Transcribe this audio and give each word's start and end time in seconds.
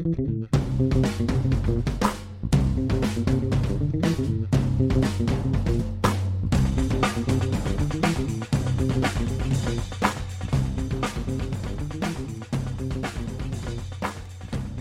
Hey 0.00 0.06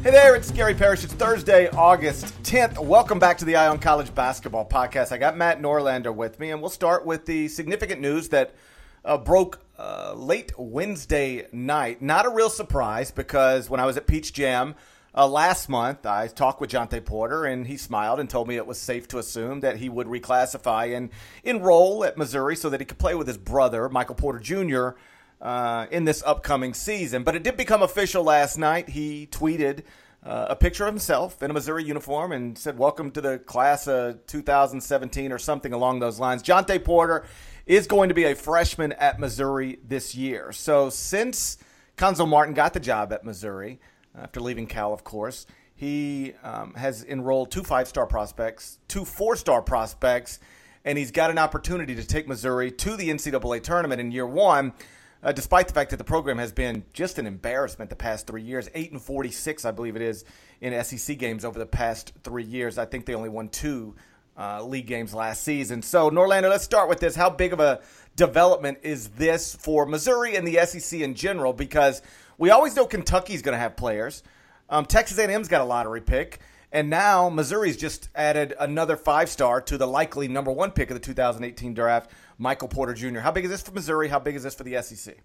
there, 0.03 0.35
it's 0.35 0.51
Gary 0.51 0.73
Parrish. 0.73 1.03
It's 1.03 1.13
Thursday, 1.13 1.67
August 1.71 2.27
10th. 2.43 2.79
Welcome 2.79 3.19
back 3.19 3.37
to 3.39 3.45
the 3.45 3.57
Eye 3.57 3.67
on 3.67 3.79
College 3.79 4.15
Basketball 4.15 4.69
Podcast. 4.69 5.11
I 5.11 5.17
got 5.17 5.35
Matt 5.35 5.61
Norlander 5.61 6.15
with 6.15 6.39
me, 6.39 6.51
and 6.51 6.61
we'll 6.61 6.69
start 6.69 7.05
with 7.05 7.25
the 7.25 7.49
significant 7.49 7.99
news 7.99 8.29
that 8.29 8.55
uh, 9.03 9.17
broke 9.17 9.59
uh, 9.77 10.13
late 10.15 10.53
Wednesday 10.57 11.45
night. 11.51 12.01
Not 12.01 12.25
a 12.25 12.29
real 12.29 12.49
surprise 12.49 13.11
because 13.11 13.69
when 13.69 13.81
I 13.81 13.85
was 13.85 13.97
at 13.97 14.07
Peach 14.07 14.31
Jam 14.31 14.75
uh, 15.15 15.27
last 15.27 15.69
month, 15.69 16.05
I 16.05 16.27
talked 16.27 16.61
with 16.61 16.69
Jontay 16.69 17.03
Porter, 17.03 17.45
and 17.45 17.65
he 17.65 17.77
smiled 17.77 18.19
and 18.19 18.29
told 18.29 18.47
me 18.47 18.57
it 18.57 18.67
was 18.67 18.77
safe 18.77 19.07
to 19.09 19.17
assume 19.17 19.61
that 19.61 19.77
he 19.77 19.89
would 19.89 20.07
reclassify 20.07 20.95
and 20.95 21.09
enroll 21.43 22.03
at 22.03 22.17
Missouri 22.17 22.55
so 22.55 22.69
that 22.69 22.79
he 22.79 22.85
could 22.85 22.99
play 22.99 23.15
with 23.15 23.27
his 23.27 23.37
brother, 23.37 23.89
Michael 23.89 24.15
Porter 24.15 24.39
Jr., 24.39 24.99
uh, 25.41 25.87
in 25.89 26.05
this 26.05 26.21
upcoming 26.25 26.73
season. 26.73 27.23
But 27.23 27.35
it 27.35 27.43
did 27.43 27.57
become 27.57 27.81
official 27.81 28.23
last 28.23 28.57
night. 28.57 28.89
He 28.89 29.27
tweeted 29.27 29.83
uh, 30.23 30.47
a 30.49 30.55
picture 30.55 30.85
of 30.85 30.93
himself 30.93 31.41
in 31.41 31.49
a 31.49 31.53
Missouri 31.53 31.83
uniform 31.83 32.31
and 32.31 32.57
said, 32.57 32.77
Welcome 32.77 33.11
to 33.11 33.21
the 33.21 33.39
class 33.39 33.87
of 33.87 34.25
2017 34.27 35.31
or 35.31 35.39
something 35.39 35.73
along 35.73 35.99
those 35.99 36.19
lines. 36.19 36.43
Jontay 36.43 36.83
Porter 36.83 37.25
is 37.65 37.87
going 37.87 38.09
to 38.09 38.15
be 38.15 38.25
a 38.25 38.35
freshman 38.35 38.91
at 38.93 39.19
Missouri 39.19 39.79
this 39.87 40.13
year. 40.13 40.51
So 40.51 40.89
since 40.89 41.57
Cuonzo 41.97 42.27
Martin 42.27 42.53
got 42.53 42.73
the 42.73 42.79
job 42.79 43.13
at 43.13 43.23
Missouri, 43.23 43.79
after 44.21 44.39
leaving 44.39 44.67
Cal, 44.67 44.93
of 44.93 45.03
course, 45.03 45.45
he 45.75 46.33
um, 46.43 46.73
has 46.73 47.03
enrolled 47.03 47.51
two 47.51 47.63
five 47.63 47.87
star 47.87 48.05
prospects, 48.05 48.79
two 48.87 49.05
four 49.05 49.35
star 49.35 49.61
prospects, 49.61 50.39
and 50.85 50.97
he's 50.97 51.11
got 51.11 51.29
an 51.29 51.37
opportunity 51.37 51.95
to 51.95 52.05
take 52.05 52.27
Missouri 52.27 52.71
to 52.71 52.95
the 52.95 53.09
NCAA 53.09 53.63
tournament 53.63 54.01
in 54.01 54.11
year 54.11 54.27
one 54.27 54.73
uh, 55.21 55.31
despite 55.31 55.67
the 55.67 55.73
fact 55.73 55.91
that 55.91 55.97
the 55.97 56.03
program 56.03 56.37
has 56.37 56.51
been 56.51 56.83
just 56.93 57.19
an 57.19 57.27
embarrassment 57.27 57.89
the 57.89 57.95
past 57.95 58.27
three 58.27 58.41
years. 58.41 58.69
Eight 58.73 58.91
and 58.91 59.01
forty-six, 59.01 59.65
I 59.65 59.71
believe 59.71 59.95
it 59.95 60.01
is, 60.01 60.23
in 60.61 60.83
SEC 60.83 61.17
games 61.17 61.43
over 61.43 61.59
the 61.59 61.65
past 61.65 62.13
three 62.23 62.43
years. 62.43 62.77
I 62.77 62.85
think 62.85 63.05
they 63.05 63.15
only 63.15 63.29
won 63.29 63.49
two 63.49 63.95
uh, 64.37 64.63
league 64.63 64.87
games 64.87 65.13
last 65.13 65.43
season. 65.43 65.81
So, 65.81 66.09
Norlander, 66.09 66.49
let's 66.49 66.63
start 66.63 66.87
with 66.87 66.99
this. 66.99 67.15
How 67.15 67.29
big 67.29 67.51
of 67.51 67.59
a 67.59 67.81
development 68.15 68.79
is 68.83 69.09
this 69.09 69.55
for 69.55 69.85
Missouri 69.85 70.35
and 70.35 70.47
the 70.47 70.65
SEC 70.65 71.01
in 71.01 71.15
general? 71.15 71.51
Because 71.51 72.01
we 72.39 72.49
always 72.49 72.75
know 72.75 72.87
Kentucky's 72.87 73.43
going 73.43 73.53
to 73.53 73.59
have 73.59 73.77
players. 73.77 74.23
Um, 74.69 74.85
Texas 74.85 75.19
A&M's 75.19 75.47
got 75.47 75.61
a 75.61 75.65
lottery 75.65 76.01
pick. 76.01 76.39
And 76.71 76.89
now 76.89 77.29
Missouri's 77.29 77.77
just 77.77 78.09
added 78.15 78.53
another 78.59 78.95
five 78.95 79.29
star 79.29 79.59
to 79.61 79.77
the 79.77 79.87
likely 79.87 80.27
number 80.27 80.51
one 80.51 80.71
pick 80.71 80.89
of 80.91 80.95
the 80.95 80.99
2018 80.99 81.73
draft, 81.73 82.11
Michael 82.37 82.67
Porter 82.67 82.93
Jr. 82.93 83.19
How 83.19 83.31
big 83.31 83.45
is 83.45 83.49
this 83.51 83.61
for 83.61 83.71
Missouri? 83.71 84.07
How 84.07 84.19
big 84.19 84.35
is 84.35 84.43
this 84.43 84.55
for 84.55 84.63
the 84.63 84.81
SEC? 84.81 85.17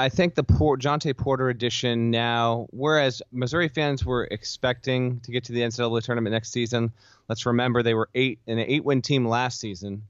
I 0.00 0.08
think 0.08 0.36
the 0.36 0.44
Port, 0.44 0.80
Jontay 0.80 1.16
Porter 1.16 1.48
edition 1.48 2.12
now, 2.12 2.68
whereas 2.70 3.20
Missouri 3.32 3.66
fans 3.66 4.04
were 4.04 4.28
expecting 4.30 5.18
to 5.20 5.32
get 5.32 5.42
to 5.44 5.52
the 5.52 5.62
NCAA 5.62 6.04
tournament 6.04 6.32
next 6.32 6.52
season, 6.52 6.92
let's 7.28 7.44
remember 7.44 7.82
they 7.82 7.94
were 7.94 8.08
eight 8.14 8.38
an 8.46 8.60
eight 8.60 8.84
win 8.84 9.02
team 9.02 9.26
last 9.26 9.58
season. 9.58 10.04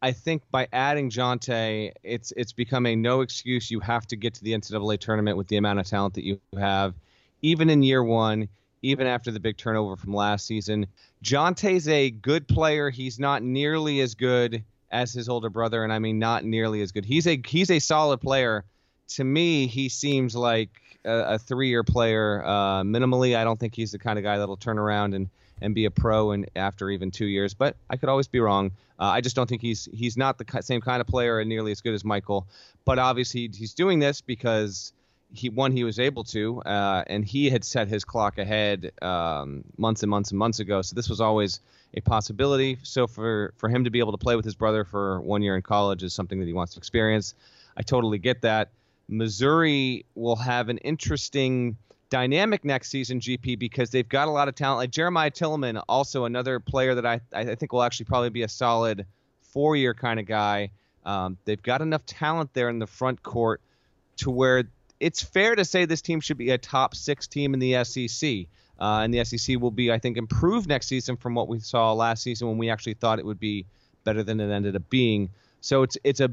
I 0.00 0.12
think 0.12 0.42
by 0.50 0.68
adding 0.72 1.10
Jontay, 1.10 1.92
it's 2.02 2.32
it's 2.36 2.52
becoming 2.52 3.02
no 3.02 3.20
excuse. 3.20 3.70
You 3.70 3.80
have 3.80 4.06
to 4.08 4.16
get 4.16 4.34
to 4.34 4.44
the 4.44 4.52
NCAA 4.52 5.00
tournament 5.00 5.36
with 5.36 5.48
the 5.48 5.56
amount 5.56 5.80
of 5.80 5.86
talent 5.86 6.14
that 6.14 6.24
you 6.24 6.40
have, 6.56 6.94
even 7.42 7.68
in 7.68 7.82
year 7.82 8.04
one 8.04 8.48
even 8.82 9.06
after 9.06 9.30
the 9.30 9.40
big 9.40 9.56
turnover 9.56 9.96
from 9.96 10.14
last 10.14 10.46
season. 10.46 10.86
Jontay's 11.22 11.88
a 11.88 12.10
good 12.10 12.46
player. 12.46 12.90
He's 12.90 13.18
not 13.18 13.42
nearly 13.42 14.00
as 14.00 14.14
good 14.14 14.62
as 14.90 15.12
his 15.12 15.28
older 15.28 15.50
brother, 15.50 15.84
and 15.84 15.92
I 15.92 15.98
mean 15.98 16.18
not 16.18 16.44
nearly 16.44 16.80
as 16.82 16.92
good. 16.92 17.04
He's 17.04 17.26
a 17.26 17.40
he's 17.46 17.70
a 17.70 17.78
solid 17.78 18.20
player. 18.20 18.64
To 19.08 19.24
me, 19.24 19.66
he 19.66 19.88
seems 19.88 20.36
like 20.36 20.70
a, 21.04 21.34
a 21.34 21.38
three-year 21.38 21.82
player. 21.82 22.42
Uh, 22.44 22.82
minimally, 22.82 23.36
I 23.36 23.44
don't 23.44 23.58
think 23.58 23.74
he's 23.74 23.92
the 23.92 23.98
kind 23.98 24.18
of 24.18 24.22
guy 24.22 24.38
that'll 24.38 24.56
turn 24.56 24.78
around 24.78 25.14
and 25.14 25.28
and 25.60 25.74
be 25.74 25.84
a 25.84 25.90
pro 25.90 26.32
and 26.32 26.50
after 26.56 26.90
even 26.90 27.10
two 27.10 27.26
years. 27.26 27.54
But 27.54 27.76
I 27.90 27.96
could 27.96 28.08
always 28.08 28.28
be 28.28 28.40
wrong. 28.40 28.72
Uh, 28.98 29.04
I 29.04 29.20
just 29.20 29.36
don't 29.36 29.48
think 29.48 29.62
he's 29.62 29.88
he's 29.92 30.16
not 30.16 30.38
the 30.38 30.62
same 30.62 30.80
kind 30.80 31.00
of 31.00 31.06
player 31.06 31.38
and 31.40 31.48
nearly 31.48 31.72
as 31.72 31.80
good 31.80 31.94
as 31.94 32.04
Michael. 32.04 32.46
But 32.84 32.98
obviously, 32.98 33.50
he's 33.52 33.74
doing 33.74 33.98
this 33.98 34.20
because 34.20 34.92
he 35.32 35.50
one 35.50 35.72
he 35.72 35.84
was 35.84 35.98
able 35.98 36.24
to, 36.24 36.60
uh, 36.62 37.04
and 37.06 37.24
he 37.24 37.50
had 37.50 37.64
set 37.64 37.88
his 37.88 38.04
clock 38.04 38.38
ahead 38.38 38.92
um, 39.02 39.64
months 39.76 40.02
and 40.02 40.10
months 40.10 40.30
and 40.30 40.38
months 40.38 40.58
ago. 40.58 40.82
So 40.82 40.94
this 40.94 41.08
was 41.08 41.20
always 41.20 41.60
a 41.94 42.00
possibility. 42.00 42.78
So 42.82 43.06
for 43.06 43.52
for 43.56 43.68
him 43.68 43.84
to 43.84 43.90
be 43.90 43.98
able 43.98 44.12
to 44.12 44.18
play 44.18 44.36
with 44.36 44.44
his 44.44 44.54
brother 44.54 44.84
for 44.84 45.20
one 45.20 45.42
year 45.42 45.56
in 45.56 45.62
college 45.62 46.02
is 46.02 46.14
something 46.14 46.40
that 46.40 46.46
he 46.46 46.52
wants 46.52 46.74
to 46.74 46.78
experience. 46.78 47.34
I 47.76 47.82
totally 47.82 48.18
get 48.18 48.42
that. 48.42 48.70
Missouri 49.08 50.04
will 50.14 50.36
have 50.36 50.68
an 50.68 50.78
interesting 50.78 51.76
dynamic 52.10 52.64
next 52.64 52.90
season, 52.90 53.20
GP, 53.20 53.58
because 53.58 53.90
they've 53.90 54.08
got 54.08 54.28
a 54.28 54.30
lot 54.30 54.48
of 54.48 54.54
talent. 54.54 54.78
Like 54.78 54.90
Jeremiah 54.90 55.30
Tilmon, 55.30 55.82
also 55.88 56.24
another 56.24 56.60
player 56.60 56.94
that 56.94 57.06
I 57.06 57.20
I 57.32 57.54
think 57.54 57.72
will 57.72 57.82
actually 57.82 58.06
probably 58.06 58.30
be 58.30 58.42
a 58.42 58.48
solid 58.48 59.06
four 59.42 59.76
year 59.76 59.94
kind 59.94 60.20
of 60.20 60.26
guy. 60.26 60.70
Um, 61.04 61.38
they've 61.44 61.62
got 61.62 61.80
enough 61.80 62.04
talent 62.06 62.52
there 62.54 62.68
in 62.68 62.78
the 62.78 62.86
front 62.86 63.22
court 63.22 63.60
to 64.18 64.30
where 64.30 64.64
it's 65.00 65.22
fair 65.22 65.54
to 65.54 65.64
say 65.64 65.84
this 65.84 66.02
team 66.02 66.20
should 66.20 66.38
be 66.38 66.50
a 66.50 66.58
top 66.58 66.94
six 66.94 67.26
team 67.26 67.54
in 67.54 67.60
the 67.60 67.84
SEC. 67.84 68.46
Uh, 68.80 69.00
and 69.02 69.12
the 69.12 69.24
SEC 69.24 69.58
will 69.60 69.72
be, 69.72 69.90
I 69.90 69.98
think, 69.98 70.16
improved 70.16 70.68
next 70.68 70.86
season 70.86 71.16
from 71.16 71.34
what 71.34 71.48
we 71.48 71.58
saw 71.58 71.92
last 71.92 72.22
season 72.22 72.46
when 72.46 72.58
we 72.58 72.70
actually 72.70 72.94
thought 72.94 73.18
it 73.18 73.26
would 73.26 73.40
be 73.40 73.66
better 74.04 74.22
than 74.22 74.38
it 74.38 74.52
ended 74.52 74.76
up 74.76 74.88
being. 74.88 75.30
So 75.60 75.82
it's 75.82 75.98
it's 76.04 76.20
a 76.20 76.30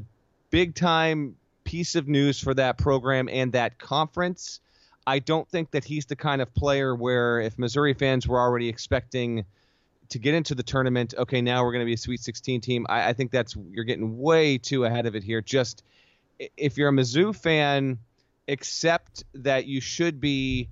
big 0.50 0.74
time 0.74 1.36
piece 1.64 1.96
of 1.96 2.06
news 2.06 2.40
for 2.40 2.54
that 2.54 2.78
program 2.78 3.28
and 3.28 3.52
that 3.52 3.78
conference. 3.78 4.60
I 5.06 5.20
don't 5.20 5.48
think 5.48 5.70
that 5.70 5.84
he's 5.84 6.06
the 6.06 6.16
kind 6.16 6.42
of 6.42 6.52
player 6.54 6.94
where 6.94 7.40
if 7.40 7.58
Missouri 7.58 7.94
fans 7.94 8.26
were 8.26 8.40
already 8.40 8.68
expecting 8.68 9.44
to 10.08 10.18
get 10.18 10.34
into 10.34 10.54
the 10.54 10.62
tournament, 10.62 11.14
okay, 11.16 11.40
now 11.40 11.64
we're 11.64 11.72
going 11.72 11.82
to 11.82 11.86
be 11.86 11.94
a 11.94 11.98
Sweet 11.98 12.20
16 12.20 12.60
team. 12.60 12.86
I, 12.88 13.10
I 13.10 13.12
think 13.12 13.30
that's 13.30 13.56
you're 13.70 13.84
getting 13.84 14.18
way 14.18 14.58
too 14.58 14.84
ahead 14.84 15.06
of 15.06 15.14
it 15.14 15.22
here. 15.22 15.40
Just 15.40 15.82
if 16.56 16.76
you're 16.76 16.88
a 16.88 16.92
Mizzou 16.92 17.34
fan 17.34 17.98
accept 18.48 19.24
that 19.34 19.66
you 19.66 19.80
should 19.80 20.20
be 20.20 20.68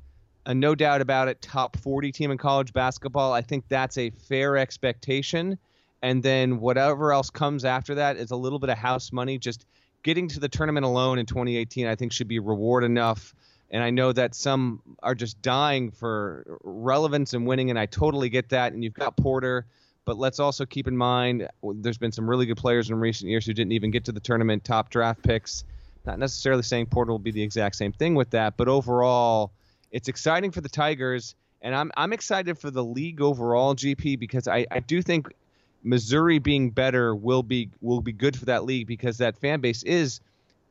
a 0.46 0.54
no 0.54 0.74
doubt 0.74 1.00
about 1.00 1.28
it 1.28 1.40
top 1.40 1.76
40 1.76 2.12
team 2.12 2.30
in 2.30 2.38
college 2.38 2.72
basketball. 2.72 3.32
I 3.32 3.42
think 3.42 3.64
that's 3.68 3.96
a 3.98 4.10
fair 4.10 4.56
expectation. 4.56 5.58
And 6.02 6.22
then 6.22 6.60
whatever 6.60 7.12
else 7.12 7.30
comes 7.30 7.64
after 7.64 7.94
that 7.96 8.16
is 8.18 8.30
a 8.30 8.36
little 8.36 8.58
bit 8.58 8.68
of 8.68 8.76
house 8.76 9.10
money. 9.10 9.38
Just 9.38 9.64
getting 10.02 10.28
to 10.28 10.40
the 10.40 10.48
tournament 10.48 10.84
alone 10.84 11.18
in 11.18 11.24
2018, 11.24 11.86
I 11.86 11.94
think, 11.94 12.12
should 12.12 12.28
be 12.28 12.38
reward 12.40 12.84
enough. 12.84 13.34
And 13.74 13.82
I 13.82 13.90
know 13.90 14.12
that 14.12 14.36
some 14.36 14.80
are 15.02 15.16
just 15.16 15.42
dying 15.42 15.90
for 15.90 16.60
relevance 16.62 17.34
and 17.34 17.44
winning, 17.44 17.70
and 17.70 17.78
I 17.78 17.86
totally 17.86 18.28
get 18.28 18.50
that. 18.50 18.72
And 18.72 18.84
you've 18.84 18.94
got 18.94 19.16
Porter, 19.16 19.66
but 20.04 20.16
let's 20.16 20.38
also 20.38 20.64
keep 20.64 20.86
in 20.86 20.96
mind 20.96 21.48
there's 21.60 21.98
been 21.98 22.12
some 22.12 22.30
really 22.30 22.46
good 22.46 22.56
players 22.56 22.88
in 22.88 22.94
recent 22.94 23.28
years 23.28 23.44
who 23.44 23.52
didn't 23.52 23.72
even 23.72 23.90
get 23.90 24.04
to 24.04 24.12
the 24.12 24.20
tournament, 24.20 24.62
top 24.62 24.90
draft 24.90 25.24
picks. 25.24 25.64
Not 26.06 26.20
necessarily 26.20 26.62
saying 26.62 26.86
Porter 26.86 27.10
will 27.10 27.18
be 27.18 27.32
the 27.32 27.42
exact 27.42 27.74
same 27.74 27.90
thing 27.90 28.14
with 28.14 28.30
that, 28.30 28.56
but 28.56 28.68
overall, 28.68 29.50
it's 29.90 30.06
exciting 30.06 30.52
for 30.52 30.60
the 30.60 30.68
Tigers, 30.68 31.34
and 31.60 31.74
I'm 31.74 31.90
I'm 31.96 32.12
excited 32.12 32.56
for 32.56 32.70
the 32.70 32.84
league 32.84 33.20
overall, 33.20 33.74
GP, 33.74 34.20
because 34.20 34.46
I, 34.46 34.66
I 34.70 34.78
do 34.78 35.02
think 35.02 35.32
Missouri 35.82 36.38
being 36.38 36.70
better 36.70 37.12
will 37.12 37.42
be 37.42 37.70
will 37.80 38.00
be 38.00 38.12
good 38.12 38.36
for 38.36 38.44
that 38.44 38.66
league 38.66 38.86
because 38.86 39.18
that 39.18 39.36
fan 39.36 39.60
base 39.60 39.82
is 39.82 40.20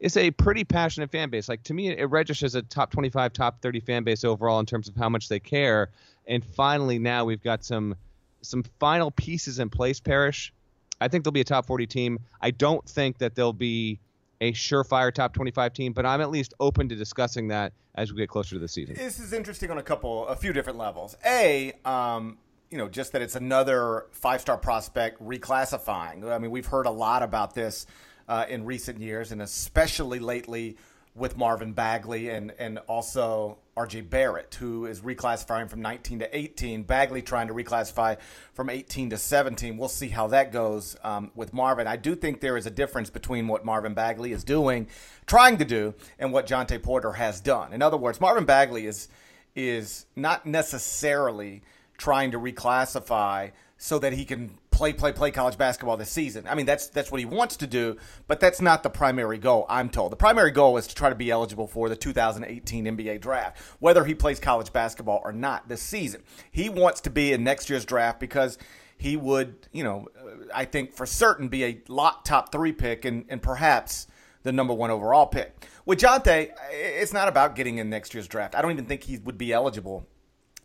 is 0.03 0.17
a 0.17 0.31
pretty 0.31 0.65
passionate 0.65 1.09
fan 1.09 1.29
base. 1.29 1.47
Like 1.47 1.63
to 1.63 1.73
me, 1.73 1.87
it 1.87 2.09
registers 2.09 2.55
a 2.55 2.61
top 2.61 2.91
25, 2.91 3.31
top 3.31 3.61
30 3.61 3.79
fan 3.79 4.03
base 4.03 4.25
overall 4.25 4.59
in 4.59 4.65
terms 4.65 4.89
of 4.89 4.95
how 4.97 5.07
much 5.07 5.29
they 5.29 5.39
care. 5.39 5.91
And 6.27 6.43
finally, 6.43 6.99
now 6.99 7.23
we've 7.23 7.41
got 7.41 7.63
some 7.63 7.95
some 8.41 8.63
final 8.79 9.11
pieces 9.11 9.59
in 9.59 9.69
place. 9.69 10.01
Parrish, 10.01 10.53
I 10.99 11.07
think 11.07 11.23
they'll 11.23 11.31
be 11.31 11.39
a 11.39 11.45
top 11.45 11.65
40 11.65 11.87
team. 11.87 12.19
I 12.41 12.51
don't 12.51 12.85
think 12.87 13.19
that 13.19 13.35
they'll 13.35 13.53
be 13.53 14.01
a 14.41 14.51
surefire 14.51 15.13
top 15.13 15.33
25 15.33 15.71
team, 15.71 15.93
but 15.93 16.05
I'm 16.05 16.19
at 16.19 16.29
least 16.29 16.53
open 16.59 16.89
to 16.89 16.95
discussing 16.95 17.47
that 17.47 17.71
as 17.95 18.11
we 18.11 18.17
get 18.17 18.27
closer 18.27 18.55
to 18.55 18.59
the 18.59 18.67
season. 18.67 18.95
This 18.95 19.19
is 19.19 19.31
interesting 19.31 19.71
on 19.71 19.77
a 19.77 19.83
couple, 19.83 20.27
a 20.27 20.35
few 20.35 20.51
different 20.51 20.77
levels. 20.77 21.15
A, 21.25 21.71
um, 21.85 22.39
you 22.69 22.77
know, 22.77 22.89
just 22.89 23.13
that 23.13 23.21
it's 23.21 23.37
another 23.37 24.07
five 24.11 24.41
star 24.41 24.57
prospect 24.57 25.23
reclassifying. 25.23 26.29
I 26.29 26.39
mean, 26.39 26.51
we've 26.51 26.65
heard 26.65 26.87
a 26.87 26.91
lot 26.91 27.23
about 27.23 27.55
this 27.55 27.85
uh, 28.27 28.45
in 28.49 28.65
recent 28.65 28.99
years, 28.99 29.31
and 29.31 29.41
especially 29.41 30.19
lately 30.19 30.77
with 31.15 31.37
Marvin 31.37 31.73
Bagley 31.73 32.29
and, 32.29 32.51
and 32.57 32.79
also 32.87 33.57
RJ 33.77 34.09
Barrett, 34.09 34.55
who 34.59 34.85
is 34.87 35.01
reclassifying 35.01 35.69
from 35.69 35.81
19 35.81 36.19
to 36.19 36.37
18. 36.37 36.83
Bagley 36.83 37.21
trying 37.21 37.47
to 37.47 37.53
reclassify 37.53 38.17
from 38.53 38.69
18 38.69 39.11
to 39.11 39.17
17. 39.17 39.77
We'll 39.77 39.89
see 39.89 40.09
how 40.09 40.27
that 40.27 40.51
goes 40.51 40.95
um, 41.03 41.31
with 41.35 41.53
Marvin. 41.53 41.85
I 41.85 41.97
do 41.97 42.15
think 42.15 42.39
there 42.39 42.57
is 42.57 42.65
a 42.65 42.71
difference 42.71 43.09
between 43.09 43.47
what 43.47 43.63
Marvin 43.63 43.93
Bagley 43.93 44.31
is 44.31 44.43
doing, 44.43 44.87
trying 45.27 45.57
to 45.57 45.65
do, 45.65 45.93
and 46.17 46.33
what 46.33 46.47
Jontay 46.47 46.81
Porter 46.81 47.13
has 47.13 47.39
done. 47.39 47.73
In 47.73 47.81
other 47.81 47.97
words, 47.97 48.19
Marvin 48.19 48.45
Bagley 48.45 48.85
is 48.85 49.07
is 49.55 50.07
not 50.15 50.47
necessarily 50.47 51.61
trying 51.97 52.31
to 52.31 52.39
reclassify 52.39 53.51
so 53.77 53.99
that 53.99 54.13
he 54.13 54.25
can 54.25 54.57
play, 54.73 54.91
play, 54.91 55.13
play 55.13 55.31
college 55.31 55.57
basketball 55.57 55.95
this 55.95 56.09
season. 56.09 56.45
I 56.49 56.55
mean, 56.55 56.65
that's 56.65 56.87
that's 56.87 57.11
what 57.11 57.19
he 57.19 57.25
wants 57.25 57.55
to 57.57 57.67
do, 57.67 57.95
but 58.27 58.39
that's 58.39 58.59
not 58.59 58.83
the 58.83 58.89
primary 58.89 59.37
goal. 59.37 59.65
I'm 59.69 59.89
told 59.89 60.11
the 60.11 60.17
primary 60.17 60.51
goal 60.51 60.75
is 60.77 60.87
to 60.87 60.95
try 60.95 61.09
to 61.09 61.15
be 61.15 61.31
eligible 61.31 61.67
for 61.67 61.87
the 61.87 61.95
2018 61.95 62.85
NBA 62.85 63.21
draft, 63.21 63.57
whether 63.79 64.03
he 64.03 64.15
plays 64.15 64.39
college 64.39 64.73
basketball 64.73 65.21
or 65.23 65.31
not 65.31 65.69
this 65.69 65.81
season. 65.81 66.23
He 66.51 66.67
wants 66.69 67.01
to 67.01 67.09
be 67.09 67.31
in 67.31 67.43
next 67.43 67.69
year's 67.69 67.85
draft 67.85 68.19
because 68.19 68.57
he 68.97 69.15
would, 69.15 69.67
you 69.71 69.83
know, 69.83 70.07
uh, 70.19 70.45
I 70.53 70.65
think 70.65 70.93
for 70.93 71.05
certain 71.05 71.47
be 71.47 71.63
a 71.63 71.81
lot 71.87 72.25
top 72.25 72.51
three 72.51 72.71
pick 72.71 73.05
and, 73.05 73.25
and 73.29 73.41
perhaps 73.41 74.07
the 74.41 74.51
number 74.51 74.73
one 74.73 74.91
overall 74.91 75.27
pick. 75.27 75.67
With 75.85 75.99
Jontay, 75.99 76.51
it's 76.71 77.13
not 77.13 77.27
about 77.27 77.55
getting 77.55 77.77
in 77.77 77.89
next 77.89 78.13
year's 78.13 78.27
draft. 78.27 78.55
I 78.55 78.61
don't 78.61 78.71
even 78.71 78.85
think 78.85 79.03
he 79.03 79.17
would 79.19 79.37
be 79.37 79.53
eligible 79.53 80.07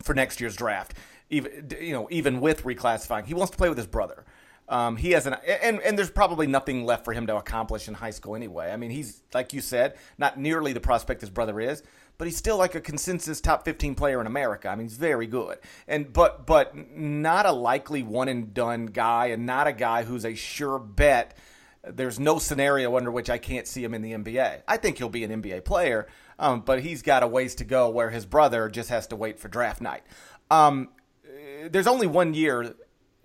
for 0.01 0.13
next 0.13 0.41
year's 0.41 0.55
draft 0.55 0.93
even 1.29 1.69
you 1.79 1.93
know 1.93 2.07
even 2.11 2.41
with 2.41 2.63
reclassifying. 2.63 3.25
He 3.25 3.33
wants 3.33 3.51
to 3.51 3.57
play 3.57 3.69
with 3.69 3.77
his 3.77 3.87
brother. 3.87 4.25
Um, 4.69 4.97
he 4.97 5.11
has 5.11 5.25
an 5.25 5.35
and 5.63 5.81
and 5.81 5.97
there's 5.97 6.11
probably 6.11 6.45
nothing 6.45 6.85
left 6.85 7.03
for 7.03 7.13
him 7.13 7.25
to 7.27 7.35
accomplish 7.35 7.87
in 7.87 7.95
high 7.95 8.11
school 8.11 8.35
anyway. 8.35 8.71
I 8.71 8.77
mean, 8.77 8.91
he's 8.91 9.21
like 9.33 9.51
you 9.51 9.61
said, 9.61 9.95
not 10.17 10.39
nearly 10.39 10.73
the 10.73 10.79
prospect 10.79 11.21
his 11.21 11.31
brother 11.31 11.59
is, 11.59 11.81
but 12.19 12.27
he's 12.27 12.37
still 12.37 12.57
like 12.57 12.75
a 12.75 12.81
consensus 12.81 13.41
top 13.41 13.65
15 13.65 13.95
player 13.95 14.21
in 14.21 14.27
America. 14.27 14.69
I 14.69 14.75
mean, 14.75 14.87
he's 14.87 14.97
very 14.97 15.25
good, 15.25 15.57
and 15.87 16.13
but 16.13 16.45
but 16.45 16.75
not 16.95 17.47
a 17.47 17.51
likely 17.51 18.03
one 18.03 18.27
and 18.27 18.53
done 18.53 18.85
guy, 18.85 19.27
and 19.27 19.47
not 19.47 19.65
a 19.65 19.73
guy 19.73 20.03
who's 20.03 20.23
a 20.25 20.35
sure 20.35 20.77
bet. 20.77 21.35
There's 21.81 22.19
no 22.19 22.39
scenario 22.39 22.95
under 22.97 23.09
which 23.09 23.29
I 23.29 23.37
can't 23.37 23.65
see 23.65 23.83
him 23.83 23.93
in 23.93 24.01
the 24.01 24.11
NBA. 24.11 24.63
I 24.67 24.77
think 24.77 24.97
he'll 24.97 25.09
be 25.09 25.23
an 25.23 25.41
NBA 25.41 25.63
player, 25.63 26.07
um, 26.37 26.59
but 26.59 26.81
he's 26.81 27.01
got 27.01 27.23
a 27.23 27.27
ways 27.27 27.55
to 27.55 27.63
go 27.63 27.89
where 27.89 28.09
his 28.09 28.25
brother 28.25 28.69
just 28.69 28.89
has 28.89 29.07
to 29.07 29.15
wait 29.15 29.39
for 29.39 29.47
draft 29.47 29.81
night. 29.81 30.03
Um, 30.51 30.89
there's 31.69 31.87
only 31.87 32.07
one 32.07 32.33
year 32.33 32.75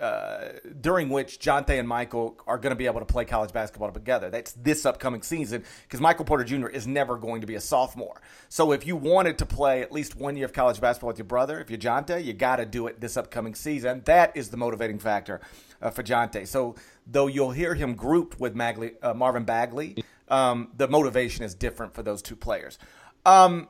uh, 0.00 0.48
during 0.80 1.08
which 1.08 1.38
Jontay 1.38 1.78
and 1.78 1.88
Michael 1.88 2.36
are 2.46 2.58
going 2.58 2.70
to 2.70 2.76
be 2.76 2.86
able 2.86 2.98
to 2.98 3.06
play 3.06 3.24
college 3.24 3.52
basketball 3.52 3.92
together. 3.92 4.28
That's 4.28 4.52
this 4.52 4.84
upcoming 4.84 5.22
season 5.22 5.62
because 5.82 6.00
Michael 6.00 6.24
Porter 6.24 6.42
Jr. 6.42 6.66
is 6.66 6.86
never 6.86 7.16
going 7.16 7.40
to 7.42 7.46
be 7.46 7.54
a 7.54 7.60
sophomore. 7.60 8.20
So 8.48 8.72
if 8.72 8.86
you 8.86 8.96
wanted 8.96 9.38
to 9.38 9.46
play 9.46 9.82
at 9.82 9.92
least 9.92 10.16
one 10.16 10.36
year 10.36 10.46
of 10.46 10.52
college 10.52 10.80
basketball 10.80 11.08
with 11.08 11.18
your 11.18 11.26
brother, 11.26 11.60
if 11.60 11.70
you're 11.70 11.78
Jontay, 11.78 12.24
you 12.24 12.32
got 12.32 12.56
to 12.56 12.66
do 12.66 12.88
it 12.88 13.00
this 13.00 13.16
upcoming 13.16 13.54
season. 13.54 14.02
That 14.04 14.36
is 14.36 14.50
the 14.50 14.56
motivating 14.56 14.98
factor 14.98 15.40
uh, 15.80 15.90
for 15.90 16.02
Jontay. 16.02 16.48
So 16.48 16.74
though 17.06 17.28
you'll 17.28 17.52
hear 17.52 17.74
him 17.74 17.94
grouped 17.94 18.40
with 18.40 18.56
Magley, 18.56 18.94
uh, 19.00 19.14
Marvin 19.14 19.44
Bagley, 19.44 20.04
um, 20.28 20.72
the 20.76 20.88
motivation 20.88 21.44
is 21.44 21.54
different 21.54 21.94
for 21.94 22.02
those 22.02 22.20
two 22.20 22.36
players. 22.36 22.78
Um, 23.24 23.68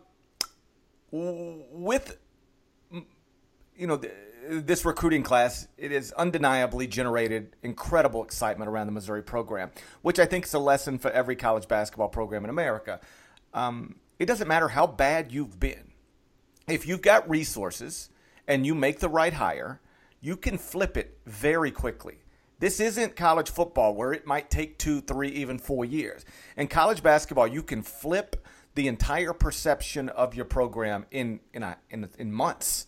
with 1.13 2.17
you 3.77 3.87
know. 3.87 3.97
The, 3.97 4.11
this 4.49 4.85
recruiting 4.85 5.23
class, 5.23 5.69
it 5.77 5.91
has 5.91 6.13
undeniably 6.13 6.87
generated 6.87 7.57
incredible 7.63 8.23
excitement 8.23 8.69
around 8.69 8.87
the 8.87 8.93
Missouri 8.93 9.23
program, 9.23 9.71
which 10.03 10.19
I 10.19 10.27
think 10.27 10.45
is 10.45 10.55
a 10.55 10.59
lesson 10.59 10.99
for 10.99 11.11
every 11.11 11.37
college 11.37 11.69
basketball 11.69 12.09
program 12.09 12.45
in 12.45 12.51
America. 12.51 13.01
Um, 13.53 13.97
it 14.19 14.27
doesn't 14.27 14.49
matter 14.49 14.69
how 14.69 14.87
bad 14.87 15.33
you've 15.33 15.59
been. 15.59 15.93
If 16.67 16.87
you've 16.87 17.03
got 17.03 17.29
resources 17.29 18.11
and 18.47 18.67
you 18.67 18.75
make 18.75 19.01
the 19.01 19.09
right 19.09 19.33
hire, 19.33 19.81
you 20.21 20.37
can 20.37 20.59
flip 20.59 20.97
it 20.97 21.19
very 21.27 21.71
quickly. 21.71 22.19
This 22.59 22.81
isn't 22.81 23.17
college 23.17 23.51
football 23.51 23.95
where 23.95 24.13
it 24.13 24.27
might 24.27 24.51
take 24.51 24.79
two, 24.79 25.01
three, 25.01 25.29
even 25.29 25.59
four 25.59 25.85
years. 25.85 26.25
In 26.57 26.69
college 26.69 27.03
basketball, 27.03 27.47
you 27.47 27.63
can 27.63 27.83
flip 27.83 28.47
the 28.75 28.89
entire 28.89 29.33
perception 29.33 30.09
of 30.09 30.35
your 30.35 30.45
program 30.45 31.07
in 31.11 31.41
in, 31.53 31.63
a, 31.63 31.77
in, 31.91 32.09
in 32.19 32.33
months. 32.33 32.87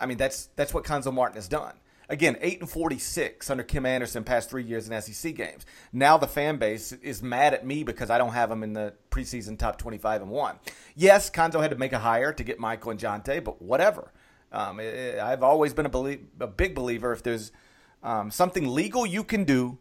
I 0.00 0.06
mean, 0.06 0.16
that's 0.16 0.46
that's 0.56 0.74
what 0.74 0.84
Cuonzo 0.84 1.12
Martin 1.12 1.36
has 1.36 1.48
done. 1.48 1.74
Again, 2.08 2.36
eight 2.40 2.60
and 2.60 2.68
forty-six 2.68 3.50
under 3.50 3.62
Kim 3.62 3.86
Anderson 3.86 4.24
past 4.24 4.50
three 4.50 4.64
years 4.64 4.88
in 4.88 5.00
SEC 5.00 5.34
games. 5.34 5.64
Now 5.92 6.18
the 6.18 6.26
fan 6.26 6.56
base 6.56 6.92
is 6.92 7.22
mad 7.22 7.54
at 7.54 7.64
me 7.64 7.84
because 7.84 8.10
I 8.10 8.18
don't 8.18 8.32
have 8.32 8.48
them 8.48 8.64
in 8.64 8.72
the 8.72 8.94
preseason 9.10 9.58
top 9.58 9.78
twenty-five 9.78 10.22
and 10.22 10.30
one. 10.30 10.56
Yes, 10.96 11.30
Cuonzo 11.30 11.60
had 11.60 11.70
to 11.70 11.76
make 11.76 11.92
a 11.92 11.98
hire 12.00 12.32
to 12.32 12.42
get 12.42 12.58
Michael 12.58 12.90
and 12.90 12.98
Jontay, 12.98 13.44
but 13.44 13.62
whatever. 13.62 14.12
Um, 14.52 14.80
it, 14.80 15.18
I've 15.20 15.44
always 15.44 15.72
been 15.74 15.86
a, 15.86 15.90
belie- 15.90 16.22
a, 16.40 16.48
big 16.48 16.74
believer 16.74 17.12
if 17.12 17.22
there's 17.22 17.52
um, 18.02 18.32
something 18.32 18.66
legal 18.66 19.06
you 19.06 19.22
can 19.22 19.44
do 19.44 19.78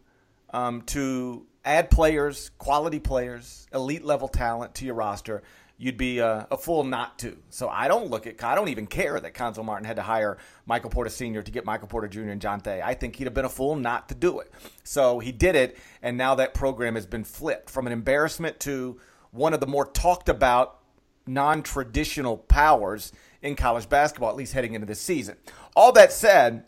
um, 0.51 0.83
to 0.83 1.47
add 1.65 1.89
players, 1.89 2.51
quality 2.57 2.99
players, 2.99 3.67
elite 3.73 4.05
level 4.05 4.27
talent 4.27 4.75
to 4.75 4.85
your 4.85 4.95
roster, 4.95 5.41
you'd 5.79 5.97
be 5.97 6.19
a, 6.19 6.45
a, 6.51 6.57
fool 6.57 6.83
not 6.83 7.17
to. 7.19 7.37
So 7.49 7.69
I 7.69 7.87
don't 7.87 8.09
look 8.09 8.27
at, 8.27 8.43
I 8.43 8.53
don't 8.53 8.67
even 8.67 8.85
care 8.85 9.17
that 9.17 9.33
Cuonzo 9.33 9.63
Martin 9.63 9.85
had 9.85 9.95
to 9.95 10.01
hire 10.01 10.37
Michael 10.65 10.89
Porter 10.89 11.09
Sr. 11.09 11.41
to 11.41 11.51
get 11.51 11.65
Michael 11.65 11.87
Porter 11.87 12.09
Jr. 12.09 12.29
and 12.29 12.41
Jontay. 12.41 12.83
I 12.83 12.93
think 12.93 13.15
he'd 13.15 13.23
have 13.23 13.33
been 13.33 13.45
a 13.45 13.49
fool 13.49 13.77
not 13.77 14.09
to 14.09 14.15
do 14.15 14.39
it. 14.41 14.51
So 14.83 15.19
he 15.19 15.31
did 15.31 15.55
it, 15.55 15.77
and 16.03 16.17
now 16.17 16.35
that 16.35 16.53
program 16.53 16.95
has 16.95 17.05
been 17.05 17.23
flipped 17.23 17.69
from 17.69 17.87
an 17.87 17.93
embarrassment 17.93 18.59
to 18.61 18.99
one 19.31 19.53
of 19.53 19.61
the 19.61 19.67
more 19.67 19.85
talked 19.85 20.27
about 20.27 20.79
non 21.25 21.63
traditional 21.63 22.37
powers 22.37 23.13
in 23.41 23.55
college 23.55 23.87
basketball, 23.87 24.29
at 24.29 24.35
least 24.35 24.51
heading 24.51 24.73
into 24.73 24.85
this 24.85 24.99
season. 24.99 25.37
All 25.77 25.93
that 25.93 26.11
said, 26.11 26.65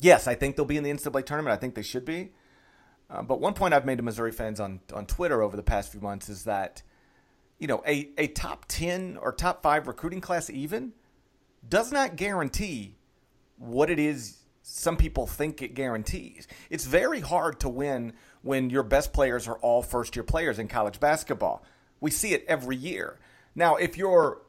yes, 0.00 0.26
I 0.26 0.34
think 0.34 0.56
they'll 0.56 0.64
be 0.64 0.78
in 0.78 0.84
the 0.84 0.90
NCAA 0.90 1.26
tournament. 1.26 1.52
I 1.52 1.60
think 1.60 1.74
they 1.74 1.82
should 1.82 2.06
be. 2.06 2.32
Uh, 3.10 3.22
but 3.22 3.40
one 3.40 3.52
point 3.52 3.74
I've 3.74 3.84
made 3.84 3.98
to 3.98 4.02
Missouri 4.02 4.32
fans 4.32 4.58
on, 4.58 4.80
on 4.94 5.04
Twitter 5.04 5.42
over 5.42 5.56
the 5.56 5.62
past 5.62 5.92
few 5.92 6.00
months 6.00 6.30
is 6.30 6.44
that 6.44 6.82
you 7.58 7.66
know, 7.66 7.82
a, 7.86 8.10
a 8.18 8.28
top 8.28 8.66
10 8.68 9.18
or 9.20 9.32
top 9.32 9.62
five 9.62 9.86
recruiting 9.86 10.20
class, 10.20 10.48
even, 10.48 10.92
does 11.68 11.92
not 11.92 12.16
guarantee 12.16 12.96
what 13.56 13.90
it 13.90 13.98
is 13.98 14.38
some 14.62 14.96
people 14.96 15.26
think 15.26 15.62
it 15.62 15.74
guarantees. 15.74 16.46
It's 16.68 16.84
very 16.84 17.20
hard 17.20 17.60
to 17.60 17.68
win 17.68 18.12
when 18.42 18.70
your 18.70 18.82
best 18.82 19.12
players 19.12 19.48
are 19.48 19.56
all 19.58 19.82
first 19.82 20.14
year 20.14 20.22
players 20.22 20.58
in 20.58 20.68
college 20.68 21.00
basketball. 21.00 21.64
We 22.00 22.10
see 22.10 22.32
it 22.34 22.44
every 22.46 22.76
year. 22.76 23.18
Now, 23.54 23.76
if 23.76 23.96
your 23.96 24.42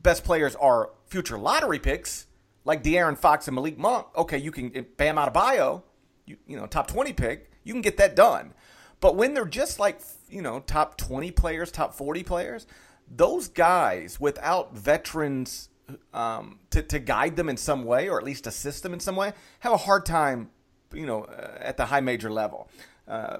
best 0.00 0.24
players 0.24 0.54
are 0.56 0.90
future 1.06 1.36
lottery 1.36 1.80
picks, 1.80 2.26
like 2.64 2.82
De'Aaron 2.82 3.18
Fox 3.18 3.48
and 3.48 3.54
Malik 3.56 3.78
Monk, 3.78 4.06
okay, 4.16 4.38
you 4.38 4.52
can 4.52 4.86
Bam 4.96 5.16
Adebayo, 5.16 5.82
you, 6.24 6.36
you 6.46 6.56
know, 6.56 6.66
top 6.66 6.86
20 6.86 7.12
pick, 7.12 7.50
you 7.64 7.72
can 7.72 7.82
get 7.82 7.96
that 7.96 8.14
done. 8.14 8.54
But 9.00 9.16
when 9.16 9.34
they're 9.34 9.44
just 9.46 9.78
like, 9.78 10.00
you 10.28 10.42
know, 10.42 10.60
top 10.60 10.96
20 10.96 11.30
players, 11.30 11.70
top 11.70 11.94
40 11.94 12.22
players, 12.24 12.66
those 13.10 13.48
guys 13.48 14.20
without 14.20 14.76
veterans 14.76 15.68
um, 16.12 16.58
to, 16.70 16.82
to 16.82 16.98
guide 16.98 17.36
them 17.36 17.48
in 17.48 17.56
some 17.56 17.84
way 17.84 18.08
or 18.08 18.18
at 18.18 18.24
least 18.24 18.46
assist 18.46 18.82
them 18.82 18.92
in 18.92 19.00
some 19.00 19.16
way 19.16 19.32
have 19.60 19.72
a 19.72 19.78
hard 19.78 20.04
time, 20.04 20.50
you 20.92 21.06
know, 21.06 21.24
uh, 21.24 21.58
at 21.60 21.76
the 21.76 21.86
high 21.86 22.00
major 22.00 22.30
level. 22.30 22.68
Uh, 23.06 23.38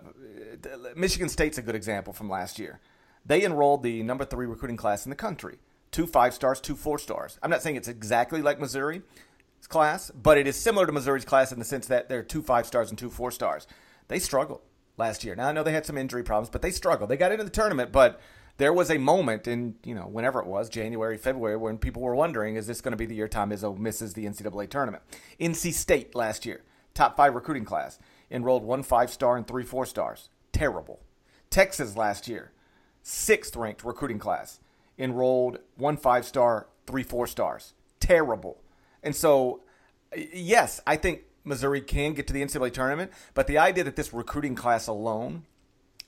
Michigan 0.96 1.28
State's 1.28 1.58
a 1.58 1.62
good 1.62 1.74
example 1.74 2.12
from 2.12 2.30
last 2.30 2.58
year. 2.58 2.80
They 3.26 3.44
enrolled 3.44 3.82
the 3.82 4.02
number 4.02 4.24
three 4.24 4.46
recruiting 4.46 4.78
class 4.78 5.04
in 5.04 5.10
the 5.10 5.16
country 5.16 5.58
two 5.90 6.06
five 6.06 6.34
stars, 6.34 6.60
two 6.60 6.76
four 6.76 6.98
stars. 6.98 7.38
I'm 7.42 7.50
not 7.50 7.62
saying 7.62 7.76
it's 7.76 7.88
exactly 7.88 8.42
like 8.42 8.60
Missouri's 8.60 9.02
class, 9.68 10.10
but 10.10 10.38
it 10.38 10.46
is 10.46 10.56
similar 10.56 10.86
to 10.86 10.92
Missouri's 10.92 11.24
class 11.24 11.50
in 11.50 11.58
the 11.58 11.64
sense 11.64 11.86
that 11.86 12.08
there 12.08 12.20
are 12.20 12.24
two 12.24 12.42
five 12.42 12.66
stars 12.66 12.90
and 12.90 12.98
two 12.98 13.10
four 13.10 13.30
stars. 13.30 13.66
They 14.08 14.18
struggled 14.18 14.60
last 14.98 15.24
year. 15.24 15.34
Now 15.34 15.48
I 15.48 15.52
know 15.52 15.62
they 15.62 15.72
had 15.72 15.86
some 15.86 15.98
injury 15.98 16.22
problems, 16.22 16.50
but 16.50 16.62
they 16.62 16.70
struggled. 16.70 17.10
They 17.10 17.16
got 17.16 17.32
into 17.32 17.44
the 17.44 17.50
tournament, 17.50 17.92
but 17.92 18.20
there 18.58 18.72
was 18.72 18.90
a 18.90 18.98
moment 18.98 19.46
in 19.46 19.76
you 19.84 19.94
know 19.94 20.02
whenever 20.02 20.40
it 20.40 20.46
was 20.46 20.68
January, 20.68 21.16
February, 21.16 21.56
when 21.56 21.78
people 21.78 22.02
were 22.02 22.14
wondering, 22.14 22.56
is 22.56 22.66
this 22.66 22.80
going 22.80 22.92
to 22.92 22.96
be 22.96 23.06
the 23.06 23.14
year 23.14 23.28
Tom 23.28 23.50
Izzo 23.50 23.76
misses 23.78 24.14
the 24.14 24.26
NCAA 24.26 24.68
tournament? 24.68 25.02
NC 25.40 25.72
State 25.72 26.14
last 26.14 26.44
year, 26.44 26.62
top 26.94 27.16
five 27.16 27.34
recruiting 27.34 27.64
class, 27.64 27.98
enrolled 28.30 28.64
one 28.64 28.82
five 28.82 29.10
star 29.10 29.36
and 29.36 29.46
three 29.46 29.64
four 29.64 29.86
stars. 29.86 30.28
Terrible. 30.52 31.00
Texas 31.50 31.96
last 31.96 32.28
year, 32.28 32.52
sixth 33.02 33.56
ranked 33.56 33.84
recruiting 33.84 34.18
class, 34.18 34.60
enrolled 34.98 35.60
one 35.76 35.96
five 35.96 36.24
star, 36.24 36.66
three 36.86 37.04
four 37.04 37.26
stars. 37.26 37.74
Terrible. 38.00 38.60
And 39.02 39.14
so, 39.14 39.62
yes, 40.32 40.80
I 40.86 40.96
think 40.96 41.22
Missouri 41.48 41.80
can 41.80 42.14
get 42.14 42.26
to 42.28 42.32
the 42.32 42.42
NCAA 42.42 42.72
tournament, 42.72 43.10
but 43.34 43.46
the 43.46 43.58
idea 43.58 43.84
that 43.84 43.96
this 43.96 44.12
recruiting 44.12 44.54
class 44.54 44.86
alone 44.86 45.44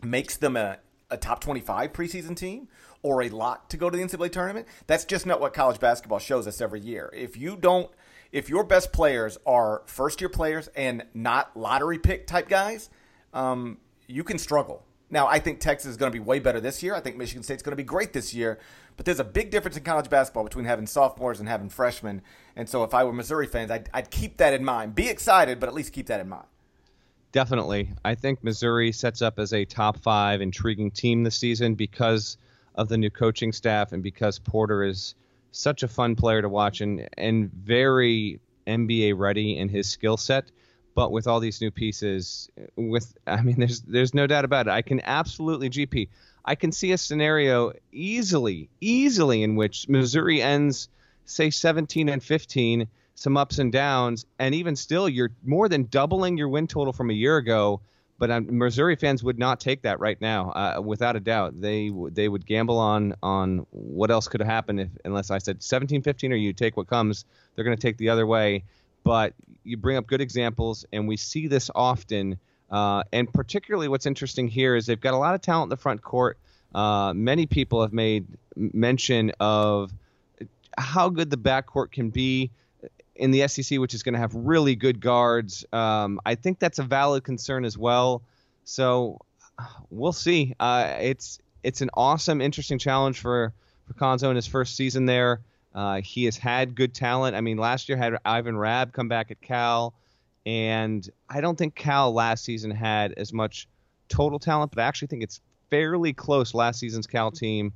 makes 0.03 0.37
them 0.37 0.57
a, 0.57 0.79
a 1.11 1.17
top 1.17 1.41
25 1.41 1.93
preseason 1.93 2.37
team 2.37 2.69
or 3.03 3.23
a 3.23 3.29
lot 3.29 3.71
to 3.71 3.77
go 3.77 3.91
to 3.91 3.97
the 3.97 4.03
NCAA 4.03 4.31
tournament, 4.31 4.67
that's 4.87 5.05
just 5.05 5.27
not 5.27 5.41
what 5.41 5.55
college 5.55 5.81
basketball 5.81 6.19
shows 6.19 6.47
us 6.47 6.61
every 6.61 6.81
year. 6.81 7.11
If 7.15 7.37
you 7.37 7.57
don't, 7.57 7.91
if 8.33 8.49
your 8.49 8.65
best 8.65 8.93
players 8.93 9.39
are 9.47 9.83
first 9.87 10.21
year 10.21 10.29
players 10.29 10.69
and 10.77 11.05
not 11.15 11.57
lottery 11.57 11.99
pick 11.99 12.27
type 12.27 12.49
guys, 12.49 12.91
um, 13.33 13.79
you 14.07 14.25
can 14.25 14.39
struggle. 14.39 14.85
Now, 15.11 15.27
I 15.27 15.41
think 15.41 15.61
Texas 15.61 15.91
is 15.91 15.97
going 15.97 16.13
to 16.13 16.17
be 16.17 16.25
way 16.25 16.39
better 16.39 16.61
this 16.61 16.83
year. 16.83 16.95
I 16.95 17.01
think 17.01 17.17
Michigan 17.17 17.43
State's 17.43 17.63
going 17.63 17.73
to 17.73 17.77
be 17.77 17.83
great 17.83 18.13
this 18.13 18.33
year. 18.33 18.59
But 18.97 19.07
there's 19.07 19.19
a 19.19 19.25
big 19.25 19.51
difference 19.51 19.77
in 19.77 19.83
college 19.83 20.09
basketball 20.09 20.45
between 20.45 20.67
having 20.67 20.87
sophomores 20.87 21.41
and 21.41 21.49
having 21.49 21.69
freshmen. 21.69 22.23
And 22.55 22.69
so 22.69 22.85
if 22.85 22.95
I 22.95 23.03
were 23.05 23.13
Missouri 23.13 23.47
fans, 23.47 23.71
I'd, 23.71 23.89
I'd 23.93 24.11
keep 24.11 24.37
that 24.37 24.55
in 24.55 24.65
mind. 24.65 24.95
Be 24.95 25.09
excited, 25.09 25.59
but 25.59 25.69
at 25.69 25.75
least 25.75 25.93
keep 25.93 26.07
that 26.07 26.21
in 26.21 26.29
mind. 26.29 26.47
Definitely. 27.33 27.93
I 28.05 28.15
think 28.15 28.43
Missouri 28.43 28.93
sets 28.93 29.23
up 29.23 29.39
as 29.39 29.53
a 29.53 29.65
top 29.65 29.99
five 29.99 30.41
intriguing 30.41 30.91
team 30.91 31.23
this 31.23 31.37
season 31.37 31.75
because 31.75 32.37
of 32.75 32.89
the 32.89 32.99
new 32.99 33.11
coaching 33.11 33.53
staff 33.53 33.93
and 33.93 34.03
because 34.03 34.39
Porter 34.39 34.85
is 34.85 35.15
such 35.53 35.83
a 35.83 35.89
fun 35.89 36.17
player 36.17 36.43
to 36.43 36.49
watch 36.49 36.81
and 36.81 37.09
and 37.17 37.53
very 37.53 38.41
NBA 38.67 39.17
ready 39.17 39.57
in 39.59 39.69
his 39.69 39.89
skill 39.89 40.17
set. 40.17 40.51
But 41.01 41.13
with 41.13 41.27
all 41.27 41.41
these 41.41 41.63
new 41.63 41.71
pieces, 41.71 42.51
with 42.77 43.15
I 43.27 43.41
mean, 43.41 43.57
there's 43.59 43.81
there's 43.81 44.13
no 44.13 44.27
doubt 44.27 44.45
about 44.45 44.67
it. 44.67 44.73
I 44.73 44.83
can 44.83 45.01
absolutely 45.05 45.71
GP. 45.71 46.11
I 46.45 46.55
can 46.55 46.73
see 46.73 46.93
a 46.93 46.99
scenario 46.99 47.73
easily, 47.91 48.69
easily 48.83 49.43
in 49.43 49.57
which 49.57 49.89
Missouri 49.89 50.43
ends, 50.43 50.91
say, 51.25 51.49
17 51.49 52.11
and 52.11 52.23
15, 52.23 52.87
some 53.15 53.39
ups 53.39 53.59
and 53.59 53.73
downs, 53.73 54.27
and 54.39 54.55
even 54.55 54.77
still, 54.77 55.09
you're 55.09 55.31
more 55.43 55.71
than 55.71 55.85
doubling 55.85 56.37
your 56.37 56.51
win 56.51 56.67
total 56.67 56.93
from 56.93 57.09
a 57.09 57.15
year 57.15 57.39
ago. 57.39 57.81
But 58.19 58.31
um, 58.31 58.59
Missouri 58.59 58.97
fans 58.97 59.25
would 59.25 59.39
not 59.39 59.59
take 59.59 59.81
that 59.81 60.01
right 60.01 60.21
now, 60.21 60.51
uh, 60.51 60.83
without 60.83 61.17
a 61.17 61.21
doubt. 61.21 61.59
They 61.63 61.91
they 62.11 62.29
would 62.29 62.45
gamble 62.45 62.77
on 62.77 63.15
on 63.23 63.67
what 63.71 64.11
else 64.11 64.29
could 64.29 64.43
happen 64.43 64.79
if 64.79 64.91
unless 65.07 65.31
I 65.31 65.39
said 65.39 65.61
17-15 65.61 66.31
or 66.31 66.35
you 66.35 66.53
take 66.53 66.77
what 66.77 66.89
comes. 66.89 67.25
They're 67.55 67.65
going 67.65 67.77
to 67.77 67.81
take 67.81 67.97
the 67.97 68.11
other 68.11 68.27
way. 68.27 68.65
But 69.05 69.35
you 69.65 69.77
bring 69.77 69.97
up 69.97 70.07
good 70.07 70.21
examples, 70.21 70.85
and 70.93 71.09
we 71.09 71.17
see 71.17 71.47
this 71.47 71.71
often 71.75 72.39
uh, 72.71 73.03
and 73.13 73.33
particularly, 73.33 73.89
what's 73.89 74.07
interesting 74.07 74.47
here 74.47 74.77
is 74.77 74.87
they've 74.87 75.01
got 75.01 75.15
a 75.15 75.19
lot 75.19 75.35
of 75.35 75.41
talent 75.41 75.67
in 75.67 75.71
the 75.71 75.77
front 75.77 76.03
court. 76.03 76.39
Uh, 76.75 77.13
many 77.15 77.47
people 77.47 77.83
have 77.83 77.93
made 77.93 78.27
mention 78.55 79.33
of 79.41 79.93
how 80.79 81.09
good 81.09 81.31
the 81.31 81.37
backcourt 81.37 81.91
can 81.91 82.11
be 82.11 82.51
in 83.17 83.33
the 83.33 83.49
SEC, 83.49 83.81
which 83.81 83.93
is 83.93 84.05
going 84.05 84.13
to 84.13 84.21
have 84.21 84.35
really 84.35 84.77
good 84.77 85.01
guards. 85.01 85.65
Um, 85.73 86.21
I 86.25 86.37
think 86.37 86.61
that's 86.61 86.79
a 86.79 86.85
valid 86.85 87.25
concern 87.25 87.65
as 87.65 87.77
well. 87.77 88.23
So 88.65 89.19
we'll 89.91 90.13
see. 90.13 90.55
Uh, 90.61 90.97
it's 91.01 91.41
it's 91.65 91.81
an 91.81 91.91
awesome, 91.95 92.41
interesting 92.41 92.79
challenge 92.79 93.19
for 93.19 93.53
for 93.89 93.95
Cuonzo 93.95 94.31
in 94.31 94.37
his 94.37 94.47
first 94.47 94.77
season 94.77 95.07
there. 95.07 95.41
Uh, 95.75 96.01
he 96.01 96.25
has 96.25 96.37
had 96.37 96.75
good 96.75 96.95
talent. 96.95 97.37
I 97.37 97.41
mean, 97.41 97.57
last 97.57 97.89
year 97.89 97.97
had 97.97 98.19
Ivan 98.25 98.57
Rabb 98.57 98.93
come 98.93 99.09
back 99.09 99.31
at 99.31 99.41
Cal. 99.41 99.95
And 100.47 101.09
I 101.29 101.41
don't 101.41 101.57
think 101.57 101.75
Cal 101.75 102.13
last 102.13 102.45
season 102.45 102.71
had 102.71 103.13
as 103.13 103.33
much 103.33 103.69
total 104.09 104.39
talent, 104.39 104.73
but 104.73 104.83
I 104.83 104.87
actually 104.87 105.09
think 105.09 105.23
it's 105.23 105.41
fairly 105.71 106.13
close 106.13 106.55
last 106.55 106.81
season's 106.81 107.07
Cal 107.07 107.31
team 107.31 107.73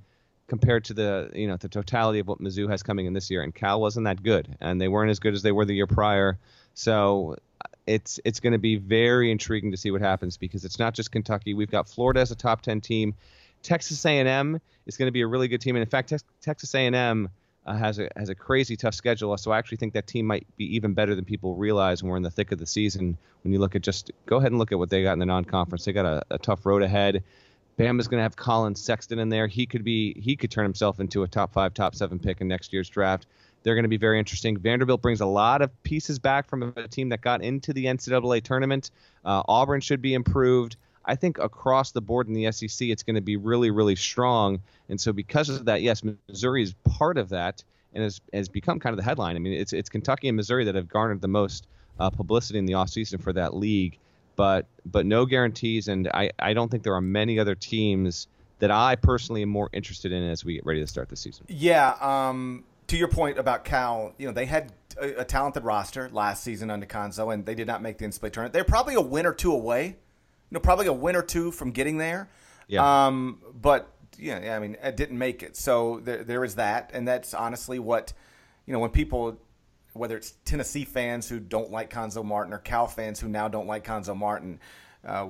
compared 0.46 0.84
to 0.84 0.94
the 0.94 1.30
you 1.34 1.46
know 1.46 1.56
the 1.56 1.68
totality 1.68 2.18
of 2.18 2.28
what 2.28 2.40
Mizzou 2.40 2.68
has 2.68 2.82
coming 2.82 3.06
in 3.06 3.12
this 3.12 3.30
year. 3.30 3.42
And 3.42 3.54
Cal 3.54 3.80
wasn't 3.80 4.04
that 4.04 4.22
good, 4.22 4.56
and 4.60 4.80
they 4.80 4.88
weren't 4.88 5.10
as 5.10 5.18
good 5.18 5.34
as 5.34 5.42
they 5.42 5.52
were 5.52 5.64
the 5.64 5.74
year 5.74 5.86
prior. 5.86 6.38
So 6.74 7.36
it's 7.86 8.18
it's 8.24 8.40
going 8.40 8.52
to 8.52 8.58
be 8.58 8.76
very 8.76 9.30
intriguing 9.30 9.70
to 9.70 9.76
see 9.76 9.90
what 9.90 10.00
happens 10.00 10.36
because 10.36 10.64
it's 10.64 10.78
not 10.78 10.94
just 10.94 11.12
Kentucky. 11.12 11.54
We've 11.54 11.70
got 11.70 11.88
Florida 11.88 12.20
as 12.20 12.30
a 12.30 12.36
top 12.36 12.62
ten 12.62 12.80
team. 12.80 13.14
Texas 13.62 14.04
A&M 14.04 14.60
is 14.84 14.96
going 14.98 15.06
to 15.06 15.12
be 15.12 15.22
a 15.22 15.26
really 15.26 15.48
good 15.48 15.60
team, 15.60 15.74
and 15.74 15.82
in 15.82 15.88
fact, 15.88 16.12
Texas 16.42 16.74
A&M 16.74 17.30
uh, 17.66 17.76
has 17.76 17.98
a 17.98 18.08
has 18.16 18.28
a 18.28 18.34
crazy 18.34 18.76
tough 18.76 18.94
schedule. 18.94 19.36
So 19.36 19.50
I 19.50 19.58
actually 19.58 19.78
think 19.78 19.94
that 19.94 20.06
team 20.06 20.26
might 20.26 20.46
be 20.56 20.76
even 20.76 20.94
better 20.94 21.14
than 21.14 21.24
people 21.24 21.54
realize 21.56 22.02
when 22.02 22.10
we're 22.10 22.16
in 22.16 22.22
the 22.22 22.30
thick 22.30 22.52
of 22.52 22.58
the 22.58 22.66
season. 22.66 23.16
When 23.42 23.52
you 23.52 23.58
look 23.58 23.74
at 23.74 23.82
just 23.82 24.10
go 24.26 24.36
ahead 24.36 24.52
and 24.52 24.58
look 24.58 24.72
at 24.72 24.78
what 24.78 24.90
they 24.90 25.02
got 25.02 25.14
in 25.14 25.18
the 25.18 25.26
non-conference. 25.26 25.84
They 25.84 25.92
got 25.92 26.06
a, 26.06 26.22
a 26.30 26.38
tough 26.38 26.66
road 26.66 26.82
ahead. 26.82 27.24
Bama's 27.78 28.06
going 28.06 28.18
to 28.18 28.22
have 28.22 28.36
Collin 28.36 28.76
Sexton 28.76 29.18
in 29.18 29.28
there. 29.30 29.46
He 29.46 29.66
could 29.66 29.84
be 29.84 30.14
he 30.20 30.36
could 30.36 30.50
turn 30.50 30.64
himself 30.64 31.00
into 31.00 31.22
a 31.22 31.28
top 31.28 31.52
five, 31.52 31.74
top 31.74 31.94
seven 31.94 32.18
pick 32.18 32.40
in 32.40 32.48
next 32.48 32.72
year's 32.72 32.88
draft. 32.88 33.26
They're 33.62 33.74
going 33.74 33.84
to 33.84 33.88
be 33.88 33.96
very 33.96 34.18
interesting. 34.18 34.58
Vanderbilt 34.58 35.00
brings 35.00 35.22
a 35.22 35.26
lot 35.26 35.62
of 35.62 35.82
pieces 35.82 36.18
back 36.18 36.48
from 36.48 36.74
a 36.76 36.86
team 36.86 37.08
that 37.08 37.22
got 37.22 37.42
into 37.42 37.72
the 37.72 37.86
NCAA 37.86 38.42
tournament. 38.42 38.90
Uh, 39.24 39.42
Auburn 39.48 39.80
should 39.80 40.02
be 40.02 40.12
improved. 40.12 40.76
I 41.06 41.14
think 41.16 41.38
across 41.38 41.92
the 41.92 42.00
board 42.00 42.28
in 42.28 42.34
the 42.34 42.50
SEC, 42.50 42.88
it's 42.88 43.02
going 43.02 43.16
to 43.16 43.20
be 43.20 43.36
really, 43.36 43.70
really 43.70 43.96
strong. 43.96 44.60
And 44.88 45.00
so, 45.00 45.12
because 45.12 45.48
of 45.48 45.64
that, 45.66 45.82
yes, 45.82 46.02
Missouri 46.28 46.62
is 46.62 46.74
part 46.84 47.18
of 47.18 47.28
that 47.30 47.62
and 47.92 48.02
has, 48.02 48.20
has 48.32 48.48
become 48.48 48.80
kind 48.80 48.92
of 48.92 48.96
the 48.96 49.04
headline. 49.04 49.36
I 49.36 49.38
mean, 49.38 49.52
it's 49.52 49.72
it's 49.72 49.88
Kentucky 49.88 50.28
and 50.28 50.36
Missouri 50.36 50.64
that 50.64 50.74
have 50.74 50.88
garnered 50.88 51.20
the 51.20 51.28
most 51.28 51.66
uh, 52.00 52.10
publicity 52.10 52.58
in 52.58 52.66
the 52.66 52.74
offseason 52.74 53.20
for 53.20 53.32
that 53.32 53.54
league, 53.54 53.98
but 54.36 54.66
but 54.86 55.06
no 55.06 55.26
guarantees. 55.26 55.88
And 55.88 56.08
I, 56.12 56.30
I 56.38 56.52
don't 56.54 56.70
think 56.70 56.82
there 56.82 56.94
are 56.94 57.00
many 57.00 57.38
other 57.38 57.54
teams 57.54 58.26
that 58.58 58.70
I 58.70 58.96
personally 58.96 59.42
am 59.42 59.48
more 59.48 59.68
interested 59.72 60.12
in 60.12 60.22
as 60.22 60.44
we 60.44 60.54
get 60.54 60.66
ready 60.66 60.80
to 60.80 60.86
start 60.86 61.08
the 61.08 61.16
season. 61.16 61.44
Yeah. 61.48 61.96
Um, 62.00 62.64
to 62.86 62.96
your 62.96 63.08
point 63.08 63.38
about 63.38 63.64
Cal, 63.64 64.12
you 64.18 64.26
know, 64.26 64.32
they 64.32 64.46
had 64.46 64.72
a, 65.00 65.20
a 65.20 65.24
talented 65.24 65.64
roster 65.64 66.08
last 66.12 66.44
season 66.44 66.70
under 66.70 66.86
Cuonzo, 66.86 67.32
and 67.32 67.46
they 67.46 67.54
did 67.54 67.66
not 67.66 67.82
make 67.82 67.98
the 67.98 68.06
NCAA 68.06 68.32
tournament. 68.32 68.52
They're 68.52 68.64
probably 68.64 68.94
a 68.94 69.00
win 69.00 69.26
or 69.26 69.32
two 69.32 69.52
away 69.52 69.96
know, 70.54 70.60
probably 70.60 70.86
a 70.86 70.92
win 70.92 71.16
or 71.16 71.22
two 71.22 71.50
from 71.50 71.70
getting 71.70 71.98
there. 71.98 72.28
Yeah. 72.66 73.06
Um, 73.06 73.40
but 73.54 73.90
yeah, 74.18 74.56
I 74.56 74.58
mean, 74.58 74.76
it 74.82 74.96
didn't 74.96 75.18
make 75.18 75.42
it. 75.42 75.56
So 75.56 76.00
there, 76.02 76.24
there 76.24 76.44
is 76.44 76.54
that, 76.54 76.90
and 76.94 77.06
that's 77.06 77.34
honestly 77.34 77.78
what 77.78 78.12
you 78.66 78.72
know 78.72 78.78
when 78.78 78.90
people, 78.90 79.38
whether 79.92 80.16
it's 80.16 80.34
Tennessee 80.44 80.84
fans 80.84 81.28
who 81.28 81.40
don't 81.40 81.70
like 81.70 81.92
Cuonzo 81.92 82.24
Martin 82.24 82.52
or 82.52 82.58
Cal 82.58 82.86
fans 82.86 83.20
who 83.20 83.28
now 83.28 83.48
don't 83.48 83.66
like 83.66 83.84
Cuonzo 83.84 84.16
Martin. 84.16 84.60
Uh, 85.06 85.26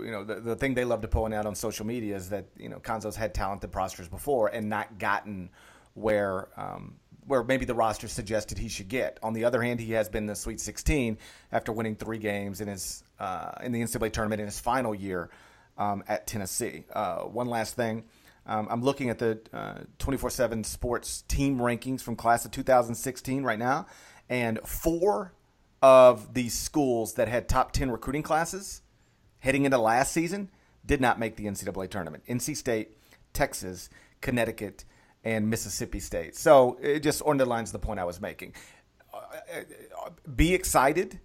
you 0.00 0.10
know, 0.10 0.22
the, 0.22 0.34
the 0.34 0.54
thing 0.54 0.74
they 0.74 0.84
love 0.84 1.00
to 1.00 1.08
point 1.08 1.32
out 1.32 1.46
on 1.46 1.54
social 1.54 1.86
media 1.86 2.14
is 2.14 2.28
that, 2.28 2.44
you 2.58 2.68
know, 2.68 2.78
Cuonzo's 2.78 3.16
had 3.16 3.32
talented 3.32 3.74
rosters 3.74 4.06
before 4.06 4.48
and 4.48 4.68
not 4.68 4.98
gotten 4.98 5.48
where 5.94 6.48
um, 6.60 6.96
where 7.26 7.42
maybe 7.42 7.64
the 7.64 7.74
roster 7.74 8.08
suggested 8.08 8.58
he 8.58 8.68
should 8.68 8.88
get. 8.88 9.18
On 9.22 9.32
the 9.32 9.44
other 9.44 9.62
hand, 9.62 9.80
he 9.80 9.92
has 9.92 10.08
been 10.08 10.26
the 10.26 10.34
Sweet 10.34 10.60
16 10.60 11.18
after 11.52 11.72
winning 11.72 11.96
three 11.96 12.18
games 12.18 12.60
in 12.60 12.68
his 12.68 13.02
uh, 13.18 13.52
in 13.62 13.72
the 13.72 13.80
NCAA 13.80 14.12
tournament 14.12 14.40
in 14.40 14.46
his 14.46 14.60
final 14.60 14.94
year 14.94 15.30
um, 15.78 16.04
at 16.08 16.26
Tennessee. 16.26 16.84
Uh, 16.92 17.20
one 17.20 17.48
last 17.48 17.76
thing. 17.76 18.04
Um, 18.46 18.68
I'm 18.70 18.82
looking 18.82 19.08
at 19.08 19.18
the 19.18 19.40
uh, 19.52 19.78
24 19.98 20.30
7 20.30 20.64
sports 20.64 21.22
team 21.28 21.58
rankings 21.58 22.02
from 22.02 22.16
class 22.16 22.44
of 22.44 22.50
2016 22.50 23.42
right 23.42 23.58
now, 23.58 23.86
and 24.28 24.60
four 24.66 25.32
of 25.80 26.34
these 26.34 26.54
schools 26.54 27.14
that 27.14 27.28
had 27.28 27.48
top 27.48 27.72
10 27.72 27.90
recruiting 27.90 28.22
classes 28.22 28.82
heading 29.40 29.66
into 29.66 29.76
last 29.76 30.12
season 30.12 30.50
did 30.86 31.00
not 31.00 31.18
make 31.18 31.36
the 31.36 31.44
NCAA 31.44 31.88
tournament. 31.90 32.24
NC 32.26 32.56
State, 32.56 32.96
Texas, 33.34 33.90
Connecticut, 34.20 34.84
and 35.24 35.48
Mississippi 35.48 36.00
State. 36.00 36.36
So 36.36 36.78
it 36.80 37.00
just 37.00 37.22
underlines 37.26 37.72
the 37.72 37.78
point 37.78 37.98
I 37.98 38.04
was 38.04 38.20
making. 38.20 38.54
Uh, 39.12 39.18
uh, 40.06 40.10
be 40.36 40.54
excited, 40.54 41.18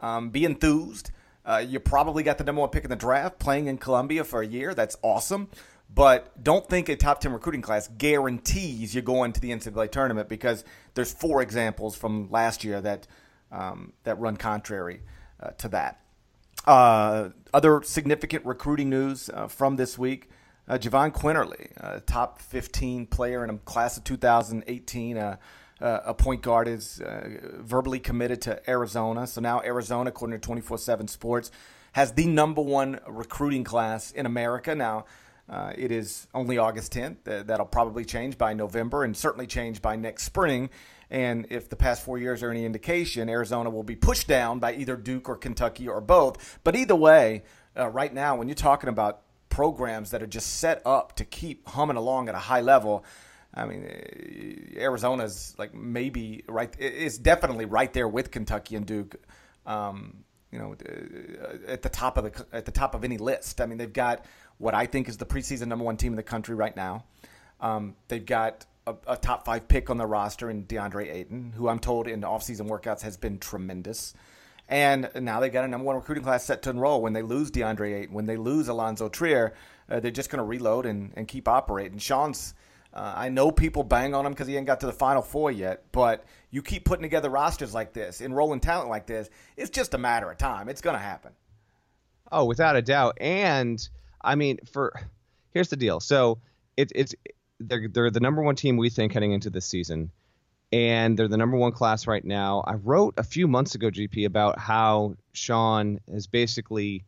um, 0.00 0.30
be 0.30 0.44
enthused. 0.44 1.10
Uh, 1.44 1.64
you 1.66 1.80
probably 1.80 2.22
got 2.22 2.38
the 2.38 2.44
number 2.44 2.60
one 2.60 2.70
pick 2.70 2.84
in 2.84 2.90
the 2.90 2.96
draft 2.96 3.38
playing 3.38 3.66
in 3.66 3.78
Columbia 3.78 4.24
for 4.24 4.42
a 4.42 4.46
year. 4.46 4.74
That's 4.74 4.96
awesome. 5.02 5.48
But 5.92 6.42
don't 6.42 6.68
think 6.68 6.88
a 6.88 6.96
top 6.96 7.20
10 7.20 7.32
recruiting 7.32 7.62
class 7.62 7.88
guarantees 7.88 8.94
you're 8.94 9.02
going 9.02 9.32
to 9.32 9.40
the 9.40 9.50
NCAA 9.50 9.90
tournament 9.90 10.28
because 10.28 10.64
there's 10.94 11.12
four 11.12 11.40
examples 11.40 11.96
from 11.96 12.28
last 12.30 12.64
year 12.64 12.80
that, 12.80 13.06
um, 13.52 13.92
that 14.02 14.18
run 14.18 14.36
contrary 14.36 15.02
uh, 15.40 15.50
to 15.58 15.68
that. 15.68 16.00
Uh, 16.66 17.28
other 17.54 17.82
significant 17.84 18.44
recruiting 18.44 18.90
news 18.90 19.30
uh, 19.32 19.46
from 19.46 19.76
this 19.76 19.96
week 19.96 20.28
uh, 20.68 20.78
Jahvon 20.78 21.12
Quinerly, 21.12 21.70
uh, 21.80 22.00
top 22.06 22.40
15 22.40 23.06
player 23.06 23.44
in 23.44 23.50
a 23.50 23.58
class 23.58 23.96
of 23.96 24.04
2018. 24.04 25.16
Uh, 25.16 25.36
uh, 25.80 26.00
a 26.06 26.14
point 26.14 26.42
guard 26.42 26.68
is 26.68 27.00
uh, 27.00 27.28
verbally 27.58 28.00
committed 28.00 28.40
to 28.42 28.70
Arizona. 28.70 29.26
So 29.26 29.40
now 29.40 29.60
Arizona, 29.60 30.08
according 30.08 30.40
to 30.40 30.44
24 30.44 30.78
7 30.78 31.08
Sports, 31.08 31.50
has 31.92 32.12
the 32.12 32.26
number 32.26 32.62
one 32.62 32.98
recruiting 33.06 33.64
class 33.64 34.10
in 34.10 34.26
America. 34.26 34.74
Now, 34.74 35.04
uh, 35.48 35.72
it 35.76 35.92
is 35.92 36.26
only 36.34 36.58
August 36.58 36.92
10th. 36.94 37.46
that'll 37.46 37.66
probably 37.66 38.04
change 38.04 38.36
by 38.36 38.52
November 38.52 39.04
and 39.04 39.16
certainly 39.16 39.46
change 39.46 39.80
by 39.80 39.96
next 39.96 40.24
spring. 40.24 40.70
And 41.10 41.46
if 41.50 41.68
the 41.68 41.76
past 41.76 42.04
four 42.04 42.18
years 42.18 42.42
are 42.42 42.50
any 42.50 42.64
indication, 42.64 43.28
Arizona 43.28 43.70
will 43.70 43.84
be 43.84 43.94
pushed 43.94 44.26
down 44.26 44.58
by 44.58 44.74
either 44.74 44.96
Duke 44.96 45.28
or 45.28 45.36
Kentucky 45.36 45.86
or 45.86 46.00
both. 46.00 46.58
But 46.64 46.74
either 46.74 46.96
way, 46.96 47.44
uh, 47.76 47.88
right 47.88 48.12
now, 48.12 48.36
when 48.36 48.48
you're 48.48 48.56
talking 48.56 48.88
about 48.88 49.22
programs 49.56 50.10
that 50.10 50.22
are 50.22 50.26
just 50.26 50.58
set 50.58 50.82
up 50.84 51.16
to 51.16 51.24
keep 51.24 51.66
humming 51.66 51.96
along 51.96 52.28
at 52.28 52.34
a 52.34 52.38
high 52.38 52.60
level. 52.60 53.06
I 53.54 53.64
mean, 53.64 53.86
eh, 53.88 54.78
Arizona's 54.82 55.54
like 55.56 55.72
maybe 55.72 56.44
right. 56.46 56.70
It's 56.78 57.16
definitely 57.16 57.64
right 57.64 57.90
there 57.90 58.06
with 58.06 58.30
Kentucky 58.30 58.76
and 58.76 58.84
Duke. 58.84 59.16
Um, 59.64 60.24
you 60.52 60.58
know, 60.58 60.76
eh, 60.84 61.72
at 61.72 61.80
the 61.80 61.88
top 61.88 62.18
of 62.18 62.24
the 62.24 62.46
at 62.52 62.66
the 62.66 62.70
top 62.70 62.94
of 62.94 63.02
any 63.02 63.16
list. 63.16 63.62
I 63.62 63.66
mean, 63.66 63.78
they've 63.78 63.90
got 63.90 64.26
what 64.58 64.74
I 64.74 64.84
think 64.84 65.08
is 65.08 65.16
the 65.16 65.24
preseason 65.24 65.68
number 65.68 65.86
one 65.86 65.96
team 65.96 66.12
in 66.12 66.16
the 66.16 66.22
country 66.22 66.54
right 66.54 66.76
now. 66.76 67.04
Um, 67.58 67.96
they've 68.08 68.26
got 68.26 68.66
a, 68.86 68.94
a, 69.06 69.16
top 69.16 69.46
five 69.46 69.68
pick 69.68 69.88
on 69.88 69.96
the 69.96 70.06
roster 70.06 70.50
in 70.50 70.64
DeAndre 70.64 71.10
Ayton, 71.10 71.54
who 71.56 71.68
I'm 71.68 71.78
told 71.78 72.08
in 72.08 72.20
offseason 72.20 72.68
workouts 72.68 73.00
has 73.00 73.16
been 73.16 73.38
tremendous. 73.38 74.12
And 74.68 75.08
now 75.14 75.40
they 75.40 75.48
got 75.48 75.64
a 75.64 75.68
number 75.68 75.84
one 75.84 75.96
recruiting 75.96 76.24
class 76.24 76.44
set 76.44 76.62
to 76.62 76.70
enroll. 76.70 77.00
When 77.00 77.12
they 77.12 77.22
lose 77.22 77.50
DeAndre 77.50 78.00
Ayton, 78.00 78.14
when 78.14 78.26
they 78.26 78.36
lose 78.36 78.68
Alonzo 78.68 79.08
Trier, 79.08 79.54
uh, 79.88 80.00
they're 80.00 80.10
just 80.10 80.30
going 80.30 80.38
to 80.38 80.44
reload 80.44 80.86
and, 80.86 81.12
and 81.14 81.28
keep 81.28 81.46
operating. 81.46 81.98
Sean's, 81.98 82.54
uh, 82.92 83.12
I 83.14 83.28
know 83.28 83.52
people 83.52 83.84
bang 83.84 84.14
on 84.14 84.26
him 84.26 84.32
because 84.32 84.48
he 84.48 84.56
ain't 84.56 84.66
got 84.66 84.80
to 84.80 84.86
the 84.86 84.92
Final 84.92 85.22
Four 85.22 85.52
yet, 85.52 85.84
but 85.92 86.24
you 86.50 86.62
keep 86.62 86.84
putting 86.84 87.02
together 87.02 87.30
rosters 87.30 87.74
like 87.74 87.92
this, 87.92 88.20
enrolling 88.20 88.60
talent 88.60 88.90
like 88.90 89.06
this, 89.06 89.30
it's 89.56 89.70
just 89.70 89.94
a 89.94 89.98
matter 89.98 90.30
of 90.30 90.38
time. 90.38 90.68
It's 90.68 90.80
going 90.80 90.96
to 90.96 91.02
happen. 91.02 91.32
Oh, 92.32 92.44
without 92.44 92.74
a 92.74 92.82
doubt. 92.82 93.18
And 93.20 93.88
I 94.20 94.34
mean, 94.34 94.58
for 94.72 94.92
here's 95.52 95.68
the 95.68 95.76
deal. 95.76 96.00
So 96.00 96.38
it, 96.76 96.90
it's 96.94 97.14
they're 97.60 97.88
they're 97.88 98.10
the 98.10 98.20
number 98.20 98.42
one 98.42 98.56
team 98.56 98.76
we 98.76 98.90
think 98.90 99.12
heading 99.12 99.32
into 99.32 99.50
this 99.50 99.66
season, 99.66 100.10
and 100.72 101.18
they're 101.18 101.28
the 101.28 101.36
number 101.36 101.56
one 101.56 101.72
class 101.72 102.06
right 102.06 102.24
now. 102.24 102.62
I 102.66 102.74
wrote 102.74 103.14
a 103.16 103.22
few 103.22 103.46
months 103.46 103.74
ago, 103.74 103.90
GP, 103.90 104.26
about 104.26 104.58
how 104.58 105.14
Sean 105.32 106.00
has 106.10 106.26
basically 106.26 107.04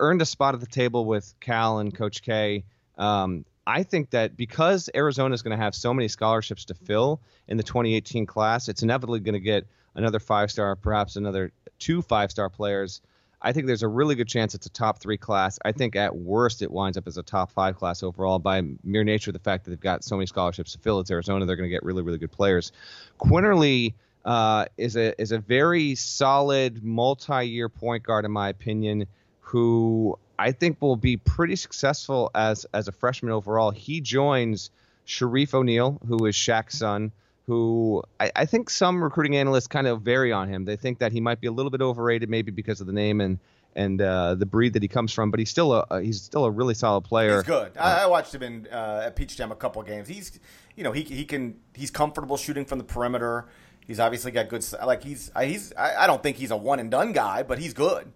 earned 0.00 0.22
a 0.22 0.26
spot 0.26 0.54
at 0.54 0.60
the 0.60 0.66
table 0.66 1.04
with 1.04 1.34
Cal 1.40 1.78
and 1.78 1.94
Coach 1.94 2.22
K. 2.22 2.64
Um, 2.96 3.44
I 3.66 3.82
think 3.82 4.10
that 4.10 4.36
because 4.36 4.88
Arizona 4.94 5.34
is 5.34 5.42
going 5.42 5.56
to 5.56 5.62
have 5.62 5.74
so 5.74 5.92
many 5.92 6.08
scholarships 6.08 6.64
to 6.66 6.74
fill 6.74 7.20
in 7.48 7.58
the 7.58 7.62
2018 7.62 8.24
class, 8.24 8.68
it's 8.68 8.82
inevitably 8.82 9.20
going 9.20 9.34
to 9.34 9.40
get 9.40 9.66
another 9.94 10.18
five 10.18 10.50
star, 10.50 10.74
perhaps 10.74 11.16
another 11.16 11.52
two 11.78 12.00
five 12.00 12.30
star 12.30 12.48
players. 12.48 13.02
I 13.40 13.52
think 13.52 13.66
there's 13.66 13.82
a 13.82 13.88
really 13.88 14.14
good 14.14 14.26
chance 14.26 14.54
it's 14.54 14.66
a 14.66 14.70
top 14.70 14.98
three 14.98 15.16
class. 15.16 15.58
I 15.64 15.72
think 15.72 15.94
at 15.94 16.16
worst 16.16 16.60
it 16.60 16.70
winds 16.70 16.98
up 16.98 17.06
as 17.06 17.18
a 17.18 17.22
top 17.22 17.52
five 17.52 17.76
class 17.76 18.02
overall 18.02 18.38
by 18.38 18.62
mere 18.82 19.04
nature 19.04 19.30
of 19.30 19.34
the 19.34 19.38
fact 19.38 19.64
that 19.64 19.70
they've 19.70 19.80
got 19.80 20.02
so 20.02 20.16
many 20.16 20.26
scholarships 20.26 20.72
to 20.72 20.78
fill. 20.78 20.98
It's 21.00 21.10
Arizona; 21.10 21.46
they're 21.46 21.56
going 21.56 21.68
to 21.68 21.74
get 21.74 21.84
really, 21.84 22.02
really 22.02 22.18
good 22.18 22.32
players. 22.32 22.72
Quinerly 23.20 23.94
uh, 24.24 24.66
is 24.76 24.96
a 24.96 25.20
is 25.20 25.32
a 25.32 25.38
very 25.38 25.94
solid 25.94 26.82
multi-year 26.82 27.68
point 27.68 28.02
guard 28.02 28.24
in 28.24 28.32
my 28.32 28.48
opinion, 28.48 29.06
who 29.40 30.18
I 30.38 30.52
think 30.52 30.82
will 30.82 30.96
be 30.96 31.16
pretty 31.16 31.56
successful 31.56 32.30
as 32.34 32.66
as 32.74 32.88
a 32.88 32.92
freshman 32.92 33.32
overall. 33.32 33.70
He 33.70 34.00
joins 34.00 34.70
Shareef 35.06 35.54
O'Neal, 35.54 36.00
who 36.06 36.26
is 36.26 36.34
Shaq's 36.34 36.78
son 36.78 37.12
who 37.48 38.02
I, 38.20 38.30
I, 38.36 38.44
think 38.44 38.68
some 38.68 39.02
recruiting 39.02 39.34
analysts 39.34 39.66
kind 39.66 39.86
of 39.86 40.02
vary 40.02 40.30
on 40.30 40.50
him. 40.50 40.66
They 40.66 40.76
think 40.76 40.98
that 40.98 41.12
he 41.12 41.20
might 41.20 41.40
be 41.40 41.46
a 41.46 41.50
little 41.50 41.70
bit 41.70 41.80
overrated, 41.80 42.28
maybe 42.28 42.52
because 42.52 42.82
of 42.82 42.86
the 42.86 42.92
name 42.92 43.22
and 43.22 43.38
and 43.74 44.02
uh, 44.02 44.34
the 44.34 44.44
breed 44.44 44.74
that 44.74 44.82
he 44.82 44.88
comes 44.88 45.14
from. 45.14 45.30
But 45.30 45.40
he's 45.40 45.48
still 45.48 45.72
a 45.72 46.02
he's 46.02 46.20
still 46.20 46.44
a 46.44 46.50
really 46.50 46.74
solid 46.74 47.04
player. 47.04 47.36
He's 47.36 47.46
good. 47.46 47.72
I, 47.78 48.02
I 48.02 48.06
watched 48.06 48.34
him 48.34 48.42
in 48.42 48.68
uh, 48.70 49.04
at 49.06 49.16
Peach 49.16 49.34
Jam 49.34 49.50
a 49.50 49.56
couple 49.56 49.82
games. 49.82 50.08
He's 50.08 50.38
you 50.76 50.84
know 50.84 50.92
he 50.92 51.02
he 51.02 51.24
can 51.24 51.58
he's 51.72 51.90
comfortable 51.90 52.36
shooting 52.36 52.66
from 52.66 52.76
the 52.76 52.84
perimeter. 52.84 53.46
He's 53.86 53.98
obviously 53.98 54.30
got 54.30 54.50
good 54.50 54.62
like 54.84 55.02
he's 55.02 55.30
he's 55.40 55.72
I 55.74 56.06
don't 56.06 56.22
think 56.22 56.36
he's 56.36 56.50
a 56.50 56.56
one 56.56 56.80
and 56.80 56.90
done 56.90 57.12
guy, 57.12 57.42
but 57.42 57.58
he's 57.58 57.72
good 57.72 58.12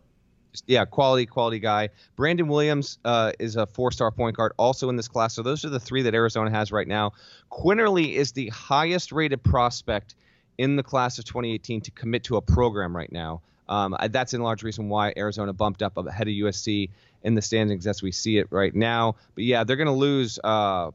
yeah, 0.67 0.85
quality, 0.85 1.27
quality 1.27 1.59
guy. 1.59 1.89
Brandon 2.17 2.49
Williams 2.49 2.99
uh, 3.05 3.33
is 3.39 3.57
a 3.57 3.67
four-star 3.67 4.11
point 4.11 4.37
guard, 4.37 4.53
also 4.59 4.89
in 4.89 4.97
this 4.97 5.09
class. 5.09 5.35
So 5.35 5.43
those 5.43 5.65
are 5.65 5.71
the 5.71 5.81
three 5.81 6.03
that 6.03 6.15
Arizona 6.15 6.51
has 6.51 6.73
right 6.73 6.89
now. 6.89 7.13
Quinerly 7.51 8.15
is 8.15 8.33
the 8.33 8.49
highest-rated 8.49 9.43
prospect 9.43 10.15
in 10.59 10.77
the 10.77 10.83
class 10.83 11.19
of 11.19 11.25
2018 11.25 11.81
to 11.83 11.91
commit 11.93 12.25
to 12.25 12.37
a 12.37 12.43
program 12.43 12.95
right 12.95 13.11
now. 13.11 13.41
Um, 13.69 13.97
that's 14.11 14.35
in 14.35 14.43
large 14.43 14.63
reason 14.63 14.89
why 14.89 15.15
Arizona 15.17 15.53
bumped 15.53 15.83
up 15.83 15.97
ahead 15.97 16.29
of 16.29 16.33
USC 16.33 16.91
in 17.23 17.35
the 17.35 17.43
standings 17.43 17.87
as 17.87 18.03
we 18.03 18.13
see 18.13 18.39
it 18.39 18.49
right 18.51 18.75
now. 18.75 19.17
But 19.35 19.45
yeah, 19.45 19.65
they're 19.65 19.77
going 19.77 19.87
to 19.87 19.93
lose 19.93 20.39
uh, 20.43 20.91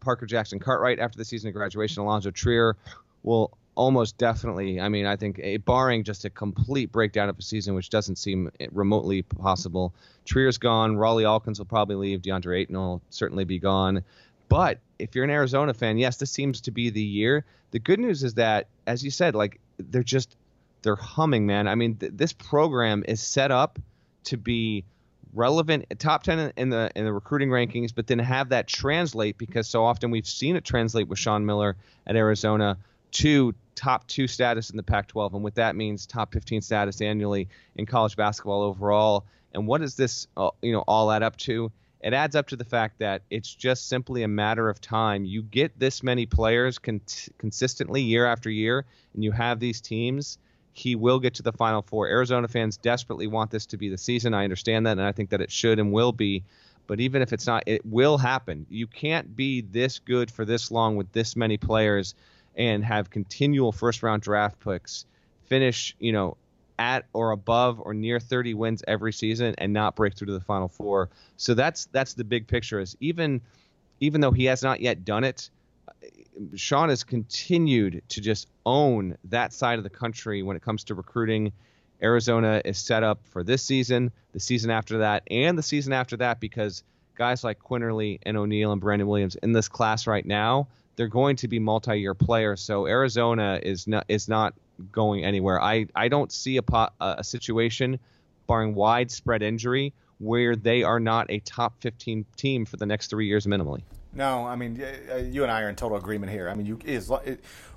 Parker 0.00 0.26
Jackson 0.26 0.58
Cartwright 0.58 0.98
after 0.98 1.16
the 1.16 1.24
season 1.24 1.48
of 1.48 1.54
graduation. 1.54 2.02
Alonzo 2.02 2.30
Trier 2.30 2.76
will 3.22 3.56
almost 3.74 4.18
definitely. 4.18 4.80
I 4.80 4.88
mean, 4.88 5.06
I 5.06 5.16
think 5.16 5.38
a, 5.42 5.58
barring 5.58 6.04
just 6.04 6.24
a 6.24 6.30
complete 6.30 6.92
breakdown 6.92 7.28
of 7.28 7.38
a 7.38 7.42
season, 7.42 7.74
which 7.74 7.90
doesn't 7.90 8.16
seem 8.16 8.50
eh, 8.60 8.66
remotely 8.72 9.22
possible. 9.22 9.94
Trier's 10.24 10.58
gone. 10.58 10.96
Rawle 10.96 11.22
Alkins 11.22 11.58
will 11.58 11.66
probably 11.66 11.96
leave. 11.96 12.22
DeAndre 12.22 12.60
Ayton 12.60 12.76
will 12.76 13.02
certainly 13.10 13.44
be 13.44 13.58
gone. 13.58 14.02
But 14.48 14.80
if 14.98 15.14
you're 15.14 15.24
an 15.24 15.30
Arizona 15.30 15.72
fan, 15.74 15.96
yes, 15.96 16.16
this 16.16 16.30
seems 16.30 16.60
to 16.62 16.70
be 16.70 16.90
the 16.90 17.02
year. 17.02 17.44
The 17.70 17.78
good 17.78 18.00
news 18.00 18.24
is 18.24 18.34
that, 18.34 18.66
as 18.86 19.04
you 19.04 19.10
said, 19.10 19.34
like 19.34 19.60
they're 19.78 20.02
just 20.02 20.36
they're 20.82 20.96
humming, 20.96 21.46
man. 21.46 21.68
I 21.68 21.74
mean, 21.74 21.96
th- 21.96 22.12
this 22.14 22.32
program 22.32 23.04
is 23.06 23.22
set 23.22 23.50
up 23.50 23.78
to 24.24 24.36
be 24.36 24.84
relevant 25.32 25.86
top 25.98 26.22
10 26.24 26.52
in 26.56 26.70
the 26.70 26.90
in 26.96 27.04
the 27.04 27.12
recruiting 27.12 27.50
rankings 27.50 27.94
but 27.94 28.08
then 28.08 28.18
have 28.18 28.48
that 28.48 28.66
translate 28.66 29.38
because 29.38 29.68
so 29.68 29.84
often 29.84 30.10
we've 30.10 30.26
seen 30.26 30.56
it 30.56 30.64
translate 30.64 31.06
with 31.06 31.20
Sean 31.20 31.46
Miller 31.46 31.76
at 32.04 32.16
Arizona 32.16 32.76
to 33.12 33.54
top 33.74 34.06
two 34.06 34.26
status 34.26 34.70
in 34.70 34.76
the 34.76 34.82
Pac 34.82 35.08
12. 35.08 35.34
And 35.34 35.42
what 35.42 35.54
that 35.54 35.74
means, 35.76 36.06
top 36.06 36.32
15 36.32 36.60
status 36.60 37.00
annually 37.00 37.48
in 37.76 37.86
college 37.86 38.16
basketball 38.16 38.62
overall. 38.62 39.24
And 39.54 39.66
what 39.66 39.80
does 39.80 39.96
this, 39.96 40.26
uh, 40.36 40.50
you 40.62 40.72
know, 40.72 40.84
all 40.86 41.10
add 41.10 41.22
up 41.22 41.36
to? 41.38 41.72
It 42.02 42.14
adds 42.14 42.34
up 42.34 42.48
to 42.48 42.56
the 42.56 42.64
fact 42.64 42.98
that 43.00 43.22
it's 43.30 43.54
just 43.54 43.88
simply 43.88 44.22
a 44.22 44.28
matter 44.28 44.68
of 44.68 44.80
time. 44.80 45.24
You 45.24 45.42
get 45.42 45.78
this 45.78 46.02
many 46.02 46.24
players 46.24 46.78
con- 46.78 47.02
consistently 47.36 48.02
year 48.02 48.26
after 48.26 48.48
year, 48.48 48.86
and 49.14 49.22
you 49.22 49.32
have 49.32 49.60
these 49.60 49.80
teams. 49.80 50.38
He 50.72 50.94
will 50.94 51.18
get 51.18 51.34
to 51.34 51.42
the 51.42 51.52
Final 51.52 51.82
Four. 51.82 52.08
Arizona 52.08 52.48
fans 52.48 52.78
desperately 52.78 53.26
want 53.26 53.50
this 53.50 53.66
to 53.66 53.76
be 53.76 53.90
the 53.90 53.98
season. 53.98 54.32
I 54.32 54.44
understand 54.44 54.86
that, 54.86 54.92
and 54.92 55.02
I 55.02 55.12
think 55.12 55.30
that 55.30 55.42
it 55.42 55.50
should 55.50 55.78
and 55.78 55.92
will 55.92 56.12
be. 56.12 56.44
But 56.86 57.00
even 57.00 57.22
if 57.22 57.32
it's 57.32 57.46
not, 57.46 57.64
it 57.66 57.84
will 57.84 58.18
happen. 58.18 58.66
You 58.70 58.86
can't 58.86 59.36
be 59.36 59.60
this 59.60 59.98
good 59.98 60.30
for 60.30 60.44
this 60.44 60.70
long 60.70 60.96
with 60.96 61.12
this 61.12 61.36
many 61.36 61.56
players 61.56 62.14
and 62.60 62.84
have 62.84 63.08
continual 63.08 63.72
first 63.72 64.02
round 64.02 64.20
draft 64.20 64.60
picks 64.60 65.06
finish, 65.46 65.96
you 65.98 66.12
know, 66.12 66.36
at 66.78 67.06
or 67.14 67.30
above 67.30 67.80
or 67.80 67.94
near 67.94 68.20
30 68.20 68.54
wins 68.54 68.84
every 68.86 69.12
season 69.12 69.54
and 69.58 69.72
not 69.72 69.96
break 69.96 70.14
through 70.14 70.26
to 70.26 70.32
the 70.34 70.40
final 70.40 70.68
four. 70.68 71.08
So 71.38 71.54
that's 71.54 71.86
that's 71.86 72.14
the 72.14 72.24
big 72.24 72.46
picture 72.46 72.78
is 72.78 72.96
even 73.00 73.40
even 73.98 74.20
though 74.20 74.30
he 74.30 74.44
has 74.44 74.62
not 74.62 74.80
yet 74.80 75.06
done 75.06 75.24
it, 75.24 75.48
Sean 76.54 76.90
has 76.90 77.02
continued 77.02 78.02
to 78.10 78.20
just 78.20 78.46
own 78.66 79.16
that 79.24 79.52
side 79.54 79.78
of 79.78 79.82
the 79.82 79.90
country 79.90 80.42
when 80.42 80.54
it 80.54 80.62
comes 80.62 80.84
to 80.84 80.94
recruiting. 80.94 81.52
Arizona 82.02 82.62
is 82.64 82.78
set 82.78 83.02
up 83.02 83.20
for 83.26 83.42
this 83.42 83.62
season, 83.62 84.10
the 84.32 84.40
season 84.40 84.70
after 84.70 84.98
that, 84.98 85.22
and 85.30 85.58
the 85.58 85.62
season 85.62 85.92
after 85.92 86.16
that 86.18 86.40
because 86.40 86.82
guys 87.14 87.44
like 87.44 87.58
Quinerly 87.58 88.18
and 88.22 88.38
O'Neal 88.38 88.72
and 88.72 88.80
Brandon 88.80 89.06
Williams 89.06 89.34
in 89.36 89.52
this 89.52 89.68
class 89.68 90.06
right 90.06 90.24
now 90.24 90.68
they're 90.96 91.08
going 91.08 91.36
to 91.36 91.48
be 91.48 91.58
multi-year 91.58 92.14
players. 92.14 92.60
So 92.60 92.86
Arizona 92.86 93.60
is 93.62 93.86
not 93.86 94.04
is 94.08 94.28
not 94.28 94.54
going 94.92 95.24
anywhere. 95.24 95.60
I 95.60 95.86
I 95.94 96.08
don't 96.08 96.32
see 96.32 96.58
a 96.58 96.88
a 97.00 97.24
situation, 97.24 97.98
barring 98.46 98.74
widespread 98.74 99.42
injury, 99.42 99.92
where 100.18 100.56
they 100.56 100.82
are 100.82 101.00
not 101.00 101.26
a 101.30 101.40
top 101.40 101.74
15 101.80 102.24
team 102.36 102.64
for 102.66 102.76
the 102.76 102.86
next 102.86 103.08
three 103.08 103.26
years 103.26 103.46
minimally. 103.46 103.82
No, 104.12 104.46
I 104.46 104.56
mean 104.56 104.76
you 105.30 105.42
and 105.42 105.52
I 105.52 105.62
are 105.62 105.68
in 105.68 105.76
total 105.76 105.96
agreement 105.96 106.32
here. 106.32 106.48
I 106.48 106.54
mean 106.54 106.66
you 106.66 106.78
is 106.84 107.10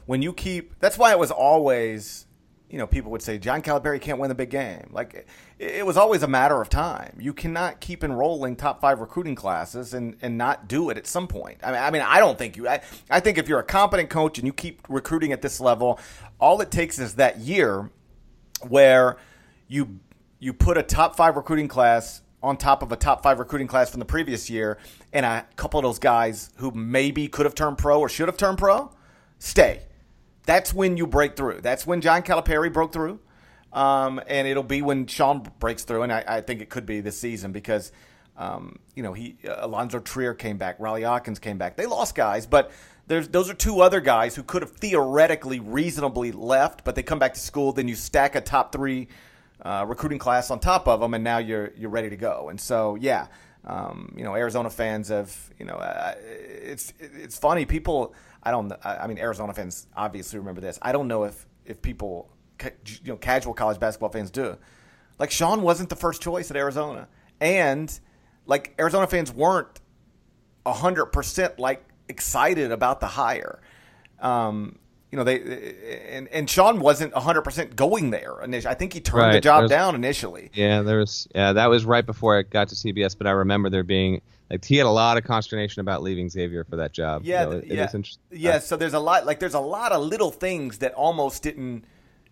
when 0.06 0.22
you 0.22 0.34
keep 0.34 0.80
that's 0.80 0.98
why 0.98 1.12
it 1.12 1.20
was 1.20 1.32
always 1.32 2.26
you 2.74 2.80
know, 2.80 2.88
people 2.88 3.12
would 3.12 3.22
say 3.22 3.38
John 3.38 3.62
Calipari 3.62 4.02
can't 4.02 4.18
win 4.18 4.30
the 4.30 4.36
big 4.36 4.50
game. 4.50 4.90
Like 4.90 5.14
it, 5.14 5.28
it, 5.60 5.86
was 5.86 5.96
always 5.96 6.24
a 6.24 6.28
matter 6.28 6.60
of 6.60 6.70
time. 6.70 7.16
You 7.20 7.32
cannot 7.32 7.80
keep 7.80 8.04
enrolling 8.04 8.56
top 8.56 8.82
five 8.82 9.00
recruiting 9.00 9.36
classes 9.36 9.94
and, 9.94 10.18
and 10.24 10.40
not 10.40 10.68
do 10.68 10.90
it 10.90 10.98
at 10.98 11.06
some 11.06 11.28
point. 11.28 11.60
I 11.62 11.72
mean, 11.72 11.82
I 11.82 11.92
mean, 11.92 12.02
I 12.02 12.20
don't 12.20 12.36
think 12.36 12.58
you. 12.58 12.68
I, 12.68 12.82
I 13.12 13.20
think 13.20 13.38
if 13.38 13.48
you're 13.48 13.60
a 13.60 13.64
competent 13.64 14.10
coach 14.10 14.40
and 14.40 14.48
you 14.48 14.54
keep 14.54 14.82
recruiting 14.90 15.32
at 15.32 15.44
this 15.44 15.60
level, 15.60 16.00
all 16.40 16.62
it 16.62 16.72
takes 16.72 16.98
is 16.98 17.14
that 17.18 17.38
year 17.38 17.92
where 18.68 19.18
you 19.68 20.00
you 20.40 20.52
put 20.52 20.76
a 20.76 20.82
top 20.82 21.16
five 21.16 21.36
recruiting 21.36 21.68
class 21.68 22.24
on 22.42 22.58
top 22.58 22.82
of 22.82 22.92
a 22.92 22.96
top 22.96 23.22
five 23.22 23.38
recruiting 23.38 23.68
class 23.68 23.92
from 23.92 24.00
the 24.00 24.06
previous 24.06 24.50
year, 24.50 24.80
and 25.14 25.28
a 25.28 25.46
couple 25.58 25.80
of 25.80 25.84
those 25.84 26.00
guys 26.00 26.50
who 26.56 26.72
maybe 26.72 27.28
could 27.28 27.46
have 27.46 27.54
turned 27.54 27.78
pro 27.78 28.00
or 28.00 28.10
should 28.10 28.28
have 28.28 28.38
turned 28.38 28.58
pro 28.58 28.92
stay 29.38 29.84
that's 30.46 30.74
when 30.74 30.98
you 30.98 31.08
break 31.08 31.36
through. 31.36 31.62
That's 31.62 31.88
when 31.88 32.02
John 32.02 32.22
Calipari 32.22 32.72
broke 32.72 32.94
through. 32.94 33.20
Um, 33.74 34.22
and 34.28 34.48
it'll 34.48 34.62
be 34.62 34.82
when 34.82 35.08
Sean 35.08 35.52
breaks 35.60 35.84
through, 35.84 36.04
and 36.04 36.14
I, 36.14 36.24
I 36.28 36.42
think 36.42 36.62
it 36.62 36.70
could 36.70 36.86
be 36.86 37.02
this 37.02 37.18
season 37.18 37.52
because, 37.52 37.92
um, 38.38 38.78
you 38.94 39.02
know, 39.02 39.14
he 39.14 39.36
uh, 39.48 39.66
Alonzo 39.66 40.00
Trier 40.00 40.36
came 40.36 40.58
back, 40.58 40.78
Rawle 40.78 41.02
Alkins 41.02 41.42
came 41.42 41.58
back. 41.58 41.76
They 41.76 41.88
lost 41.88 42.14
guys, 42.14 42.46
but 42.46 42.72
there's 43.08 43.30
those 43.30 43.50
are 43.50 43.56
two 43.56 43.82
other 43.82 44.00
guys 44.00 44.36
who 44.36 44.44
could 44.44 44.62
have 44.62 44.72
theoretically 44.74 45.60
reasonably 45.60 46.32
left, 46.32 46.84
but 46.84 46.94
they 46.94 47.02
come 47.02 47.18
back 47.18 47.34
to 47.34 47.40
school. 47.40 47.74
Then 47.74 47.88
you 47.88 47.96
stack 47.96 48.36
a 48.36 48.42
top 48.42 48.72
three 48.72 49.08
uh, 49.64 49.86
recruiting 49.88 50.20
class 50.20 50.52
on 50.52 50.60
top 50.60 50.88
of 50.88 51.00
them, 51.00 51.16
and 51.16 51.24
now 51.24 51.40
you're 51.40 51.72
you're 51.76 51.90
ready 51.90 52.12
to 52.12 52.18
go. 52.18 52.50
And 52.50 52.62
so, 52.62 52.94
yeah, 52.94 53.26
um, 53.66 54.14
you 54.16 54.24
know, 54.24 54.36
Arizona 54.36 54.70
fans 54.70 55.10
have, 55.10 55.36
you 55.58 55.66
know, 55.66 55.76
uh, 55.76 56.14
it's 56.20 56.94
it's 57.00 57.40
funny 57.40 57.66
people 57.66 58.14
I 58.44 58.52
don't. 58.52 58.72
I 58.84 59.08
mean, 59.08 59.18
Arizona 59.18 59.54
fans 59.54 59.88
obviously 59.96 60.40
remember 60.40 60.62
this. 60.62 60.78
I 60.82 60.92
don't 60.92 61.08
know 61.08 61.24
if 61.24 61.46
if 61.66 61.82
people, 61.82 62.30
you 62.62 63.14
know, 63.14 63.18
casual 63.18 63.54
college 63.54 63.80
basketball 63.80 64.10
fans 64.10 64.30
do. 64.30 64.58
Like 65.18 65.32
Sean 65.32 65.62
wasn't 65.62 65.90
the 65.90 65.96
first 65.96 66.22
choice 66.22 66.52
at 66.52 66.58
Arizona, 66.58 67.08
and 67.40 67.98
like 68.46 68.76
Arizona 68.80 69.08
fans 69.08 69.32
weren't 69.32 69.80
hundred 70.66 71.08
percent 71.08 71.60
like 71.60 71.86
excited 72.10 72.72
about 72.72 73.00
the 73.00 73.08
hire. 73.08 73.62
Um, 74.20 74.80
you 75.12 75.18
know, 75.18 75.24
they 75.24 75.40
and, 76.10 76.28
and 76.30 76.50
Sean 76.50 76.80
wasn't 76.80 77.14
100% 77.14 77.76
going 77.76 78.10
there 78.10 78.42
initially. 78.42 78.72
I 78.72 78.74
think 78.74 78.94
he 78.94 79.00
turned 79.00 79.22
right. 79.22 79.34
the 79.34 79.42
job 79.42 79.70
down 79.70 79.94
initially. 79.94 80.50
Yeah, 80.54 80.82
there 80.82 80.98
was 80.98 81.28
yeah, 81.36 81.54
that 81.54 81.68
was 81.68 81.86
right 81.86 82.04
before 82.04 82.38
I 82.38 82.42
got 82.42 82.70
to 82.70 82.76
CBS, 82.76 83.16
but 83.16 83.28
I 83.28 83.32
remember 83.32 83.70
there 83.70 83.84
being 83.84 84.22
like 84.54 84.66
he 84.66 84.78
had 84.78 84.86
a 84.86 84.90
lot 84.90 85.18
of 85.18 85.24
consternation 85.24 85.80
about 85.80 86.04
leaving 86.04 86.30
Xavier 86.30 86.64
for 86.64 86.76
that 86.76 86.94
job. 86.94 87.24
Yeah, 87.26 87.50
it, 87.50 87.66
yeah, 87.66 87.90
it 87.92 88.18
yeah. 88.30 88.60
So 88.60 88.78
there's 88.78 88.94
a 88.94 89.00
lot 89.00 89.26
like 89.26 89.40
there's 89.40 89.56
a 89.56 89.60
lot 89.60 89.92
of 89.92 90.04
little 90.04 90.30
things 90.30 90.78
that 90.78 90.94
almost 90.94 91.42
didn't 91.42 91.86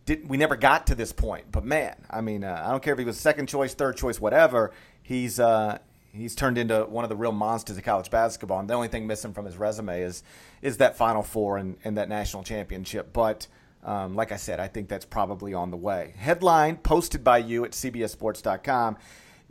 didn't 0.06 0.28
we 0.28 0.38
never 0.38 0.56
got 0.56 0.88
to 0.88 0.96
this 0.96 1.12
point. 1.12 1.52
But 1.52 1.66
man, 1.66 1.96
I 2.12 2.22
mean, 2.22 2.44
uh, 2.44 2.64
I 2.64 2.70
don't 2.70 2.84
care 2.84 2.94
if 2.94 3.00
he 3.00 3.06
was 3.06 3.20
second 3.20 3.48
choice, 3.48 3.74
third 3.74 3.98
choice, 3.98 4.22
whatever. 4.22 4.72
He's 5.02 5.40
uh, 5.40 5.80
he's 6.14 6.36
turned 6.36 6.60
into 6.60 6.84
one 6.84 7.04
of 7.04 7.10
the 7.10 7.16
real 7.16 7.32
monsters 7.32 7.76
of 7.78 7.84
college 7.84 8.12
basketball. 8.12 8.60
And 8.60 8.70
the 8.70 8.76
only 8.76 8.88
thing 8.88 9.08
missing 9.08 9.34
from 9.34 9.46
his 9.46 9.58
resume 9.58 10.02
is 10.02 10.22
is 10.62 10.78
that 10.78 10.98
Final 10.98 11.24
Four 11.24 11.58
and, 11.58 11.78
and 11.84 11.98
that 11.98 12.08
national 12.08 12.44
championship. 12.44 13.14
But 13.14 13.48
um, 13.84 14.16
like 14.16 14.32
I 14.32 14.38
said, 14.38 14.60
I 14.60 14.68
think 14.68 14.90
that's 14.90 15.06
probably 15.06 15.56
on 15.56 15.72
the 15.72 15.78
way. 15.78 16.14
Headline 16.18 16.78
posted 16.78 17.24
by 17.24 17.40
you 17.40 17.66
at 17.66 17.72
CBSSports.com. 17.72 18.98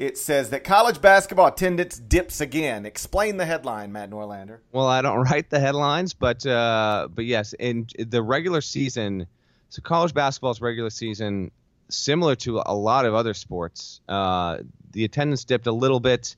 It 0.01 0.17
says 0.17 0.49
that 0.49 0.65
college 0.65 1.03
basketball 1.03 1.49
attendance 1.49 1.99
dips 1.99 2.41
again. 2.41 2.87
Explain 2.87 3.37
the 3.37 3.45
headline, 3.45 3.93
Matt 3.93 4.09
Norlander. 4.09 4.61
Well, 4.73 4.87
I 4.87 5.03
don't 5.03 5.19
write 5.31 5.51
the 5.51 5.61
headlines, 5.61 6.15
but 6.15 6.45
uh, 6.47 7.09
but 7.15 7.27
yes, 7.27 7.53
in 7.53 7.87
the 7.99 8.23
regular 8.23 8.63
season, 8.63 9.27
so 9.69 9.83
college 9.83 10.15
basketball's 10.15 10.63
regular 10.63 10.89
season, 10.89 11.51
similar 11.91 12.35
to 12.37 12.63
a 12.65 12.75
lot 12.75 13.05
of 13.05 13.15
other 13.15 13.35
sports, 13.35 14.01
uh, 14.09 14.61
the 14.93 15.05
attendance 15.05 15.45
dipped 15.45 15.67
a 15.67 15.73
little 15.73 16.01
bit. 16.01 16.35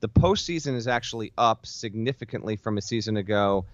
The 0.00 0.10
postseason 0.10 0.76
is 0.76 0.86
actually 0.86 1.32
up 1.38 1.64
significantly 1.64 2.56
from 2.56 2.76
a 2.76 2.82
season 2.82 3.16
ago, 3.16 3.64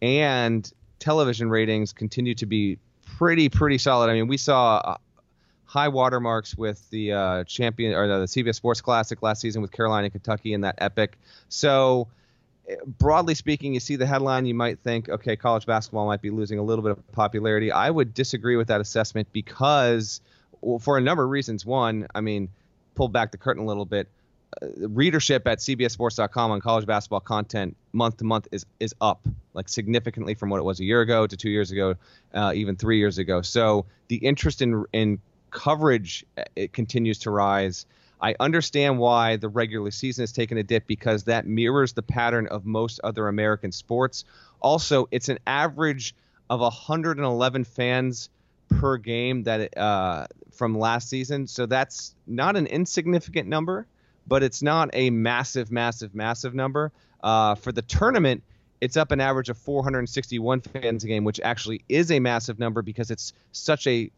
and 0.00 0.72
television 1.00 1.50
ratings 1.50 1.92
continue 1.92 2.36
to 2.36 2.46
be 2.46 2.78
pretty 3.18 3.48
pretty 3.48 3.78
solid. 3.78 4.10
I 4.10 4.14
mean, 4.14 4.28
we 4.28 4.36
saw 4.36 4.76
uh, 4.76 4.96
high 5.72 5.88
watermarks 5.88 6.54
with 6.54 6.86
the 6.90 7.12
uh, 7.12 7.44
champion 7.44 7.94
or 7.94 8.06
the 8.06 8.26
CBS 8.26 8.56
Sports 8.56 8.82
Classic 8.82 9.22
last 9.22 9.40
season 9.40 9.62
with 9.62 9.72
Carolina 9.72 10.04
and 10.04 10.12
Kentucky 10.12 10.52
in 10.52 10.60
that 10.60 10.74
epic. 10.76 11.16
So 11.48 12.08
eh, 12.68 12.74
broadly 12.98 13.34
speaking, 13.34 13.72
you 13.72 13.80
see 13.80 13.96
the 13.96 14.04
headline, 14.04 14.44
you 14.44 14.52
might 14.52 14.80
think, 14.80 15.08
okay, 15.08 15.34
college 15.34 15.64
basketball 15.64 16.04
might 16.04 16.20
be 16.20 16.28
losing 16.28 16.58
a 16.58 16.62
little 16.62 16.82
bit 16.82 16.92
of 16.92 17.12
popularity. 17.12 17.72
I 17.72 17.88
would 17.88 18.12
disagree 18.12 18.56
with 18.56 18.68
that 18.68 18.82
assessment 18.82 19.28
because, 19.32 20.20
well, 20.60 20.78
for 20.78 20.98
a 20.98 21.00
number 21.00 21.24
of 21.24 21.30
reasons. 21.30 21.64
One, 21.64 22.06
I 22.14 22.20
mean, 22.20 22.50
pull 22.94 23.08
back 23.08 23.32
the 23.32 23.38
curtain 23.38 23.62
a 23.62 23.66
little 23.66 23.86
bit. 23.86 24.08
Uh, 24.60 24.88
readership 24.90 25.46
at 25.46 25.60
CBSSports.com 25.60 26.50
on 26.50 26.60
college 26.60 26.84
basketball 26.84 27.20
content 27.20 27.74
month 27.94 28.18
to 28.18 28.24
month 28.24 28.46
is 28.52 28.66
is 28.78 28.94
up 29.00 29.26
like 29.54 29.70
significantly 29.70 30.34
from 30.34 30.50
what 30.50 30.58
it 30.58 30.64
was 30.64 30.80
a 30.80 30.84
year 30.84 31.00
ago 31.00 31.26
to 31.26 31.34
two 31.34 31.48
years 31.48 31.70
ago, 31.70 31.94
uh, 32.34 32.52
even 32.54 32.76
three 32.76 32.98
years 32.98 33.16
ago. 33.16 33.40
So 33.40 33.86
the 34.08 34.16
interest 34.16 34.60
in 34.60 34.84
in 34.92 35.18
coverage 35.52 36.24
uh, 36.36 36.42
it 36.56 36.72
continues 36.72 37.18
to 37.20 37.30
rise. 37.30 37.86
I 38.20 38.34
understand 38.40 38.98
why 38.98 39.36
the 39.36 39.48
regular 39.48 39.90
season 39.90 40.22
has 40.22 40.32
taken 40.32 40.58
a 40.58 40.62
dip 40.62 40.86
because 40.86 41.24
that 41.24 41.46
mirrors 41.46 41.92
the 41.92 42.02
pattern 42.02 42.46
of 42.48 42.64
most 42.64 43.00
other 43.02 43.28
American 43.28 43.72
sports. 43.72 44.24
Also, 44.60 45.08
it's 45.10 45.28
an 45.28 45.38
average 45.46 46.14
of 46.48 46.60
111 46.60 47.64
fans 47.64 48.30
per 48.68 48.96
game 48.96 49.42
that 49.44 49.76
uh, 49.76 50.26
from 50.52 50.78
last 50.78 51.08
season, 51.08 51.46
so 51.46 51.66
that's 51.66 52.14
not 52.26 52.56
an 52.56 52.66
insignificant 52.66 53.48
number 53.48 53.86
but 54.26 54.42
it's 54.42 54.62
not 54.62 54.90
a 54.92 55.10
massive, 55.10 55.70
massive, 55.70 56.14
massive 56.14 56.54
number. 56.54 56.92
Uh, 57.22 57.54
for 57.54 57.72
the 57.72 57.82
tournament, 57.82 58.42
it's 58.80 58.96
up 58.96 59.12
an 59.12 59.20
average 59.20 59.48
of 59.48 59.58
461 59.58 60.60
fans 60.60 61.04
a 61.04 61.06
game, 61.06 61.24
which 61.24 61.40
actually 61.40 61.82
is 61.88 62.10
a 62.10 62.20
massive 62.20 62.58
number 62.58 62.82
because 62.82 63.10
it's 63.10 63.32
such 63.52 63.86
a 63.86 64.10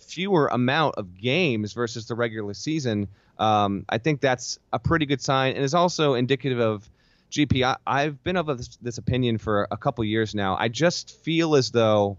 fewer 0.00 0.48
amount 0.48 0.96
of 0.96 1.16
games 1.16 1.72
versus 1.72 2.06
the 2.06 2.14
regular 2.14 2.54
season. 2.54 3.08
Um, 3.38 3.84
I 3.88 3.98
think 3.98 4.20
that's 4.20 4.58
a 4.72 4.78
pretty 4.78 5.06
good 5.06 5.20
sign, 5.20 5.54
and 5.54 5.64
is 5.64 5.74
also 5.74 6.14
indicative 6.14 6.60
of 6.60 6.88
GP. 7.30 7.76
I, 7.86 8.02
have 8.02 8.22
been 8.22 8.36
of 8.36 8.46
this, 8.58 8.76
this 8.82 8.98
opinion 8.98 9.38
for 9.38 9.66
a 9.70 9.76
couple 9.76 10.04
years 10.04 10.34
now. 10.34 10.56
I 10.58 10.68
just 10.68 11.22
feel 11.22 11.54
as 11.54 11.70
though 11.70 12.18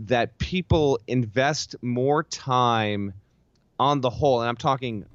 that 0.00 0.38
people 0.38 0.98
invest 1.06 1.76
more 1.82 2.22
time 2.22 3.14
on 3.78 4.00
the 4.00 4.10
whole, 4.10 4.40
and 4.40 4.48
I'm 4.48 4.56
talking 4.56 5.06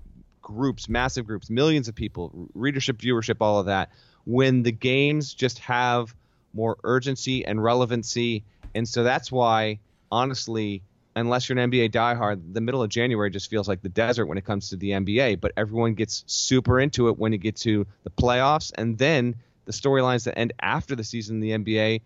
groups, 0.41 0.88
massive 0.88 1.27
groups, 1.27 1.49
millions 1.49 1.88
of 1.88 1.95
people, 1.95 2.49
readership, 2.53 2.97
viewership, 2.97 3.38
all 3.41 3.60
of 3.60 3.65
that, 3.65 3.91
when 4.25 4.63
the 4.63 4.71
games 4.71 5.34
just 5.34 5.60
have 5.60 6.15
more 6.53 6.77
urgency 6.84 7.45
and 7.45 7.63
relevancy. 7.63 8.43
And 8.73 8.88
so 8.88 9.03
that's 9.03 9.32
why, 9.32 9.80
honestly, 10.12 10.84
unless 11.17 11.47
you're 11.47 11.58
an 11.58 11.71
NBA 11.71 11.91
diehard, 11.91 12.53
the 12.53 12.62
middle 12.62 12.84
of 12.84 12.89
January 12.89 13.30
just 13.30 13.49
feels 13.49 13.67
like 13.67 13.82
the 13.82 13.89
desert 13.89 14.25
when 14.25 14.38
it 14.38 14.45
comes 14.45 14.69
to 14.69 14.75
the 14.75 14.91
NBA. 14.91 15.39
But 15.39 15.51
everyone 15.58 15.93
gets 15.93 16.23
super 16.27 16.80
into 16.80 17.08
it 17.08 17.17
when 17.17 17.32
you 17.32 17.38
get 17.38 17.56
to 17.58 17.86
the 18.03 18.10
playoffs, 18.10 18.71
and 18.77 18.97
then 18.97 19.36
the 19.65 19.71
storylines 19.71 20.25
that 20.25 20.38
end 20.38 20.53
after 20.62 20.95
the 20.95 21.03
season 21.03 21.41
in 21.41 21.63
the 21.63 21.75
NBA. 21.75 22.01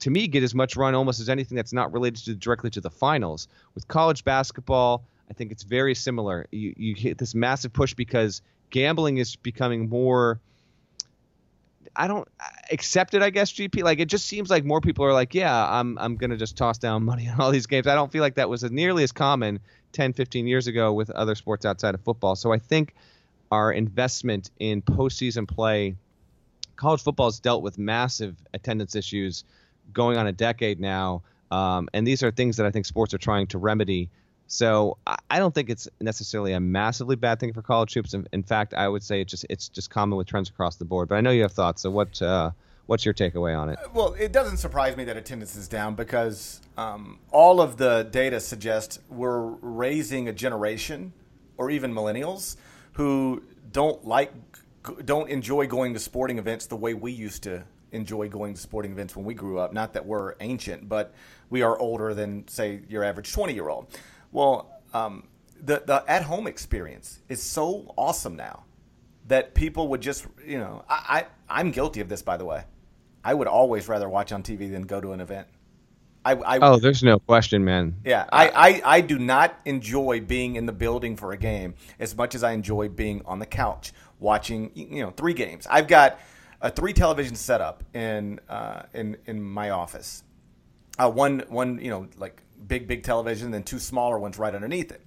To 0.00 0.10
me, 0.10 0.28
get 0.28 0.42
as 0.42 0.54
much 0.54 0.76
run 0.76 0.94
almost 0.94 1.20
as 1.20 1.28
anything 1.28 1.56
that's 1.56 1.72
not 1.72 1.92
related 1.92 2.24
to 2.24 2.34
directly 2.34 2.70
to 2.70 2.80
the 2.80 2.90
finals. 2.90 3.48
With 3.74 3.88
college 3.88 4.24
basketball, 4.24 5.04
I 5.28 5.32
think 5.32 5.50
it's 5.50 5.62
very 5.64 5.94
similar. 5.94 6.46
You 6.52 6.74
you 6.76 6.94
hit 6.94 7.18
this 7.18 7.34
massive 7.34 7.72
push 7.72 7.94
because 7.94 8.42
gambling 8.70 9.18
is 9.18 9.36
becoming 9.36 9.88
more. 9.88 10.40
I 11.96 12.08
don't 12.08 12.28
accept 12.70 13.14
it. 13.14 13.22
I 13.22 13.30
guess 13.30 13.52
GP 13.52 13.82
like 13.82 14.00
it 14.00 14.06
just 14.06 14.26
seems 14.26 14.50
like 14.50 14.64
more 14.64 14.80
people 14.80 15.04
are 15.04 15.12
like, 15.12 15.34
yeah, 15.34 15.66
I'm 15.68 15.98
I'm 15.98 16.16
gonna 16.16 16.36
just 16.36 16.56
toss 16.56 16.78
down 16.78 17.04
money 17.10 17.28
on 17.28 17.40
all 17.40 17.50
these 17.50 17.66
games. 17.66 17.86
I 17.86 17.94
don't 17.94 18.10
feel 18.10 18.22
like 18.22 18.34
that 18.34 18.48
was 18.48 18.62
nearly 18.64 19.04
as 19.04 19.12
common 19.12 19.60
10, 19.92 20.12
15 20.12 20.46
years 20.46 20.66
ago 20.66 20.92
with 20.92 21.10
other 21.10 21.34
sports 21.34 21.64
outside 21.64 21.94
of 21.94 22.00
football. 22.02 22.36
So 22.36 22.52
I 22.52 22.58
think 22.58 22.94
our 23.50 23.72
investment 23.72 24.50
in 24.58 24.82
postseason 24.82 25.46
play, 25.46 25.96
college 26.76 27.02
football 27.02 27.26
has 27.26 27.38
dealt 27.38 27.62
with 27.62 27.78
massive 27.78 28.36
attendance 28.52 28.96
issues 28.96 29.44
going 29.92 30.16
on 30.16 30.26
a 30.26 30.32
decade 30.32 30.80
now, 30.80 31.22
um, 31.50 31.88
and 31.92 32.06
these 32.06 32.22
are 32.22 32.30
things 32.30 32.56
that 32.56 32.66
I 32.66 32.70
think 32.70 32.86
sports 32.86 33.14
are 33.14 33.18
trying 33.18 33.46
to 33.48 33.58
remedy. 33.58 34.10
So 34.46 34.98
I 35.30 35.38
don't 35.38 35.54
think 35.54 35.70
it's 35.70 35.88
necessarily 36.00 36.52
a 36.52 36.60
massively 36.60 37.16
bad 37.16 37.40
thing 37.40 37.52
for 37.52 37.62
college 37.62 37.94
hoops. 37.94 38.14
In, 38.14 38.42
fact, 38.42 38.74
I 38.74 38.88
would 38.88 39.02
say 39.02 39.20
it's 39.20 39.30
just 39.30 39.46
it's 39.48 39.68
just 39.68 39.90
common 39.90 40.16
with 40.16 40.26
trends 40.26 40.48
across 40.48 40.76
the 40.76 40.84
board. 40.84 41.08
But 41.08 41.16
I 41.16 41.20
know 41.22 41.30
you 41.30 41.42
have 41.42 41.52
thoughts. 41.52 41.82
So 41.82 41.90
what 41.90 42.20
uh, 42.20 42.50
what's 42.86 43.04
your 43.04 43.14
takeaway 43.14 43.58
on 43.58 43.70
it? 43.70 43.78
Well, 43.92 44.14
it 44.18 44.32
doesn't 44.32 44.58
surprise 44.58 44.96
me 44.96 45.04
that 45.04 45.16
attendance 45.16 45.56
is 45.56 45.66
down 45.66 45.94
because 45.94 46.60
um, 46.76 47.18
all 47.30 47.60
of 47.60 47.78
the 47.78 48.06
data 48.10 48.38
suggests 48.40 48.98
we're 49.08 49.40
raising 49.40 50.28
a 50.28 50.32
generation, 50.32 51.12
or 51.56 51.70
even 51.70 51.92
millennials, 51.92 52.56
who 52.92 53.42
don't 53.72 54.04
like 54.04 54.32
don't 55.04 55.30
enjoy 55.30 55.66
going 55.66 55.94
to 55.94 56.00
sporting 56.00 56.38
events 56.38 56.66
the 56.66 56.76
way 56.76 56.92
we 56.92 57.12
used 57.12 57.42
to 57.44 57.64
enjoy 57.92 58.28
going 58.28 58.52
to 58.52 58.60
sporting 58.60 58.92
events 58.92 59.16
when 59.16 59.24
we 59.24 59.32
grew 59.32 59.58
up. 59.58 59.72
Not 59.72 59.94
that 59.94 60.04
we're 60.04 60.34
ancient, 60.40 60.88
but 60.88 61.14
we 61.48 61.62
are 61.62 61.78
older 61.78 62.12
than 62.12 62.46
say 62.48 62.82
your 62.88 63.02
average 63.04 63.32
twenty 63.32 63.54
year 63.54 63.68
old. 63.68 63.86
Well, 64.34 64.82
um, 64.92 65.28
the 65.62 65.82
the 65.86 66.04
at 66.06 66.24
home 66.24 66.46
experience 66.46 67.20
is 67.30 67.42
so 67.42 67.94
awesome 67.96 68.36
now 68.36 68.64
that 69.28 69.54
people 69.54 69.88
would 69.88 70.02
just 70.02 70.26
you 70.44 70.58
know 70.58 70.84
I, 70.88 71.24
I 71.48 71.60
I'm 71.60 71.70
guilty 71.70 72.00
of 72.00 72.10
this 72.10 72.20
by 72.20 72.36
the 72.36 72.44
way. 72.44 72.64
I 73.22 73.32
would 73.32 73.48
always 73.48 73.88
rather 73.88 74.06
watch 74.06 74.32
on 74.32 74.42
TV 74.42 74.70
than 74.70 74.82
go 74.82 75.00
to 75.00 75.12
an 75.12 75.20
event. 75.20 75.46
I, 76.26 76.32
I, 76.32 76.58
oh, 76.58 76.78
there's 76.78 77.02
no 77.02 77.18
question, 77.18 77.64
man. 77.64 77.96
Yeah, 78.04 78.26
I, 78.32 78.48
I, 78.48 78.82
I 78.96 79.00
do 79.02 79.18
not 79.18 79.58
enjoy 79.66 80.20
being 80.20 80.56
in 80.56 80.64
the 80.64 80.72
building 80.72 81.16
for 81.16 81.32
a 81.32 81.36
game 81.36 81.74
as 81.98 82.16
much 82.16 82.34
as 82.34 82.42
I 82.42 82.52
enjoy 82.52 82.88
being 82.88 83.22
on 83.26 83.38
the 83.38 83.46
couch 83.46 83.92
watching, 84.20 84.70
you 84.74 85.02
know, 85.02 85.10
three 85.10 85.34
games. 85.34 85.66
I've 85.68 85.86
got 85.86 86.18
a 86.62 86.70
three 86.70 86.94
television 86.94 87.34
setup 87.34 87.84
in 87.94 88.40
uh, 88.48 88.82
in 88.94 89.16
in 89.26 89.42
my 89.42 89.70
office. 89.70 90.22
Uh, 90.98 91.10
one 91.10 91.44
one 91.48 91.78
you 91.78 91.90
know 91.90 92.08
like 92.16 92.42
big, 92.66 92.86
big 92.86 93.02
television, 93.02 93.50
then 93.50 93.62
two 93.62 93.78
smaller 93.78 94.18
ones 94.18 94.38
right 94.38 94.54
underneath 94.54 94.92
it. 94.92 95.02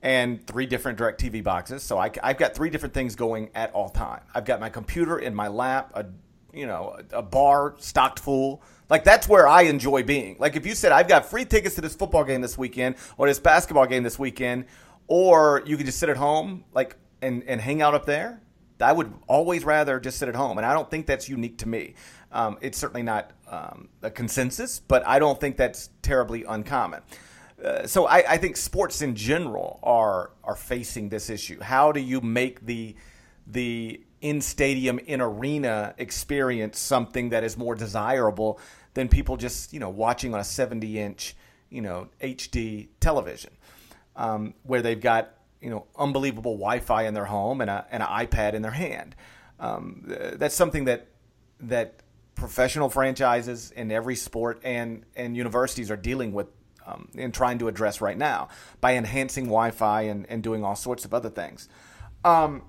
And 0.00 0.46
three 0.46 0.66
different 0.66 0.98
DirecTV 0.98 1.42
boxes. 1.42 1.82
So 1.82 1.98
I, 1.98 2.12
have 2.22 2.38
got 2.38 2.54
three 2.54 2.70
different 2.70 2.94
things 2.94 3.16
going 3.16 3.50
at 3.54 3.72
all 3.72 3.88
time. 3.88 4.20
I've 4.34 4.44
got 4.44 4.60
my 4.60 4.68
computer 4.68 5.18
in 5.18 5.34
my 5.34 5.48
lap, 5.48 5.90
a 5.94 6.06
you 6.52 6.66
know, 6.66 6.98
a 7.12 7.22
bar 7.22 7.74
stocked 7.78 8.20
full. 8.20 8.62
Like 8.88 9.04
that's 9.04 9.28
where 9.28 9.46
I 9.46 9.62
enjoy 9.62 10.02
being. 10.02 10.36
Like 10.38 10.56
if 10.56 10.66
you 10.66 10.74
said 10.74 10.92
I've 10.92 11.08
got 11.08 11.26
free 11.26 11.44
tickets 11.44 11.74
to 11.74 11.80
this 11.80 11.94
football 11.94 12.24
game 12.24 12.40
this 12.40 12.56
weekend 12.56 12.96
or 13.16 13.26
this 13.26 13.38
basketball 13.38 13.86
game 13.86 14.02
this 14.02 14.18
weekend, 14.18 14.64
or 15.06 15.62
you 15.66 15.76
could 15.76 15.86
just 15.86 15.98
sit 15.98 16.08
at 16.08 16.16
home, 16.16 16.64
like 16.72 16.96
and 17.20 17.42
and 17.44 17.60
hang 17.60 17.82
out 17.82 17.94
up 17.94 18.06
there. 18.06 18.40
I 18.80 18.92
would 18.92 19.12
always 19.26 19.64
rather 19.64 19.98
just 19.98 20.18
sit 20.18 20.28
at 20.28 20.36
home, 20.36 20.56
and 20.56 20.66
I 20.66 20.72
don't 20.72 20.88
think 20.88 21.06
that's 21.06 21.28
unique 21.28 21.58
to 21.58 21.68
me. 21.68 21.94
Um, 22.30 22.58
it's 22.60 22.76
certainly 22.76 23.02
not 23.02 23.30
um, 23.48 23.88
a 24.02 24.10
consensus, 24.10 24.80
but 24.80 25.06
I 25.06 25.18
don't 25.18 25.40
think 25.40 25.56
that's 25.56 25.90
terribly 26.02 26.44
uncommon. 26.44 27.02
Uh, 27.62 27.86
so 27.86 28.06
I, 28.06 28.32
I, 28.32 28.36
think 28.36 28.56
sports 28.56 29.02
in 29.02 29.16
general 29.16 29.80
are 29.82 30.30
are 30.44 30.54
facing 30.54 31.08
this 31.08 31.28
issue. 31.28 31.58
How 31.60 31.90
do 31.90 31.98
you 31.98 32.20
make 32.20 32.64
the 32.64 32.94
the 33.46 34.00
in 34.20 34.40
stadium 34.40 34.98
in 35.00 35.20
arena 35.20 35.94
experience 35.98 36.78
something 36.78 37.30
that 37.30 37.42
is 37.42 37.56
more 37.56 37.74
desirable 37.74 38.60
than 38.94 39.08
people 39.08 39.36
just 39.36 39.72
you 39.72 39.80
know 39.80 39.88
watching 39.88 40.34
on 40.34 40.40
a 40.40 40.44
70 40.44 40.98
inch 40.98 41.36
you 41.70 41.80
know 41.80 42.08
HD 42.20 42.88
television 43.00 43.50
um, 44.14 44.54
where 44.62 44.82
they've 44.82 45.00
got 45.00 45.34
you 45.60 45.70
know 45.70 45.86
unbelievable 45.96 46.54
Wi-Fi 46.54 47.04
in 47.04 47.14
their 47.14 47.24
home 47.24 47.60
and, 47.60 47.70
a, 47.70 47.86
and 47.90 48.02
an 48.02 48.08
iPad 48.08 48.54
in 48.54 48.62
their 48.62 48.72
hand. 48.72 49.16
Um, 49.58 50.02
that's 50.06 50.54
something 50.54 50.84
that 50.84 51.08
that 51.60 52.02
professional 52.38 52.88
franchises 52.88 53.70
in 53.72 53.90
every 53.90 54.16
sport 54.16 54.60
and 54.64 55.04
and 55.16 55.36
universities 55.36 55.90
are 55.90 55.96
dealing 55.96 56.32
with 56.32 56.46
um, 56.86 57.08
and 57.16 57.34
trying 57.34 57.58
to 57.58 57.68
address 57.68 58.00
right 58.00 58.16
now 58.16 58.48
by 58.80 58.94
enhancing 58.94 59.44
Wi-Fi 59.44 60.02
and, 60.02 60.26
and 60.28 60.42
doing 60.42 60.64
all 60.64 60.76
sorts 60.76 61.04
of 61.04 61.12
other 61.12 61.28
things. 61.28 61.68
Um, 62.24 62.62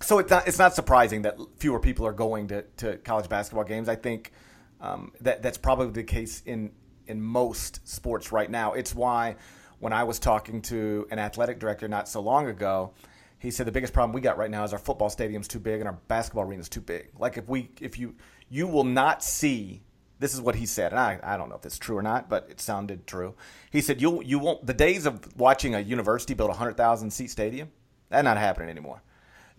so 0.00 0.18
it's 0.18 0.30
not 0.30 0.48
it's 0.48 0.58
not 0.58 0.74
surprising 0.74 1.22
that 1.22 1.38
fewer 1.58 1.80
people 1.80 2.06
are 2.06 2.12
going 2.12 2.48
to, 2.48 2.62
to 2.78 2.96
college 2.98 3.28
basketball 3.28 3.64
games. 3.64 3.88
I 3.88 3.96
think 3.96 4.32
um, 4.80 5.12
that 5.20 5.42
that's 5.42 5.58
probably 5.58 5.90
the 5.90 6.04
case 6.04 6.42
in 6.44 6.72
in 7.06 7.22
most 7.22 7.86
sports 7.88 8.32
right 8.32 8.50
now. 8.50 8.72
It's 8.72 8.94
why 8.94 9.36
when 9.78 9.92
I 9.92 10.04
was 10.04 10.18
talking 10.18 10.62
to 10.62 11.06
an 11.10 11.18
athletic 11.18 11.58
director 11.58 11.86
not 11.86 12.08
so 12.08 12.20
long 12.20 12.48
ago, 12.48 12.94
he 13.38 13.50
said 13.50 13.66
the 13.66 13.72
biggest 13.72 13.92
problem 13.92 14.12
we 14.12 14.20
got 14.20 14.38
right 14.38 14.50
now 14.50 14.64
is 14.64 14.72
our 14.72 14.78
football 14.78 15.10
stadium's 15.10 15.48
too 15.48 15.60
big 15.60 15.80
and 15.80 15.88
our 15.88 15.98
basketball 16.08 16.44
arena's 16.44 16.68
too 16.68 16.80
big. 16.80 17.08
Like 17.18 17.36
if 17.36 17.48
we 17.48 17.70
if 17.80 17.98
you 17.98 18.14
you 18.48 18.66
will 18.66 18.84
not 18.84 19.22
see 19.22 19.82
this 20.18 20.32
is 20.32 20.40
what 20.40 20.54
he 20.54 20.64
said, 20.64 20.92
and 20.92 20.98
I, 20.98 21.18
I 21.22 21.36
don't 21.36 21.50
know 21.50 21.56
if 21.56 21.66
it's 21.66 21.78
true 21.78 21.98
or 21.98 22.02
not, 22.02 22.28
but 22.30 22.46
it 22.48 22.60
sounded 22.60 23.06
true. 23.06 23.34
He 23.70 23.82
said 23.82 24.00
you 24.00 24.22
you 24.22 24.38
won't 24.38 24.66
the 24.66 24.74
days 24.74 25.04
of 25.04 25.36
watching 25.36 25.74
a 25.74 25.80
university 25.80 26.34
build 26.34 26.50
a 26.50 26.54
hundred 26.54 26.76
thousand 26.76 27.10
seat 27.10 27.30
stadium 27.30 27.70
that's 28.08 28.24
not 28.24 28.38
happening 28.38 28.70
anymore. 28.70 29.02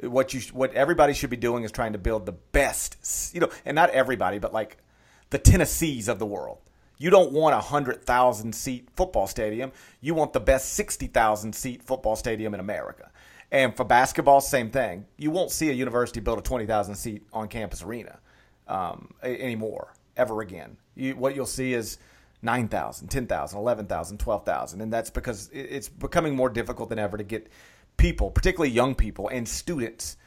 What 0.02 0.34
you 0.34 0.42
what 0.54 0.74
everybody 0.74 1.14
should 1.14 1.30
be 1.30 1.38
doing 1.38 1.64
is 1.64 1.72
trying 1.72 1.94
to 1.94 2.00
build 2.00 2.26
the 2.26 2.32
best, 2.32 3.34
you 3.34 3.42
know, 3.42 3.50
and 3.66 3.76
not 3.76 3.90
everybody, 3.92 4.40
but 4.40 4.54
like 4.54 4.78
the 5.30 5.38
Tennessees 5.38 6.08
of 6.08 6.20
the 6.20 6.26
world. 6.26 6.60
You 6.98 7.12
don't 7.12 7.32
want 7.32 7.54
a 7.54 7.60
hundred 7.60 8.04
thousand 8.04 8.54
seat 8.56 8.90
football 8.96 9.28
stadium. 9.28 9.72
You 10.02 10.16
want 10.16 10.34
the 10.34 10.40
best 10.40 10.74
sixty 10.74 11.08
thousand 11.08 11.54
seat 11.54 11.84
football 11.84 12.16
stadium 12.16 12.56
in 12.56 12.60
America. 12.60 13.12
And 13.52 13.78
for 13.78 13.86
basketball, 13.86 14.42
same 14.42 14.72
thing. 14.72 15.06
You 15.18 15.32
won't 15.32 15.52
see 15.52 15.70
a 15.70 15.74
university 15.74 16.20
build 16.20 16.40
a 16.40 16.42
twenty 16.42 16.66
thousand 16.66 16.96
seat 16.96 17.28
on 17.32 17.48
campus 17.48 17.84
arena 17.84 18.20
um, 18.68 19.14
anymore 19.24 19.94
ever 20.16 20.42
again. 20.42 20.78
You, 20.96 21.16
what 21.16 21.36
you'll 21.36 21.46
see 21.46 21.74
is 21.74 21.98
9,000, 22.42 23.08
10,000, 23.08 23.60
11,000, 23.60 24.18
12,000. 24.18 24.82
And 24.82 24.92
that's 24.92 25.10
because 25.10 25.50
it's 25.54 25.90
becoming 25.90 26.36
more 26.36 26.50
difficult 26.50 26.90
than 26.90 27.00
ever 27.00 27.18
to 27.18 27.24
get 27.24 27.50
people, 27.98 28.32
particularly 28.32 28.72
young 28.72 28.96
people 28.96 29.28
and 29.30 29.48
students, 29.48 30.18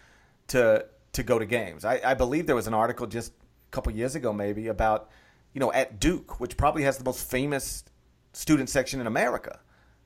to 0.49 0.87
to 1.13 1.23
go 1.25 1.39
to 1.39 1.47
games. 1.47 1.85
I, 1.85 2.01
I 2.05 2.15
believe 2.15 2.47
there 2.47 2.55
was 2.55 2.69
an 2.69 2.75
article 2.75 3.07
just 3.07 3.33
a 3.33 3.71
couple 3.73 3.93
years 3.93 4.15
ago, 4.15 4.33
maybe, 4.33 4.69
about, 4.69 5.11
you 5.53 5.59
know, 5.59 5.73
at 5.73 5.99
Duke, 5.99 6.39
which 6.39 6.57
probably 6.57 6.85
has 6.85 6.99
the 6.99 7.05
most 7.05 7.29
famous 7.29 7.85
student 8.33 8.69
section 8.69 9.01
in 9.01 9.09
America, 9.09 9.59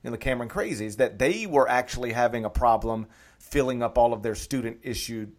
in 0.03 0.13
the 0.13 0.19
Cameron 0.19 0.49
Crazies, 0.49 0.97
that 0.97 1.19
they 1.19 1.47
were 1.47 1.69
actually 1.69 2.13
having 2.13 2.47
a 2.47 2.51
problem 2.51 3.07
filling 3.39 3.83
up 3.83 3.99
all 3.99 4.15
of 4.15 4.23
their 4.23 4.35
student 4.35 4.79
issued 4.83 5.33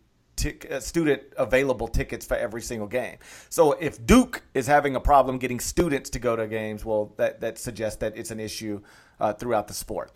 uh, 0.69 0.79
student 0.79 1.23
available 1.37 1.87
tickets 1.87 2.25
for 2.25 2.35
every 2.35 2.61
single 2.61 2.87
game. 2.87 3.17
So 3.49 3.73
if 3.73 4.05
Duke 4.05 4.43
is 4.53 4.67
having 4.67 4.95
a 4.95 4.99
problem 4.99 5.37
getting 5.37 5.59
students 5.59 6.09
to 6.11 6.19
go 6.19 6.35
to 6.35 6.47
games, 6.47 6.85
well, 6.85 7.13
that 7.17 7.41
that 7.41 7.57
suggests 7.57 7.99
that 7.99 8.17
it's 8.17 8.31
an 8.31 8.39
issue 8.39 8.81
uh, 9.19 9.33
throughout 9.33 9.67
the 9.67 9.73
sport. 9.73 10.11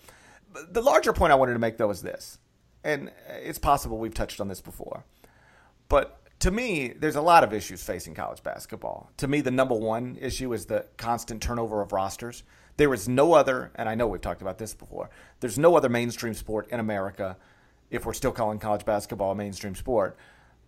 The 0.71 0.81
larger 0.81 1.13
point 1.13 1.31
I 1.31 1.35
wanted 1.35 1.53
to 1.53 1.59
make 1.59 1.77
though 1.77 1.91
is 1.91 2.01
this, 2.01 2.39
and 2.83 3.11
it's 3.43 3.59
possible 3.59 3.97
we've 3.97 4.13
touched 4.13 4.41
on 4.41 4.47
this 4.47 4.61
before, 4.61 5.05
but 5.87 6.19
to 6.39 6.51
me, 6.51 6.93
there's 6.97 7.17
a 7.17 7.21
lot 7.21 7.43
of 7.43 7.53
issues 7.53 7.83
facing 7.83 8.15
college 8.15 8.41
basketball. 8.43 9.11
To 9.17 9.27
me, 9.27 9.41
the 9.41 9.51
number 9.51 9.75
one 9.75 10.17
issue 10.21 10.53
is 10.53 10.65
the 10.65 10.85
constant 10.97 11.41
turnover 11.41 11.81
of 11.81 11.91
rosters. 11.91 12.43
There 12.77 12.93
is 12.93 13.09
no 13.09 13.33
other, 13.33 13.71
and 13.75 13.89
I 13.89 13.95
know 13.95 14.07
we've 14.07 14.21
talked 14.21 14.41
about 14.41 14.57
this 14.57 14.73
before. 14.73 15.09
There's 15.41 15.59
no 15.59 15.75
other 15.75 15.89
mainstream 15.89 16.33
sport 16.33 16.69
in 16.71 16.79
America 16.79 17.35
if 17.89 18.05
we're 18.05 18.13
still 18.13 18.31
calling 18.31 18.59
college 18.59 18.85
basketball 18.85 19.31
a 19.31 19.35
mainstream 19.35 19.75
sport, 19.75 20.17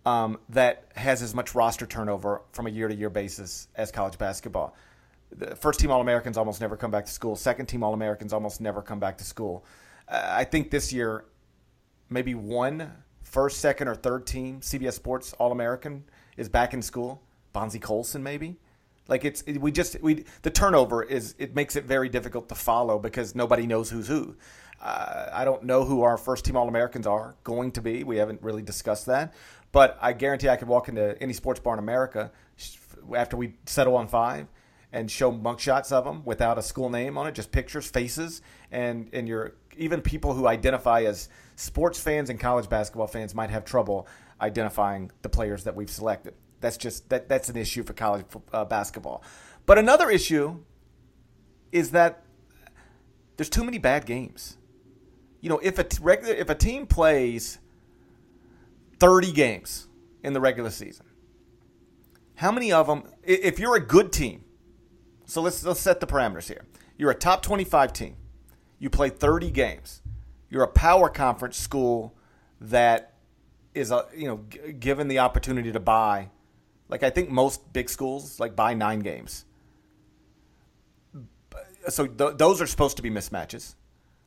um, 0.04 0.38
that 0.48 0.84
has 0.96 1.22
as 1.22 1.34
much 1.34 1.54
roster 1.54 1.86
turnover 1.86 2.42
from 2.52 2.66
a 2.66 2.70
year 2.70 2.88
to 2.88 2.94
year 2.94 3.10
basis 3.10 3.68
as 3.76 3.90
college 3.90 4.18
basketball. 4.18 4.74
The 5.30 5.56
first 5.56 5.80
team 5.80 5.90
All 5.90 6.00
Americans 6.00 6.36
almost 6.36 6.60
never 6.60 6.76
come 6.76 6.90
back 6.90 7.06
to 7.06 7.12
school. 7.12 7.36
Second 7.36 7.66
team 7.66 7.82
All 7.82 7.94
Americans 7.94 8.32
almost 8.32 8.60
never 8.60 8.82
come 8.82 8.98
back 8.98 9.18
to 9.18 9.24
school. 9.24 9.64
Uh, 10.08 10.20
I 10.24 10.44
think 10.44 10.70
this 10.70 10.92
year, 10.92 11.24
maybe 12.10 12.34
one 12.34 12.92
first, 13.22 13.60
second, 13.60 13.88
or 13.88 13.94
third 13.94 14.26
team 14.26 14.60
CBS 14.60 14.94
Sports 14.94 15.32
All 15.34 15.52
American 15.52 16.04
is 16.36 16.48
back 16.48 16.74
in 16.74 16.82
school. 16.82 17.22
Bonzie 17.52 17.78
Colson, 17.78 18.22
maybe. 18.22 18.56
Like 19.08 19.24
it's 19.24 19.42
it, 19.42 19.60
we 19.60 19.72
just 19.72 20.00
we 20.00 20.24
the 20.42 20.50
turnover 20.50 21.02
is 21.02 21.34
it 21.38 21.54
makes 21.54 21.76
it 21.76 21.84
very 21.84 22.08
difficult 22.08 22.48
to 22.50 22.54
follow 22.54 22.98
because 22.98 23.34
nobody 23.34 23.66
knows 23.66 23.90
who's 23.90 24.06
who. 24.06 24.36
Uh, 24.82 25.30
I 25.32 25.44
don't 25.44 25.62
know 25.62 25.84
who 25.84 26.02
our 26.02 26.16
first 26.16 26.44
team 26.44 26.56
All 26.56 26.68
Americans 26.68 27.06
are 27.06 27.36
going 27.44 27.70
to 27.72 27.80
be. 27.80 28.02
We 28.02 28.16
haven't 28.16 28.42
really 28.42 28.62
discussed 28.62 29.06
that. 29.06 29.32
But 29.70 29.96
I 30.00 30.12
guarantee 30.12 30.48
I 30.48 30.56
could 30.56 30.68
walk 30.68 30.88
into 30.88 31.20
any 31.22 31.32
sports 31.32 31.60
bar 31.60 31.74
in 31.74 31.78
America 31.78 32.32
after 33.16 33.36
we 33.36 33.54
settle 33.66 33.96
on 33.96 34.08
five 34.08 34.48
and 34.92 35.10
show 35.10 35.32
mugshots 35.32 35.92
of 35.92 36.04
them 36.04 36.22
without 36.24 36.58
a 36.58 36.62
school 36.62 36.90
name 36.90 37.16
on 37.16 37.26
it, 37.26 37.34
just 37.34 37.52
pictures, 37.52 37.88
faces, 37.88 38.42
and 38.70 39.08
and 39.12 39.26
your 39.26 39.54
even 39.78 40.02
people 40.02 40.34
who 40.34 40.46
identify 40.46 41.02
as 41.02 41.28
sports 41.56 41.98
fans 41.98 42.28
and 42.28 42.38
college 42.38 42.68
basketball 42.68 43.06
fans 43.06 43.34
might 43.34 43.50
have 43.50 43.64
trouble 43.64 44.06
identifying 44.40 45.10
the 45.22 45.28
players 45.28 45.64
that 45.64 45.74
we've 45.74 45.90
selected. 45.90 46.34
That's 46.60 46.76
just 46.76 47.08
that 47.08 47.28
that's 47.28 47.48
an 47.48 47.56
issue 47.56 47.82
for 47.84 47.94
college 47.94 48.26
uh, 48.52 48.64
basketball. 48.64 49.22
But 49.64 49.78
another 49.78 50.10
issue 50.10 50.58
is 51.70 51.92
that 51.92 52.24
there's 53.36 53.48
too 53.48 53.64
many 53.64 53.78
bad 53.78 54.04
games 54.04 54.58
you 55.42 55.48
know, 55.48 55.58
if 55.62 55.78
a 55.78 55.86
regular 56.00 56.32
if 56.32 56.48
a 56.48 56.54
team 56.54 56.86
plays 56.86 57.58
30 58.98 59.32
games 59.32 59.88
in 60.22 60.32
the 60.32 60.40
regular 60.40 60.70
season, 60.70 61.04
how 62.36 62.50
many 62.50 62.72
of 62.72 62.86
them 62.86 63.02
if 63.22 63.58
you're 63.58 63.76
a 63.76 63.84
good 63.84 64.12
team. 64.12 64.44
So 65.26 65.42
let's 65.42 65.64
let's 65.64 65.80
set 65.80 66.00
the 66.00 66.06
parameters 66.06 66.46
here. 66.46 66.64
You're 66.96 67.10
a 67.10 67.14
top 67.14 67.42
25 67.42 67.92
team. 67.92 68.16
You 68.78 68.88
play 68.88 69.10
30 69.10 69.50
games. 69.50 70.00
You're 70.48 70.62
a 70.62 70.68
power 70.68 71.08
conference 71.08 71.56
school 71.56 72.14
that 72.60 73.14
is 73.74 73.90
a, 73.90 74.06
you 74.14 74.28
know 74.28 74.44
g- 74.48 74.72
given 74.72 75.08
the 75.08 75.18
opportunity 75.18 75.72
to 75.72 75.80
buy 75.80 76.30
like 76.88 77.02
I 77.02 77.10
think 77.10 77.30
most 77.30 77.72
big 77.72 77.90
schools 77.90 78.38
like 78.38 78.54
buy 78.54 78.74
9 78.74 79.00
games. 79.00 79.44
So 81.88 82.06
th- 82.06 82.36
those 82.36 82.60
are 82.60 82.66
supposed 82.66 82.96
to 82.98 83.02
be 83.02 83.10
mismatches. 83.10 83.74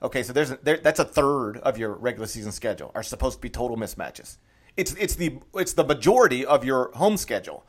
Okay, 0.01 0.23
so 0.23 0.33
there's 0.33 0.49
there, 0.63 0.77
that's 0.77 0.99
a 0.99 1.05
third 1.05 1.57
of 1.57 1.77
your 1.77 1.93
regular 1.93 2.27
season 2.27 2.51
schedule 2.51 2.91
are 2.95 3.03
supposed 3.03 3.37
to 3.37 3.41
be 3.41 3.49
total 3.49 3.77
mismatches. 3.77 4.37
It's 4.77 4.93
it's 4.95 5.15
the 5.15 5.39
it's 5.53 5.73
the 5.73 5.85
majority 5.85 6.45
of 6.45 6.65
your 6.65 6.91
home 6.93 7.17
schedule 7.17 7.65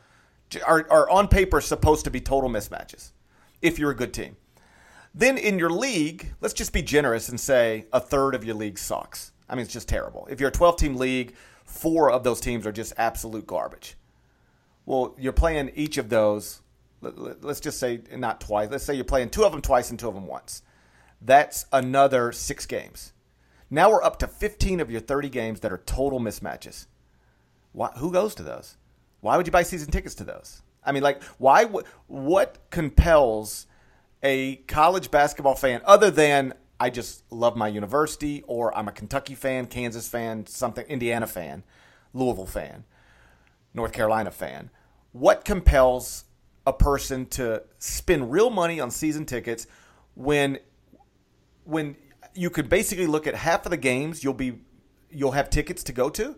are, 0.66 0.86
are 0.90 1.10
on 1.10 1.28
paper 1.28 1.60
supposed 1.60 2.04
to 2.04 2.10
be 2.10 2.20
total 2.20 2.50
mismatches 2.50 3.12
if 3.62 3.78
you're 3.78 3.90
a 3.90 3.96
good 3.96 4.12
team. 4.12 4.36
Then 5.14 5.38
in 5.38 5.58
your 5.58 5.70
league, 5.70 6.34
let's 6.40 6.52
just 6.52 6.72
be 6.72 6.82
generous 6.82 7.28
and 7.28 7.40
say 7.40 7.86
a 7.92 8.00
third 8.00 8.34
of 8.34 8.44
your 8.44 8.54
league 8.54 8.78
sucks. 8.78 9.32
I 9.48 9.54
mean, 9.54 9.64
it's 9.64 9.72
just 9.72 9.88
terrible. 9.88 10.26
If 10.30 10.40
you're 10.40 10.50
a 10.50 10.52
12 10.52 10.76
team 10.76 10.96
league, 10.96 11.34
four 11.64 12.10
of 12.10 12.22
those 12.22 12.40
teams 12.40 12.66
are 12.66 12.72
just 12.72 12.92
absolute 12.98 13.46
garbage. 13.46 13.96
Well, 14.84 15.14
you're 15.18 15.32
playing 15.32 15.72
each 15.74 15.96
of 15.96 16.10
those. 16.10 16.60
Let's 17.00 17.60
just 17.60 17.78
say 17.78 18.00
not 18.14 18.40
twice. 18.40 18.68
Let's 18.70 18.84
say 18.84 18.94
you're 18.94 19.04
playing 19.04 19.30
two 19.30 19.44
of 19.44 19.52
them 19.52 19.62
twice 19.62 19.90
and 19.90 19.98
two 19.98 20.08
of 20.08 20.14
them 20.14 20.26
once. 20.26 20.62
That's 21.20 21.66
another 21.72 22.32
six 22.32 22.66
games. 22.66 23.12
Now 23.70 23.90
we're 23.90 24.02
up 24.02 24.18
to 24.20 24.26
15 24.26 24.80
of 24.80 24.90
your 24.90 25.00
30 25.00 25.28
games 25.28 25.60
that 25.60 25.72
are 25.72 25.78
total 25.78 26.20
mismatches. 26.20 26.86
Why, 27.72 27.88
who 27.96 28.12
goes 28.12 28.34
to 28.36 28.42
those? 28.42 28.76
Why 29.20 29.36
would 29.36 29.46
you 29.46 29.52
buy 29.52 29.64
season 29.64 29.90
tickets 29.90 30.14
to 30.16 30.24
those? 30.24 30.62
I 30.84 30.92
mean, 30.92 31.02
like, 31.02 31.22
why? 31.38 31.64
What 32.06 32.58
compels 32.70 33.66
a 34.22 34.56
college 34.66 35.10
basketball 35.10 35.56
fan 35.56 35.80
other 35.84 36.10
than 36.10 36.54
I 36.78 36.90
just 36.90 37.24
love 37.32 37.56
my 37.56 37.68
university 37.68 38.44
or 38.46 38.76
I'm 38.76 38.86
a 38.86 38.92
Kentucky 38.92 39.34
fan, 39.34 39.66
Kansas 39.66 40.08
fan, 40.08 40.46
something, 40.46 40.86
Indiana 40.86 41.26
fan, 41.26 41.64
Louisville 42.14 42.46
fan, 42.46 42.84
North 43.74 43.92
Carolina 43.92 44.30
fan? 44.30 44.70
What 45.12 45.44
compels 45.44 46.24
a 46.66 46.72
person 46.72 47.26
to 47.26 47.62
spend 47.78 48.30
real 48.30 48.50
money 48.50 48.78
on 48.78 48.90
season 48.90 49.24
tickets 49.24 49.66
when 50.14 50.58
when 51.66 51.96
you 52.34 52.50
could 52.50 52.68
basically 52.68 53.06
look 53.06 53.26
at 53.26 53.34
half 53.34 53.66
of 53.66 53.70
the 53.70 53.76
games 53.76 54.22
you'll 54.24 54.34
be 54.34 54.58
you'll 55.10 55.32
have 55.32 55.50
tickets 55.50 55.82
to 55.84 55.92
go 55.92 56.08
to 56.10 56.36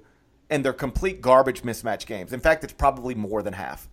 and 0.51 0.65
they're 0.65 0.73
complete 0.73 1.21
garbage 1.21 1.63
mismatch 1.63 2.07
games. 2.07 2.33
In 2.33 2.41
fact, 2.41 2.65
it's 2.65 2.73
probably 2.73 3.15
more 3.15 3.43
than 3.43 3.53
half 3.53 3.89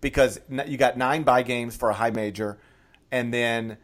because 0.00 0.40
you 0.66 0.76
got 0.76 0.96
nine 0.96 1.22
buy 1.22 1.42
games 1.42 1.76
for 1.76 1.90
a 1.90 1.94
high 1.94 2.10
major, 2.10 2.58
and 3.10 3.32
then 3.32 3.76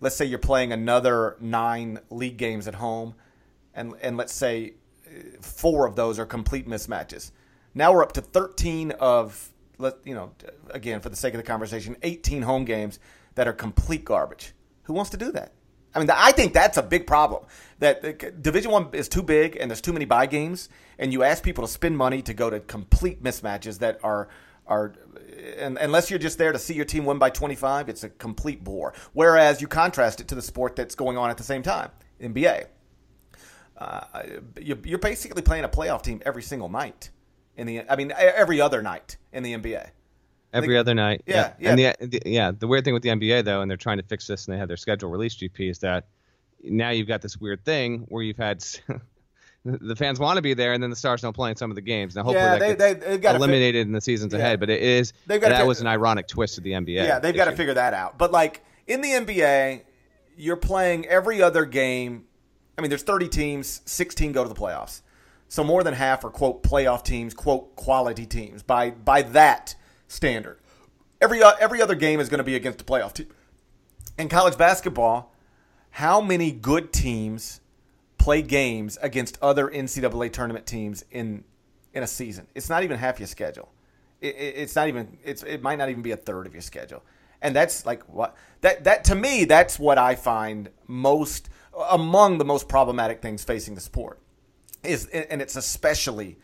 let's 0.00 0.16
say 0.16 0.24
you're 0.24 0.38
playing 0.38 0.72
another 0.72 1.36
nine 1.40 1.98
league 2.10 2.36
games 2.36 2.68
at 2.68 2.74
home, 2.74 3.14
and 3.74 3.94
and 4.02 4.16
let's 4.16 4.32
say 4.32 4.74
uh, 5.06 5.20
four 5.40 5.86
of 5.86 5.96
those 5.96 6.18
are 6.18 6.26
complete 6.26 6.68
mismatches. 6.68 7.30
Now 7.74 7.92
we're 7.92 8.02
up 8.02 8.12
to 8.12 8.20
13 8.20 8.90
of 8.92 9.50
let 9.78 9.96
you 10.04 10.14
know 10.14 10.32
again 10.70 11.00
for 11.00 11.08
the 11.08 11.16
sake 11.16 11.34
of 11.34 11.38
the 11.38 11.46
conversation, 11.46 11.96
18 12.02 12.42
home 12.42 12.64
games 12.64 12.98
that 13.34 13.48
are 13.48 13.52
complete 13.52 14.04
garbage. 14.04 14.52
Who 14.84 14.92
wants 14.92 15.10
to 15.10 15.16
do 15.16 15.32
that? 15.32 15.52
I 15.94 15.98
mean, 15.98 16.10
I 16.10 16.32
think 16.32 16.52
that's 16.52 16.78
a 16.78 16.82
big 16.82 17.06
problem. 17.06 17.44
That 17.80 18.42
Division 18.42 18.70
One 18.70 18.88
is 18.92 19.08
too 19.08 19.22
big, 19.22 19.56
and 19.56 19.70
there's 19.70 19.80
too 19.80 19.92
many 19.92 20.04
buy 20.04 20.26
games, 20.26 20.68
and 20.98 21.12
you 21.12 21.22
ask 21.22 21.42
people 21.42 21.66
to 21.66 21.72
spend 21.72 21.96
money 21.98 22.22
to 22.22 22.34
go 22.34 22.48
to 22.50 22.60
complete 22.60 23.22
mismatches 23.22 23.78
that 23.80 23.98
are 24.02 24.28
are, 24.66 24.94
and 25.58 25.76
unless 25.78 26.08
you're 26.08 26.20
just 26.20 26.38
there 26.38 26.52
to 26.52 26.58
see 26.58 26.74
your 26.74 26.84
team 26.84 27.04
win 27.04 27.18
by 27.18 27.28
25, 27.28 27.88
it's 27.88 28.04
a 28.04 28.08
complete 28.08 28.62
bore. 28.62 28.94
Whereas 29.12 29.60
you 29.60 29.66
contrast 29.66 30.20
it 30.20 30.28
to 30.28 30.34
the 30.34 30.42
sport 30.42 30.76
that's 30.76 30.94
going 30.94 31.18
on 31.18 31.30
at 31.30 31.36
the 31.36 31.42
same 31.42 31.62
time, 31.62 31.90
NBA. 32.20 32.66
uh, 33.78 34.22
you're 34.60 34.98
basically 34.98 35.42
playing 35.42 35.64
a 35.64 35.68
playoff 35.68 36.02
team 36.02 36.22
every 36.24 36.42
single 36.42 36.68
night 36.68 37.10
in 37.56 37.66
the. 37.66 37.82
I 37.90 37.96
mean, 37.96 38.12
every 38.16 38.60
other 38.60 38.82
night 38.82 39.16
in 39.32 39.42
the 39.42 39.54
NBA. 39.54 39.90
Every 40.52 40.76
other 40.76 40.94
night. 40.94 41.22
Yeah, 41.26 41.52
yeah. 41.58 41.76
yeah. 41.76 41.94
And 41.98 42.10
the, 42.12 42.18
the, 42.18 42.30
yeah, 42.30 42.52
the 42.56 42.66
weird 42.66 42.84
thing 42.84 42.94
with 42.94 43.02
the 43.02 43.08
NBA 43.08 43.44
though, 43.44 43.62
and 43.62 43.70
they're 43.70 43.78
trying 43.78 43.98
to 43.98 44.04
fix 44.04 44.26
this, 44.26 44.46
and 44.46 44.54
they 44.54 44.58
have 44.58 44.68
their 44.68 44.76
schedule 44.76 45.10
release 45.10 45.34
GP 45.36 45.70
is 45.70 45.78
that 45.78 46.06
now 46.62 46.90
you've 46.90 47.08
got 47.08 47.22
this 47.22 47.36
weird 47.36 47.64
thing 47.64 48.06
where 48.08 48.22
you've 48.22 48.36
had 48.36 48.64
the 49.64 49.96
fans 49.96 50.18
want 50.18 50.36
to 50.36 50.42
be 50.42 50.54
there, 50.54 50.72
and 50.72 50.82
then 50.82 50.90
the 50.90 50.96
Stars 50.96 51.22
don't 51.22 51.32
play 51.32 51.50
in 51.50 51.56
some 51.56 51.70
of 51.70 51.74
the 51.74 51.80
games. 51.80 52.16
Now, 52.16 52.24
hopefully, 52.24 52.44
yeah, 52.44 52.58
that 52.58 52.78
they, 52.78 52.94
gets 52.94 53.06
they, 53.06 53.18
got 53.18 53.36
eliminated 53.36 53.86
in 53.86 53.92
the 53.92 54.00
seasons 54.00 54.32
yeah. 54.32 54.40
ahead. 54.40 54.60
But 54.60 54.70
it 54.70 54.82
is 54.82 55.12
that 55.26 55.66
was 55.66 55.80
an 55.80 55.86
ironic 55.86 56.26
twist 56.26 56.58
of 56.58 56.64
the 56.64 56.72
NBA. 56.72 56.94
Yeah, 56.94 57.18
they've 57.18 57.34
got 57.34 57.46
to 57.46 57.56
figure 57.56 57.74
that 57.74 57.94
out. 57.94 58.18
But 58.18 58.32
like 58.32 58.64
in 58.86 59.00
the 59.00 59.10
NBA, 59.10 59.82
you're 60.36 60.56
playing 60.56 61.06
every 61.06 61.40
other 61.42 61.64
game. 61.64 62.24
I 62.76 62.80
mean, 62.82 62.88
there's 62.88 63.02
30 63.02 63.28
teams, 63.28 63.82
16 63.84 64.32
go 64.32 64.42
to 64.42 64.48
the 64.48 64.54
playoffs. 64.54 65.02
So 65.48 65.62
more 65.62 65.84
than 65.84 65.92
half 65.94 66.24
are 66.24 66.30
quote 66.30 66.62
playoff 66.62 67.04
teams, 67.04 67.34
quote 67.34 67.76
quality 67.76 68.26
teams 68.26 68.62
by 68.62 68.90
by 68.90 69.22
that 69.22 69.74
standard. 70.12 70.58
Every 71.20 71.42
uh, 71.42 71.52
every 71.60 71.80
other 71.80 71.94
game 71.94 72.20
is 72.20 72.28
going 72.28 72.38
to 72.38 72.44
be 72.44 72.56
against 72.56 72.80
a 72.80 72.84
playoff 72.84 73.14
team. 73.14 73.28
In 74.18 74.28
college 74.28 74.58
basketball, 74.58 75.32
how 75.90 76.20
many 76.20 76.52
good 76.52 76.92
teams 76.92 77.60
play 78.18 78.40
games 78.40 78.98
against 79.02 79.36
other 79.42 79.68
NCAA 79.68 80.32
tournament 80.32 80.66
teams 80.66 81.04
in 81.10 81.44
in 81.92 82.02
a 82.02 82.06
season. 82.06 82.46
It's 82.54 82.68
not 82.68 82.84
even 82.84 82.98
half 82.98 83.18
your 83.18 83.26
schedule. 83.26 83.68
It, 84.20 84.36
it, 84.36 84.54
it's 84.56 84.76
not 84.76 84.88
even. 84.88 85.18
It's 85.24 85.42
it 85.42 85.62
might 85.62 85.76
not 85.76 85.88
even 85.88 86.02
be 86.02 86.12
a 86.12 86.16
third 86.16 86.46
of 86.46 86.54
your 86.54 86.62
schedule. 86.62 87.02
And 87.40 87.56
that's 87.56 87.84
like 87.84 88.02
what 88.08 88.36
that 88.60 88.84
that 88.84 89.04
to 89.04 89.14
me 89.16 89.44
that's 89.44 89.78
what 89.78 89.98
I 89.98 90.14
find 90.14 90.70
most 90.86 91.48
among 91.90 92.38
the 92.38 92.44
most 92.44 92.68
problematic 92.68 93.20
things 93.20 93.42
facing 93.42 93.74
the 93.74 93.80
sport 93.80 94.20
is 94.84 95.06
and 95.06 95.42
it's 95.42 95.56
especially 95.56 96.38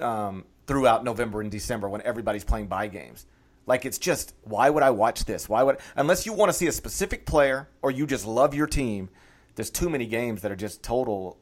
um, 0.00 0.44
throughout 0.66 1.04
November 1.04 1.40
and 1.40 1.50
December 1.50 1.88
when 1.88 2.02
everybody's 2.02 2.44
playing 2.44 2.66
buy 2.66 2.88
games. 2.88 3.26
Like 3.66 3.84
it's 3.84 3.98
just 3.98 4.34
why 4.42 4.70
would 4.70 4.82
I 4.82 4.90
watch 4.90 5.24
this? 5.24 5.48
Why 5.48 5.62
would 5.62 5.78
unless 5.96 6.26
you 6.26 6.32
want 6.32 6.50
to 6.50 6.52
see 6.52 6.66
a 6.66 6.72
specific 6.72 7.26
player 7.26 7.68
or 7.82 7.90
you 7.90 8.06
just 8.06 8.26
love 8.26 8.54
your 8.54 8.66
team 8.66 9.08
there's 9.56 9.70
too 9.70 9.90
many 9.90 10.06
games 10.06 10.42
that 10.42 10.52
are 10.52 10.56
just 10.56 10.82
total 10.82 11.38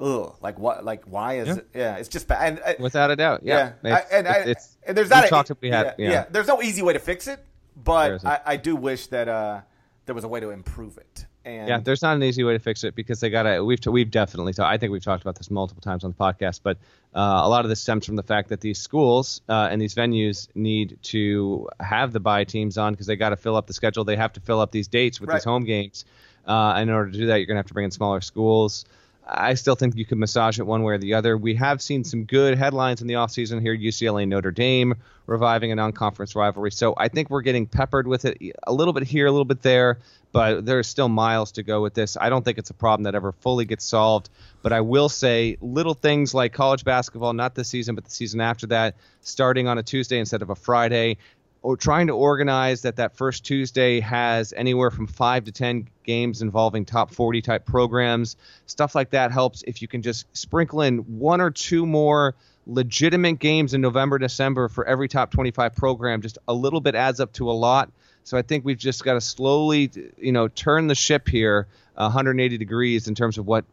ugh, 0.00 0.34
like 0.40 0.58
what, 0.58 0.84
like 0.84 1.04
why 1.04 1.38
is 1.38 1.48
yeah. 1.48 1.54
it? 1.54 1.68
Yeah, 1.74 1.96
it's 1.96 2.08
just 2.08 2.26
bad. 2.26 2.62
And, 2.64 2.78
Without 2.78 3.10
a 3.10 3.16
doubt, 3.16 3.40
yeah. 3.42 3.72
yeah. 3.84 3.96
It's, 3.98 4.12
I, 4.12 4.16
and, 4.16 4.48
it's, 4.48 4.78
and 4.86 4.96
there's 4.96 5.10
not 5.10 5.50
a, 5.50 5.56
we 5.60 5.68
had, 5.68 5.96
yeah, 5.98 6.10
yeah, 6.10 6.24
There's 6.30 6.46
no 6.46 6.62
easy 6.62 6.82
way 6.82 6.94
to 6.94 6.98
fix 6.98 7.26
it, 7.26 7.44
but 7.76 8.24
I, 8.24 8.40
I, 8.46 8.56
do 8.56 8.74
wish 8.74 9.08
that 9.08 9.28
uh, 9.28 9.60
there 10.06 10.14
was 10.14 10.24
a 10.24 10.28
way 10.28 10.40
to 10.40 10.50
improve 10.50 10.96
it. 10.98 11.26
And 11.44 11.68
yeah, 11.68 11.78
there's 11.78 12.02
not 12.02 12.14
an 12.14 12.22
easy 12.22 12.44
way 12.44 12.52
to 12.52 12.58
fix 12.58 12.84
it 12.84 12.94
because 12.94 13.20
they 13.20 13.28
got 13.28 13.42
to. 13.44 13.64
We've 13.64 13.78
we've 13.86 14.10
definitely. 14.10 14.54
I 14.58 14.78
think 14.78 14.92
we've 14.92 15.02
talked 15.02 15.22
about 15.22 15.36
this 15.36 15.50
multiple 15.50 15.80
times 15.80 16.04
on 16.04 16.10
the 16.10 16.16
podcast, 16.16 16.60
but 16.62 16.78
uh, 17.14 17.40
a 17.42 17.48
lot 17.48 17.64
of 17.64 17.68
this 17.68 17.80
stems 17.80 18.06
from 18.06 18.16
the 18.16 18.22
fact 18.22 18.48
that 18.50 18.60
these 18.60 18.78
schools 18.78 19.40
uh, 19.48 19.68
and 19.70 19.80
these 19.80 19.94
venues 19.94 20.48
need 20.54 20.98
to 21.02 21.68
have 21.80 22.12
the 22.12 22.20
buy 22.20 22.44
teams 22.44 22.78
on 22.78 22.92
because 22.92 23.06
they 23.06 23.16
got 23.16 23.30
to 23.30 23.36
fill 23.36 23.56
up 23.56 23.66
the 23.66 23.72
schedule. 23.72 24.04
They 24.04 24.16
have 24.16 24.32
to 24.34 24.40
fill 24.40 24.60
up 24.60 24.70
these 24.70 24.88
dates 24.88 25.20
with 25.20 25.30
right. 25.30 25.36
these 25.36 25.44
home 25.44 25.64
games. 25.64 26.04
Uh, 26.46 26.74
and 26.76 26.90
in 26.90 26.94
order 26.94 27.10
to 27.10 27.18
do 27.18 27.26
that, 27.26 27.36
you're 27.36 27.46
going 27.46 27.56
to 27.56 27.60
have 27.60 27.66
to 27.66 27.74
bring 27.74 27.84
in 27.84 27.90
smaller 27.90 28.20
schools. 28.20 28.84
I 29.26 29.54
still 29.54 29.76
think 29.76 29.96
you 29.96 30.04
could 30.04 30.18
massage 30.18 30.58
it 30.58 30.66
one 30.66 30.82
way 30.82 30.94
or 30.94 30.98
the 30.98 31.14
other. 31.14 31.36
We 31.36 31.54
have 31.54 31.80
seen 31.80 32.02
some 32.02 32.24
good 32.24 32.58
headlines 32.58 33.00
in 33.00 33.06
the 33.06 33.14
offseason 33.14 33.60
here 33.60 33.76
UCLA 33.76 34.26
Notre 34.26 34.50
Dame 34.50 34.94
reviving 35.26 35.70
a 35.70 35.76
non 35.76 35.92
conference 35.92 36.34
rivalry. 36.34 36.72
So 36.72 36.94
I 36.96 37.08
think 37.08 37.30
we're 37.30 37.42
getting 37.42 37.66
peppered 37.66 38.08
with 38.08 38.24
it 38.24 38.38
a 38.66 38.72
little 38.72 38.92
bit 38.92 39.04
here, 39.04 39.26
a 39.26 39.30
little 39.30 39.44
bit 39.44 39.62
there, 39.62 39.98
but 40.32 40.66
there's 40.66 40.88
still 40.88 41.08
miles 41.08 41.52
to 41.52 41.62
go 41.62 41.82
with 41.82 41.94
this. 41.94 42.16
I 42.20 42.30
don't 42.30 42.44
think 42.44 42.58
it's 42.58 42.70
a 42.70 42.74
problem 42.74 43.04
that 43.04 43.14
ever 43.14 43.32
fully 43.32 43.64
gets 43.64 43.84
solved. 43.84 44.28
But 44.62 44.72
I 44.72 44.80
will 44.80 45.08
say 45.08 45.56
little 45.60 45.94
things 45.94 46.34
like 46.34 46.52
college 46.52 46.84
basketball, 46.84 47.32
not 47.32 47.54
this 47.54 47.68
season, 47.68 47.94
but 47.94 48.04
the 48.04 48.10
season 48.10 48.40
after 48.40 48.66
that, 48.68 48.96
starting 49.20 49.68
on 49.68 49.78
a 49.78 49.82
Tuesday 49.82 50.18
instead 50.18 50.42
of 50.42 50.50
a 50.50 50.56
Friday, 50.56 51.18
or 51.62 51.76
trying 51.76 52.08
to 52.08 52.12
organize 52.12 52.82
that 52.82 52.96
that 52.96 53.16
first 53.16 53.44
Tuesday 53.44 54.00
has 54.00 54.52
anywhere 54.52 54.90
from 54.90 55.06
five 55.06 55.44
to 55.44 55.52
ten 55.52 55.88
games 56.04 56.42
involving 56.42 56.84
top 56.84 57.12
40 57.12 57.42
type 57.42 57.64
programs. 57.64 58.36
Stuff 58.66 58.94
like 58.94 59.10
that 59.10 59.30
helps 59.30 59.62
if 59.66 59.80
you 59.80 59.88
can 59.88 60.02
just 60.02 60.26
sprinkle 60.36 60.82
in 60.82 60.98
one 61.18 61.40
or 61.40 61.50
two 61.50 61.86
more 61.86 62.34
legitimate 62.66 63.38
games 63.38 63.74
in 63.74 63.80
November, 63.80 64.18
December 64.18 64.68
for 64.68 64.86
every 64.86 65.08
top 65.08 65.30
25 65.30 65.74
program. 65.74 66.22
Just 66.22 66.38
a 66.48 66.54
little 66.54 66.80
bit 66.80 66.94
adds 66.94 67.20
up 67.20 67.32
to 67.34 67.50
a 67.50 67.52
lot. 67.52 67.90
So 68.24 68.36
I 68.36 68.42
think 68.42 68.64
we've 68.64 68.78
just 68.78 69.04
got 69.04 69.14
to 69.14 69.20
slowly, 69.20 69.90
you 70.18 70.32
know, 70.32 70.48
turn 70.48 70.86
the 70.86 70.94
ship 70.94 71.28
here 71.28 71.66
180 71.94 72.58
degrees 72.58 73.08
in 73.08 73.14
terms 73.14 73.38
of 73.38 73.46
what 73.46 73.64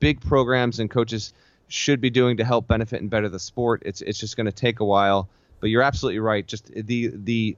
big 0.00 0.20
programs 0.20 0.80
and 0.80 0.90
coaches 0.90 1.32
should 1.68 2.00
be 2.00 2.10
doing 2.10 2.38
to 2.38 2.44
help 2.44 2.66
benefit 2.66 3.00
and 3.00 3.10
better 3.10 3.28
the 3.28 3.38
sport. 3.38 3.82
It's 3.84 4.00
it's 4.00 4.18
just 4.18 4.36
going 4.36 4.46
to 4.46 4.52
take 4.52 4.80
a 4.80 4.84
while. 4.84 5.28
But 5.60 5.70
you're 5.70 5.82
absolutely 5.82 6.20
right. 6.20 6.46
Just 6.46 6.72
the 6.72 7.10
the 7.14 7.56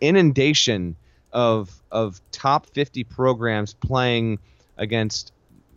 inundation 0.00 0.96
of 1.32 1.70
of 1.90 2.20
top 2.32 2.66
50 2.66 3.04
programs 3.04 3.74
playing 3.74 4.38
against 4.76 5.32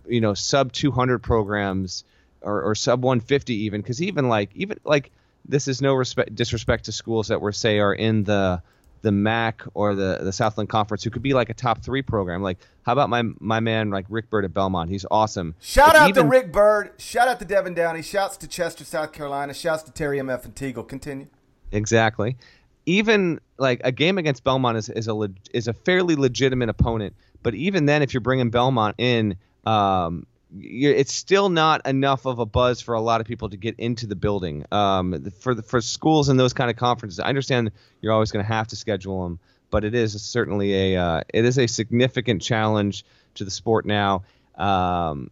you 0.07 0.21
know 0.21 0.33
sub 0.33 0.71
200 0.71 1.19
programs 1.19 2.03
or, 2.41 2.63
or 2.63 2.75
sub 2.75 3.03
150 3.03 3.53
even 3.53 3.81
because 3.81 4.01
even 4.01 4.29
like 4.29 4.49
even 4.55 4.79
like 4.83 5.11
this 5.45 5.67
is 5.67 5.81
no 5.81 5.93
respect 5.93 6.33
disrespect 6.35 6.85
to 6.85 6.91
schools 6.91 7.27
that 7.27 7.41
were 7.41 7.51
say 7.51 7.79
are 7.79 7.93
in 7.93 8.23
the 8.23 8.61
the 9.01 9.11
MAC 9.11 9.63
or 9.73 9.95
the 9.95 10.19
the 10.21 10.31
Southland 10.31 10.69
Conference 10.69 11.03
who 11.03 11.09
could 11.09 11.23
be 11.23 11.33
like 11.33 11.49
a 11.49 11.53
top 11.53 11.83
three 11.83 12.01
program. 12.01 12.41
Like 12.41 12.59
how 12.83 12.93
about 12.93 13.09
my 13.09 13.23
my 13.39 13.59
man 13.59 13.89
like 13.89 14.05
Rick 14.09 14.29
Byrd 14.29 14.45
at 14.45 14.53
Belmont? 14.53 14.89
He's 14.89 15.05
awesome. 15.09 15.55
Shout 15.59 15.93
but 15.93 15.95
out 15.95 16.09
even, 16.09 16.23
to 16.23 16.29
Rick 16.29 16.51
Byrd. 16.51 16.91
Shout 16.97 17.27
out 17.27 17.39
to 17.39 17.45
Devin 17.45 17.73
Downey. 17.73 18.03
Shouts 18.03 18.37
to 18.37 18.47
Chester, 18.47 18.83
South 18.83 19.11
Carolina. 19.11 19.53
Shouts 19.53 19.83
to 19.83 19.91
Terry 19.91 20.19
M. 20.19 20.29
F. 20.29 20.45
and 20.45 20.55
Teagle. 20.55 20.87
Continue. 20.87 21.27
Exactly. 21.71 22.37
Even 22.85 23.39
like 23.57 23.81
a 23.83 23.91
game 23.91 24.17
against 24.17 24.43
Belmont 24.43 24.77
is 24.77 24.89
is 24.89 25.07
a 25.07 25.29
is 25.53 25.67
a 25.67 25.73
fairly 25.73 26.15
legitimate 26.15 26.69
opponent, 26.69 27.15
but 27.43 27.53
even 27.53 27.85
then, 27.85 28.01
if 28.01 28.13
you're 28.13 28.21
bringing 28.21 28.49
Belmont 28.49 28.95
in, 28.97 29.35
um, 29.65 30.25
it's 30.59 31.13
still 31.13 31.49
not 31.49 31.85
enough 31.87 32.25
of 32.25 32.39
a 32.39 32.45
buzz 32.45 32.81
for 32.81 32.95
a 32.95 33.01
lot 33.01 33.21
of 33.21 33.27
people 33.27 33.49
to 33.49 33.57
get 33.57 33.75
into 33.77 34.07
the 34.07 34.15
building. 34.15 34.65
Um, 34.71 35.31
for 35.39 35.53
the, 35.55 35.61
for 35.61 35.79
schools 35.79 36.29
and 36.29 36.39
those 36.39 36.53
kind 36.53 36.69
of 36.69 36.75
conferences, 36.75 37.19
I 37.19 37.29
understand 37.29 37.71
you're 38.01 38.13
always 38.13 38.31
going 38.31 38.43
to 38.43 38.51
have 38.51 38.67
to 38.69 38.75
schedule 38.75 39.23
them, 39.23 39.39
but 39.69 39.83
it 39.83 39.95
is 39.95 40.19
certainly 40.21 40.95
a 40.95 41.01
uh, 41.01 41.21
it 41.33 41.45
is 41.45 41.57
a 41.57 41.67
significant 41.67 42.41
challenge 42.41 43.05
to 43.35 43.45
the 43.45 43.51
sport 43.51 43.85
now. 43.85 44.23
Um, 44.55 45.29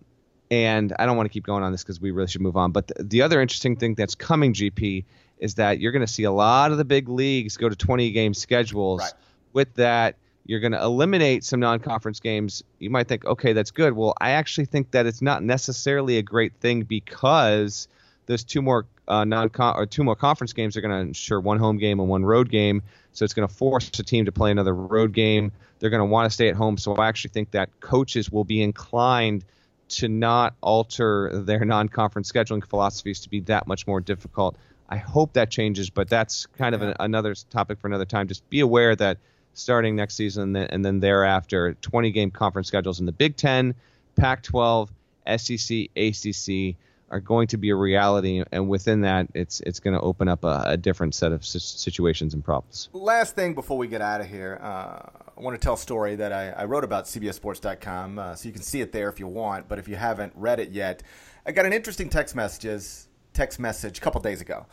and 0.52 0.94
I 0.98 1.06
don't 1.06 1.16
want 1.18 1.30
to 1.30 1.34
keep 1.34 1.46
going 1.46 1.64
on 1.64 1.72
this 1.72 1.84
because 1.84 2.02
we 2.02 2.12
really 2.12 2.28
should 2.28 2.42
move 2.42 2.58
on. 2.58 2.72
But 2.72 2.88
the, 2.88 3.04
the 3.04 3.22
other 3.22 3.42
interesting 3.42 3.76
thing 3.76 3.96
that's 3.96 4.16
coming, 4.16 4.54
GP, 4.54 5.06
is 5.40 5.56
that 5.56 5.80
you're 5.80 5.92
going 5.92 6.06
to 6.06 6.12
see 6.12 6.24
a 6.24 6.32
lot 6.32 6.72
of 6.72 6.78
the 6.78 6.86
big 6.86 7.10
leagues 7.10 7.58
go 7.58 7.70
to 7.70 7.76
20 7.76 8.12
game 8.12 8.34
schedules. 8.34 9.02
Right. 9.02 9.14
With 9.54 9.74
that, 9.76 10.16
you're 10.46 10.60
going 10.60 10.74
to 10.74 10.82
eliminate 10.82 11.44
some 11.44 11.60
non-conference 11.60 12.20
games. 12.20 12.64
You 12.80 12.90
might 12.90 13.08
think, 13.08 13.26
okay, 13.26 13.54
that's 13.54 13.72
good. 13.72 13.94
Well, 13.94 14.14
I 14.20 14.32
actually 14.32 14.66
think 14.66 14.92
that 14.92 15.06
it's 15.06 15.22
not 15.22 15.44
necessarily 15.44 16.18
a 16.18 16.24
great 16.24 16.54
thing 16.56 16.84
because 16.84 17.88
those 18.26 18.44
two 18.44 18.62
more 18.62 18.86
uh, 19.08 19.26
non 19.26 19.50
or 19.60 19.86
two 19.86 20.04
more 20.04 20.16
conference 20.16 20.54
games 20.54 20.78
are 20.78 20.82
going 20.82 20.92
to 20.92 21.00
ensure 21.00 21.40
one 21.40 21.58
home 21.58 21.78
game 21.78 22.00
and 22.00 22.10
one 22.10 22.24
road 22.24 22.50
game. 22.50 22.84
So 23.14 23.26
it's 23.26 23.34
going 23.34 23.48
to 23.48 23.54
force 23.54 23.90
a 24.00 24.04
team 24.04 24.26
to 24.26 24.32
play 24.32 24.52
another 24.52 24.74
road 24.74 25.14
game. 25.14 25.52
They're 25.80 25.90
going 25.90 26.02
to 26.02 26.06
want 26.06 26.30
to 26.30 26.34
stay 26.34 26.50
at 26.50 26.56
home. 26.56 26.78
So 26.78 26.96
I 26.96 27.08
actually 27.08 27.32
think 27.32 27.52
that 27.52 27.80
coaches 27.80 28.30
will 28.30 28.44
be 28.44 28.62
inclined 28.62 29.46
to 29.90 30.08
not 30.08 30.56
alter 30.62 31.42
their 31.44 31.66
non-conference 31.66 32.32
scheduling 32.32 32.66
philosophies 32.66 33.22
to 33.22 33.30
be 33.30 33.40
that 33.42 33.68
much 33.68 33.88
more 33.88 34.00
difficult. 34.00 34.58
I 34.90 34.98
hope 34.98 35.34
that 35.34 35.52
changes, 35.52 35.90
but 35.90 36.10
that's 36.10 36.48
kind 36.48 36.74
of 36.74 36.82
an, 36.82 36.96
another 37.00 37.36
topic 37.50 37.80
for 37.80 37.88
another 37.88 38.06
time. 38.06 38.28
Just 38.28 38.50
be 38.50 38.60
aware 38.60 38.96
that 38.96 39.20
starting 39.54 39.96
next 39.96 40.16
season 40.16 40.44
and 40.44 40.56
then, 40.56 40.68
and 40.72 40.84
then 40.84 41.00
thereafter, 41.00 41.76
20 41.82 42.12
game 42.12 42.32
conference 42.32 42.68
schedules 42.68 43.00
in 43.00 43.06
the 43.06 43.12
Big 43.12 43.38
Ten, 43.38 43.76
Pac 44.16 44.44
12, 44.44 44.92
SEC, 45.38 45.90
ACC 45.96 46.76
are 47.12 47.20
going 47.20 47.48
to 47.48 47.58
be 47.58 47.70
a 47.70 47.76
reality, 47.76 48.44
and 48.52 48.70
within 48.70 49.02
that, 49.02 49.28
it's 49.34 49.62
it's 49.62 49.80
going 49.80 49.94
to 49.94 50.02
open 50.02 50.28
up 50.28 50.44
a, 50.44 50.64
a 50.68 50.78
different 50.78 51.16
set 51.16 51.32
of 51.32 51.46
situations 51.46 52.34
and 52.34 52.44
problems. 52.44 52.90
Last 52.94 53.36
thing 53.36 53.56
before 53.56 53.78
we 53.78 53.88
get 53.88 54.02
out 54.02 54.22
of 54.22 54.28
here, 54.28 54.60
uh, 54.62 55.10
I 55.38 55.42
want 55.42 55.60
to 55.60 55.64
tell 55.64 55.74
a 55.74 55.78
story 55.78 56.16
that 56.18 56.32
I, 56.32 56.50
I 56.50 56.66
wrote 56.66 56.84
about 56.84 57.06
CBSSports.com, 57.06 58.20
uh, 58.20 58.36
so 58.36 58.48
you 58.48 58.54
can 58.54 58.62
see 58.62 58.82
it 58.82 58.92
there 58.92 59.10
if 59.10 59.20
you 59.20 59.28
want. 59.28 59.68
But 59.68 59.80
if 59.80 59.88
you 59.88 59.96
haven't 59.96 60.34
read 60.36 60.60
it 60.60 60.70
yet, 60.70 61.04
I 61.46 61.52
got 61.52 61.66
an 61.66 61.74
interesting 61.74 62.10
text 62.10 62.36
messages 62.36 63.08
text 63.34 63.60
message 63.60 63.98
a 63.98 64.02
couple 64.02 64.22
days 64.22 64.42
ago, 64.42 64.66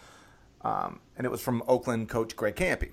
um, 0.63 1.01
and 1.17 1.25
it 1.25 1.31
was 1.31 1.41
from 1.41 1.63
Oakland 1.69 2.09
coach 2.09 2.35
Greg 2.37 2.57
Kampe, 2.57 2.91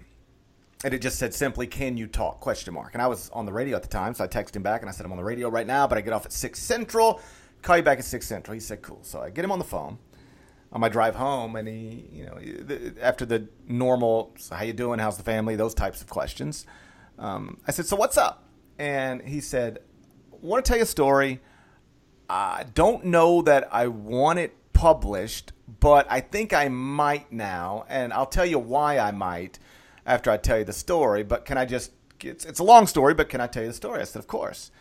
and 0.83 0.93
it 0.93 0.99
just 0.99 1.17
said 1.17 1.33
simply, 1.33 1.67
"Can 1.67 1.97
you 1.97 2.07
talk?" 2.07 2.39
question 2.39 2.73
mark. 2.73 2.93
And 2.93 3.01
I 3.01 3.07
was 3.07 3.29
on 3.31 3.45
the 3.45 3.53
radio 3.53 3.75
at 3.75 3.83
the 3.83 3.89
time, 3.89 4.13
so 4.13 4.23
I 4.23 4.27
texted 4.27 4.55
him 4.55 4.63
back 4.63 4.81
and 4.81 4.89
I 4.89 4.93
said, 4.93 5.05
"I'm 5.05 5.11
on 5.11 5.17
the 5.17 5.23
radio 5.23 5.49
right 5.49 5.67
now, 5.67 5.87
but 5.87 5.97
I 5.97 6.01
get 6.01 6.13
off 6.13 6.25
at 6.25 6.31
six 6.33 6.59
central. 6.59 7.21
Call 7.61 7.77
you 7.77 7.83
back 7.83 7.99
at 7.99 8.05
six 8.05 8.27
central." 8.27 8.53
He 8.53 8.59
said, 8.59 8.81
"Cool." 8.81 8.99
So 9.03 9.21
I 9.21 9.29
get 9.29 9.45
him 9.45 9.51
on 9.51 9.59
the 9.59 9.65
phone 9.65 9.97
on 10.71 10.81
my 10.81 10.89
drive 10.89 11.15
home, 11.15 11.55
and 11.55 11.67
he, 11.67 12.09
you 12.11 12.25
know, 12.25 12.37
after 13.01 13.25
the 13.25 13.47
normal, 13.67 14.33
so 14.37 14.55
"How 14.55 14.63
you 14.63 14.73
doing? 14.73 14.99
How's 14.99 15.17
the 15.17 15.23
family?" 15.23 15.55
Those 15.55 15.73
types 15.73 16.01
of 16.01 16.09
questions. 16.09 16.65
Um, 17.17 17.59
I 17.67 17.71
said, 17.71 17.85
"So 17.85 17.95
what's 17.95 18.17
up?" 18.17 18.43
And 18.77 19.21
he 19.21 19.39
said, 19.39 19.79
"Want 20.41 20.65
to 20.65 20.69
tell 20.69 20.77
you 20.77 20.83
a 20.83 20.87
story." 20.87 21.41
I 22.29 22.65
don't 22.73 23.05
know 23.05 23.41
that 23.43 23.67
I 23.71 23.87
want 23.87 24.39
it 24.39 24.57
published, 24.73 25.53
but 25.79 26.07
I 26.09 26.19
think 26.19 26.53
I 26.53 26.67
might 26.67 27.31
now, 27.31 27.85
and 27.87 28.11
I'll 28.13 28.25
tell 28.25 28.45
you 28.45 28.59
why 28.59 28.99
I 28.99 29.11
might 29.11 29.59
after 30.05 30.29
I 30.29 30.37
tell 30.37 30.59
you 30.59 30.65
the 30.65 30.73
story. 30.73 31.23
But 31.23 31.45
can 31.45 31.57
I 31.57 31.65
just? 31.65 31.91
It's, 32.21 32.45
it's 32.45 32.59
a 32.59 32.63
long 32.63 32.87
story, 32.87 33.13
but 33.13 33.29
can 33.29 33.41
I 33.41 33.47
tell 33.47 33.63
you 33.63 33.69
the 33.69 33.75
story? 33.75 34.01
I 34.01 34.05
said, 34.05 34.19
of 34.19 34.27
course. 34.27 34.71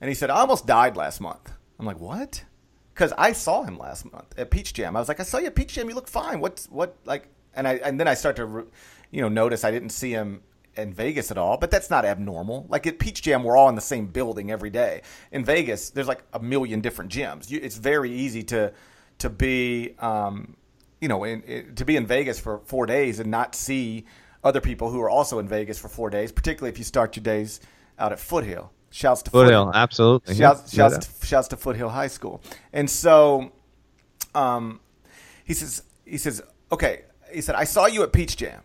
And 0.00 0.08
he 0.08 0.14
said, 0.14 0.30
I 0.30 0.40
almost 0.40 0.66
died 0.66 0.96
last 0.96 1.20
month. 1.20 1.52
I'm 1.78 1.86
like, 1.86 2.00
what? 2.00 2.44
Because 2.94 3.12
I 3.18 3.32
saw 3.32 3.62
him 3.62 3.78
last 3.78 4.10
month 4.10 4.38
at 4.38 4.50
Peach 4.50 4.72
Jam. 4.72 4.96
I 4.96 5.00
was 5.00 5.08
like, 5.08 5.20
I 5.20 5.22
saw 5.22 5.38
you 5.38 5.46
at 5.46 5.54
Peach 5.54 5.74
Jam. 5.74 5.88
You 5.88 5.94
look 5.94 6.08
fine. 6.08 6.40
What's 6.40 6.66
what 6.66 6.96
like? 7.04 7.28
And 7.54 7.68
I 7.68 7.74
and 7.74 8.00
then 8.00 8.08
I 8.08 8.14
start 8.14 8.36
to, 8.36 8.66
you 9.10 9.20
know, 9.20 9.28
notice 9.28 9.64
I 9.64 9.70
didn't 9.70 9.90
see 9.90 10.12
him 10.12 10.42
in 10.76 10.92
Vegas 10.92 11.30
at 11.30 11.38
all, 11.38 11.56
but 11.56 11.70
that's 11.70 11.90
not 11.90 12.04
abnormal. 12.04 12.66
Like 12.68 12.86
at 12.86 12.98
Peach 12.98 13.22
Jam, 13.22 13.42
we're 13.42 13.56
all 13.56 13.68
in 13.68 13.74
the 13.74 13.80
same 13.80 14.06
building 14.06 14.50
every 14.50 14.70
day. 14.70 15.02
In 15.32 15.44
Vegas, 15.44 15.90
there's 15.90 16.08
like 16.08 16.22
a 16.32 16.40
million 16.40 16.80
different 16.80 17.10
gyms. 17.10 17.50
You, 17.50 17.60
it's 17.62 17.76
very 17.76 18.10
easy 18.10 18.42
to 18.44 18.72
to 19.18 19.30
be, 19.30 19.94
um, 19.98 20.56
you 21.00 21.08
know, 21.08 21.24
in, 21.24 21.42
in, 21.42 21.74
to 21.76 21.84
be 21.84 21.96
in 21.96 22.06
Vegas 22.06 22.38
for 22.38 22.60
four 22.66 22.86
days 22.86 23.20
and 23.20 23.30
not 23.30 23.54
see 23.54 24.04
other 24.44 24.60
people 24.60 24.90
who 24.90 25.00
are 25.00 25.10
also 25.10 25.38
in 25.38 25.48
Vegas 25.48 25.78
for 25.78 25.88
four 25.88 26.10
days, 26.10 26.32
particularly 26.32 26.70
if 26.70 26.78
you 26.78 26.84
start 26.84 27.16
your 27.16 27.22
days 27.22 27.60
out 27.98 28.12
at 28.12 28.20
Foothill. 28.20 28.72
Shouts 28.90 29.22
to 29.22 29.30
Foothill, 29.30 29.66
Foothill. 29.66 29.80
absolutely. 29.82 30.34
Shouts, 30.34 30.72
yeah. 30.72 30.88
shouts, 30.88 31.06
to, 31.06 31.26
shouts 31.26 31.48
to 31.48 31.56
Foothill 31.56 31.88
High 31.88 32.06
School. 32.06 32.40
And 32.72 32.88
so, 32.88 33.52
um, 34.34 34.80
he 35.44 35.54
says, 35.54 35.82
he 36.04 36.18
says, 36.18 36.42
okay. 36.70 37.02
He 37.32 37.40
said, 37.40 37.56
I 37.56 37.64
saw 37.64 37.86
you 37.86 38.02
at 38.04 38.12
Peach 38.12 38.36
Jam. 38.36 38.62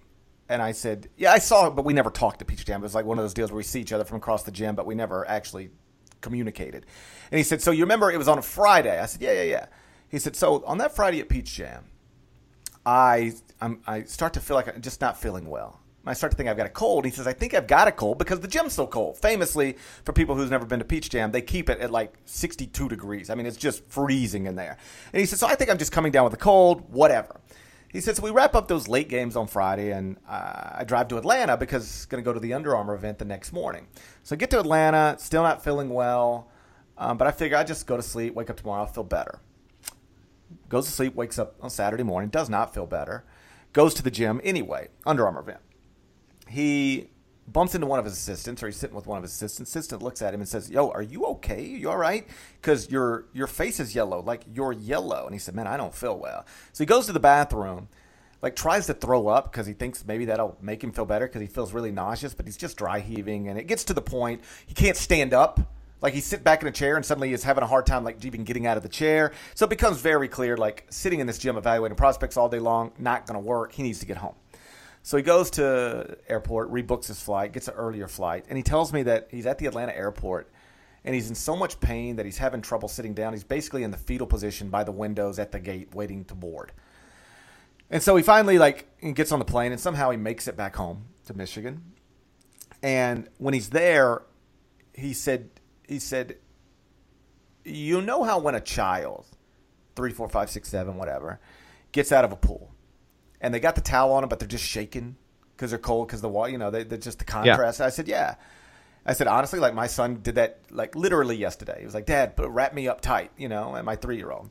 And 0.47 0.61
I 0.61 0.73
said, 0.73 1.07
yeah, 1.15 1.31
I 1.31 1.39
saw 1.39 1.67
it, 1.67 1.71
but 1.71 1.85
we 1.85 1.93
never 1.93 2.09
talked 2.09 2.41
at 2.41 2.47
Peach 2.47 2.65
Jam. 2.65 2.81
It 2.81 2.83
was 2.83 2.93
like 2.93 3.05
one 3.05 3.17
of 3.17 3.23
those 3.23 3.33
deals 3.33 3.51
where 3.51 3.57
we 3.57 3.63
see 3.63 3.81
each 3.81 3.93
other 3.93 4.03
from 4.03 4.17
across 4.17 4.43
the 4.43 4.51
gym, 4.51 4.75
but 4.75 4.85
we 4.85 4.95
never 4.95 5.27
actually 5.27 5.69
communicated. 6.19 6.85
And 7.31 7.37
he 7.37 7.43
said, 7.43 7.61
so 7.61 7.71
you 7.71 7.83
remember 7.83 8.11
it 8.11 8.17
was 8.17 8.27
on 8.27 8.37
a 8.37 8.41
Friday? 8.41 8.99
I 8.99 9.05
said, 9.05 9.21
yeah, 9.21 9.31
yeah, 9.31 9.43
yeah. 9.43 9.65
He 10.11 10.19
said, 10.19 10.35
so 10.35 10.63
on 10.65 10.77
that 10.79 10.93
Friday 10.93 11.21
at 11.21 11.29
Peach 11.29 11.55
Jam, 11.55 11.85
I 12.85 13.33
I'm, 13.61 13.81
i 13.87 14.03
start 14.03 14.33
to 14.33 14.39
feel 14.41 14.55
like 14.55 14.67
I'm 14.67 14.81
just 14.81 14.99
not 14.99 15.19
feeling 15.19 15.47
well. 15.49 15.79
I 16.05 16.13
start 16.13 16.31
to 16.31 16.37
think 16.37 16.49
I've 16.49 16.57
got 16.57 16.65
a 16.65 16.69
cold. 16.69 17.05
He 17.05 17.11
says, 17.11 17.27
I 17.27 17.33
think 17.33 17.53
I've 17.53 17.67
got 17.67 17.87
a 17.87 17.91
cold 17.91 18.17
because 18.17 18.39
the 18.39 18.47
gym's 18.47 18.73
so 18.73 18.87
cold. 18.87 19.17
Famously, 19.17 19.77
for 20.03 20.13
people 20.13 20.35
who's 20.35 20.49
never 20.49 20.65
been 20.65 20.79
to 20.79 20.85
Peach 20.85 21.11
Jam, 21.11 21.31
they 21.31 21.43
keep 21.43 21.69
it 21.69 21.79
at 21.79 21.91
like 21.91 22.15
62 22.25 22.89
degrees. 22.89 23.29
I 23.29 23.35
mean, 23.35 23.45
it's 23.45 23.55
just 23.55 23.85
freezing 23.87 24.47
in 24.47 24.55
there. 24.55 24.77
And 25.13 25.19
he 25.19 25.27
says, 25.27 25.39
so 25.39 25.47
I 25.47 25.53
think 25.53 25.69
I'm 25.69 25.77
just 25.77 25.91
coming 25.91 26.11
down 26.11 26.23
with 26.23 26.33
a 26.33 26.37
cold, 26.37 26.91
whatever. 26.91 27.39
He 27.87 28.01
said, 28.01 28.15
so 28.15 28.23
we 28.23 28.31
wrap 28.31 28.55
up 28.55 28.67
those 28.67 28.87
late 28.87 29.09
games 29.09 29.35
on 29.35 29.47
Friday, 29.47 29.91
and 29.91 30.17
uh, 30.27 30.71
I 30.75 30.83
drive 30.85 31.09
to 31.09 31.17
Atlanta 31.17 31.55
because 31.55 32.05
I'm 32.05 32.09
going 32.09 32.23
to 32.23 32.25
go 32.27 32.33
to 32.33 32.39
the 32.39 32.53
Under 32.53 32.75
Armour 32.75 32.95
event 32.95 33.19
the 33.19 33.25
next 33.25 33.53
morning. 33.53 33.87
So 34.23 34.35
I 34.35 34.37
get 34.37 34.49
to 34.51 34.59
Atlanta, 34.59 35.17
still 35.19 35.43
not 35.43 35.63
feeling 35.63 35.89
well, 35.89 36.49
um, 36.97 37.17
but 37.17 37.27
I 37.27 37.31
figure 37.31 37.57
I 37.57 37.63
just 37.63 37.85
go 37.85 37.95
to 37.95 38.03
sleep, 38.03 38.33
wake 38.33 38.49
up 38.49 38.57
tomorrow, 38.57 38.81
I'll 38.81 38.87
feel 38.87 39.03
better. 39.03 39.39
Goes 40.69 40.85
to 40.85 40.91
sleep, 40.91 41.15
wakes 41.15 41.39
up 41.39 41.55
on 41.61 41.69
Saturday 41.69 42.03
morning, 42.03 42.29
does 42.29 42.49
not 42.49 42.73
feel 42.73 42.85
better, 42.85 43.25
goes 43.73 43.93
to 43.95 44.03
the 44.03 44.11
gym 44.11 44.41
anyway, 44.43 44.89
Under 45.05 45.25
Armour 45.25 45.41
event. 45.41 45.59
He 46.47 47.09
bumps 47.47 47.75
into 47.75 47.87
one 47.87 47.99
of 47.99 48.05
his 48.05 48.13
assistants, 48.13 48.61
or 48.63 48.67
he's 48.67 48.77
sitting 48.77 48.95
with 48.95 49.07
one 49.07 49.17
of 49.17 49.23
his 49.23 49.31
assistants. 49.31 49.71
Assistant 49.71 50.01
looks 50.01 50.21
at 50.21 50.33
him 50.33 50.39
and 50.39 50.47
says, 50.47 50.69
"Yo, 50.69 50.89
are 50.89 51.01
you 51.01 51.25
okay? 51.25 51.63
You 51.63 51.89
all 51.89 51.97
right? 51.97 52.27
Because 52.61 52.89
your 52.89 53.25
your 53.33 53.47
face 53.47 53.79
is 53.79 53.95
yellow, 53.95 54.21
like 54.21 54.43
you're 54.53 54.73
yellow." 54.73 55.25
And 55.25 55.33
he 55.33 55.39
said, 55.39 55.55
"Man, 55.55 55.67
I 55.67 55.77
don't 55.77 55.93
feel 55.93 56.17
well." 56.17 56.45
So 56.71 56.83
he 56.83 56.85
goes 56.85 57.05
to 57.07 57.13
the 57.13 57.19
bathroom, 57.19 57.89
like 58.41 58.55
tries 58.55 58.87
to 58.87 58.93
throw 58.93 59.27
up 59.27 59.51
because 59.51 59.67
he 59.67 59.73
thinks 59.73 60.05
maybe 60.05 60.25
that'll 60.25 60.57
make 60.61 60.83
him 60.83 60.91
feel 60.91 61.05
better 61.05 61.27
because 61.27 61.41
he 61.41 61.47
feels 61.47 61.73
really 61.73 61.91
nauseous, 61.91 62.33
but 62.33 62.45
he's 62.45 62.57
just 62.57 62.77
dry 62.77 62.99
heaving, 62.99 63.47
and 63.47 63.57
it 63.57 63.67
gets 63.67 63.83
to 63.85 63.93
the 63.93 64.01
point 64.01 64.41
he 64.65 64.73
can't 64.73 64.97
stand 64.97 65.33
up. 65.33 65.59
Like 66.01 66.13
he 66.13 66.21
sit 66.21 66.43
back 66.43 66.61
in 66.61 66.67
a 66.67 66.71
chair 66.71 66.95
and 66.95 67.05
suddenly 67.05 67.29
he's 67.29 67.43
having 67.43 67.63
a 67.63 67.67
hard 67.67 67.85
time 67.85 68.03
like 68.03 68.23
even 68.25 68.43
getting 68.43 68.65
out 68.65 68.77
of 68.77 68.83
the 68.83 68.89
chair. 68.89 69.31
So 69.53 69.65
it 69.65 69.69
becomes 69.69 70.01
very 70.01 70.27
clear 70.27 70.57
like 70.57 70.87
sitting 70.89 71.19
in 71.19 71.27
this 71.27 71.37
gym 71.37 71.57
evaluating 71.57 71.95
prospects 71.95 72.37
all 72.37 72.49
day 72.49 72.59
long 72.59 72.91
not 72.97 73.27
going 73.27 73.39
to 73.39 73.45
work. 73.45 73.71
He 73.71 73.83
needs 73.83 73.99
to 73.99 74.05
get 74.05 74.17
home. 74.17 74.35
So 75.03 75.17
he 75.17 75.23
goes 75.23 75.51
to 75.51 76.17
airport, 76.27 76.71
rebooks 76.71 77.07
his 77.07 77.21
flight, 77.21 77.53
gets 77.53 77.67
an 77.67 77.73
earlier 77.73 78.07
flight, 78.07 78.45
and 78.49 78.57
he 78.57 78.63
tells 78.63 78.93
me 78.93 79.01
that 79.03 79.29
he's 79.31 79.47
at 79.47 79.57
the 79.57 79.65
Atlanta 79.65 79.95
airport 79.95 80.51
and 81.03 81.15
he's 81.15 81.29
in 81.29 81.35
so 81.35 81.55
much 81.55 81.79
pain 81.79 82.17
that 82.17 82.25
he's 82.25 82.37
having 82.37 82.61
trouble 82.61 82.87
sitting 82.87 83.13
down. 83.13 83.33
He's 83.33 83.43
basically 83.43 83.83
in 83.83 83.91
the 83.91 83.97
fetal 83.97 84.27
position 84.27 84.69
by 84.69 84.83
the 84.83 84.91
windows 84.91 85.39
at 85.39 85.51
the 85.51 85.59
gate 85.59 85.95
waiting 85.95 86.25
to 86.25 86.35
board. 86.35 86.71
And 87.89 88.01
so 88.01 88.15
he 88.15 88.23
finally 88.23 88.57
like 88.57 88.87
gets 89.13 89.31
on 89.31 89.39
the 89.39 89.45
plane 89.45 89.71
and 89.71 89.81
somehow 89.81 90.11
he 90.11 90.17
makes 90.17 90.47
it 90.47 90.55
back 90.55 90.75
home 90.75 91.05
to 91.25 91.33
Michigan. 91.33 91.81
And 92.83 93.27
when 93.37 93.53
he's 93.53 93.69
there, 93.69 94.23
he 94.93 95.13
said 95.13 95.49
he 95.91 95.99
said 95.99 96.37
you 97.63 98.01
know 98.01 98.23
how 98.23 98.39
when 98.39 98.55
a 98.55 98.61
child, 98.61 99.25
three, 99.95 100.11
four, 100.11 100.27
five, 100.27 100.49
six, 100.49 100.69
seven, 100.69 100.97
whatever, 100.97 101.39
gets 101.91 102.11
out 102.11 102.25
of 102.25 102.31
a 102.31 102.35
pool 102.35 102.71
and 103.39 103.53
they 103.53 103.59
got 103.59 103.75
the 103.75 103.81
towel 103.81 104.13
on 104.13 104.21
them, 104.21 104.29
but 104.29 104.39
they're 104.39 104.47
just 104.47 104.65
shaking 104.65 105.15
because 105.55 105.71
they're 105.71 105.79
cold 105.79 106.07
because 106.07 106.21
the 106.21 106.29
wall, 106.29 106.49
you 106.49 106.57
know, 106.57 106.71
they, 106.71 106.81
are 106.81 106.97
just 106.97 107.19
the 107.19 107.25
contrast. 107.25 107.79
Yeah. 107.79 107.85
I 107.85 107.89
said, 107.89 108.07
yeah. 108.07 108.35
I 109.05 109.13
said, 109.13 109.27
honestly, 109.27 109.59
like 109.59 109.73
my 109.73 109.87
son 109.87 110.19
did 110.21 110.35
that 110.35 110.59
like 110.69 110.95
literally 110.95 111.35
yesterday. 111.35 111.77
He 111.79 111.85
was 111.85 111.93
like, 111.93 112.05
Dad, 112.05 112.33
wrap 112.37 112.73
me 112.73 112.87
up 112.87 113.01
tight, 113.01 113.31
you 113.37 113.49
know, 113.49 113.75
and 113.75 113.85
my 113.85 113.95
three 113.95 114.17
year 114.17 114.31
old. 114.31 114.49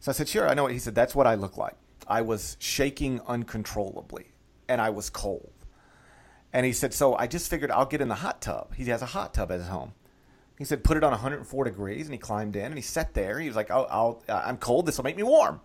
So 0.00 0.10
I 0.10 0.14
said, 0.14 0.28
sure, 0.28 0.48
I 0.48 0.54
know 0.54 0.62
what 0.62 0.72
he 0.72 0.78
said. 0.78 0.94
That's 0.94 1.14
what 1.14 1.26
I 1.26 1.34
look 1.34 1.56
like. 1.56 1.76
I 2.06 2.22
was 2.22 2.56
shaking 2.58 3.20
uncontrollably 3.26 4.26
and 4.68 4.80
I 4.80 4.90
was 4.90 5.10
cold. 5.10 5.52
And 6.52 6.66
he 6.66 6.72
said, 6.72 6.94
so 6.94 7.14
I 7.14 7.26
just 7.26 7.48
figured 7.48 7.70
I'll 7.70 7.86
get 7.86 8.00
in 8.00 8.08
the 8.08 8.16
hot 8.16 8.40
tub. 8.40 8.74
He 8.74 8.84
has 8.86 9.02
a 9.02 9.06
hot 9.06 9.34
tub 9.34 9.52
at 9.52 9.58
his 9.58 9.68
home. 9.68 9.92
He 10.60 10.64
said, 10.64 10.84
put 10.84 10.96
it 10.96 11.02
on 11.02 11.10
104 11.10 11.64
degrees, 11.64 12.06
and 12.06 12.14
he 12.14 12.18
climbed 12.18 12.54
in 12.54 12.66
and 12.66 12.76
he 12.76 12.82
sat 12.82 13.14
there. 13.14 13.40
He 13.40 13.48
was 13.48 13.56
like, 13.56 13.72
I'll, 13.72 13.88
I'll 13.90 14.22
I'm 14.28 14.58
cold. 14.58 14.86
This 14.86 14.96
will 14.96 15.04
make 15.04 15.16
me 15.16 15.24
warm 15.24 15.60